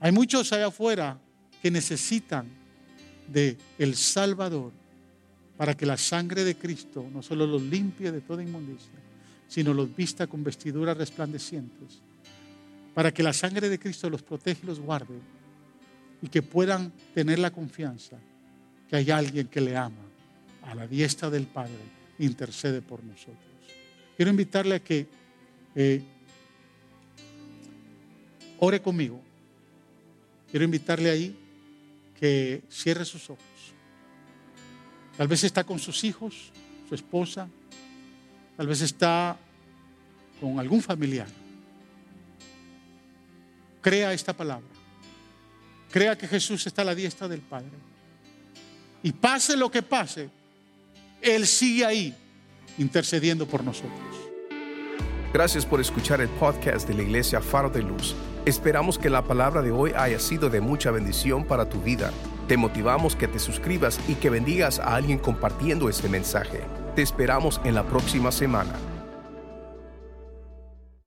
Hay 0.01 0.13
muchos 0.13 0.53
allá 0.53 0.69
afuera 0.69 1.19
que 1.63 1.71
necesitan 1.71 2.47
de 3.29 3.57
el 3.79 3.97
Salvador 3.97 4.73
para 5.57 5.77
que 5.77 5.87
la 5.87 5.97
sangre 5.97 6.45
de 6.45 6.57
Cristo 6.57 7.07
no 7.13 7.23
solo 7.23 7.47
los 7.47 7.63
limpie 7.63 8.11
de 8.13 8.21
toda 8.21 8.43
inmundicia, 8.43 8.99
sino 9.47 9.75
los 9.75 9.95
vista 9.95 10.27
con 10.27 10.43
vestiduras 10.43 10.97
resplandecientes, 10.97 12.01
para 12.95 13.13
que 13.13 13.23
la 13.23 13.33
sangre 13.33 13.69
de 13.69 13.79
Cristo 13.79 14.11
los 14.11 14.23
protege 14.23 14.61
y 14.63 14.67
los 14.67 14.81
guarde 14.81 15.19
y 16.23 16.29
que 16.29 16.43
puedan 16.43 16.93
tener 17.15 17.39
la 17.39 17.51
confianza 17.51 18.17
que 18.89 18.97
hay 18.97 19.11
alguien 19.11 19.47
que 19.47 19.61
le 19.61 19.77
ama 19.77 20.05
a 20.63 20.75
la 20.75 20.87
diestra 20.87 21.31
del 21.31 21.47
Padre, 21.47 21.79
intercede 22.19 22.83
por 22.83 23.03
nosotros. 23.03 23.37
Quiero 24.17 24.31
invitarle 24.31 24.75
a 24.75 24.81
que 24.81 25.07
eh, 25.75 26.03
ore 28.59 28.83
conmigo. 28.83 29.21
Quiero 30.51 30.65
invitarle 30.65 31.11
ahí 31.11 31.37
que 32.19 32.63
cierre 32.69 33.05
sus 33.05 33.31
ojos. 33.31 33.45
Tal 35.17 35.29
vez 35.29 35.45
está 35.45 35.65
con 35.65 35.79
sus 35.79 36.05
hijos, 36.05 36.53
su 36.89 36.95
esposa, 36.95 37.49
tal 38.57 38.67
vez 38.67 38.81
está 38.83 39.39
con 40.41 40.59
algún 40.59 40.83
familiar. 40.83 41.29
Crea 43.81 44.13
esta 44.13 44.33
palabra. 44.33 44.67
Crea 45.91 46.17
que 46.17 46.29
Jesús 46.29 46.67
está 46.67 46.83
a 46.83 46.85
la 46.85 46.95
diestra 46.95 47.27
del 47.29 47.41
Padre. 47.41 47.71
Y 49.03 49.13
pase 49.13 49.57
lo 49.57 49.71
que 49.71 49.83
pase, 49.83 50.29
Él 51.21 51.47
sigue 51.47 51.85
ahí 51.85 52.15
intercediendo 52.79 53.47
por 53.47 53.65
nosotros. 53.65 53.99
Gracias 55.33 55.65
por 55.65 55.81
escuchar 55.81 56.21
el 56.21 56.29
podcast 56.29 56.89
de 56.89 56.95
la 56.95 57.03
iglesia 57.03 57.41
Faro 57.41 57.71
de 57.71 57.83
Luz. 57.83 58.15
Esperamos 58.47 58.99
que 58.99 59.11
la 59.11 59.23
palabra 59.23 59.63
de 59.63 59.71
hoy 59.71 59.93
haya 59.97 60.19
sido 60.19 60.51
de 60.51 60.61
mucha 60.61 60.91
bendición 60.91 61.45
para 61.45 61.69
tu 61.69 61.81
vida. 61.81 62.11
Te 62.49 62.57
motivamos 62.57 63.15
que 63.15 63.29
te 63.29 63.39
suscribas 63.39 64.01
y 64.09 64.15
que 64.15 64.29
bendigas 64.29 64.81
a 64.81 64.97
alguien 64.97 65.19
compartiendo 65.19 65.89
este 65.89 66.09
mensaje. 66.09 66.63
Te 66.97 67.03
esperamos 67.03 67.61
en 67.65 67.75
la 67.75 67.85
próxima 67.85 68.33
semana. 68.33 68.73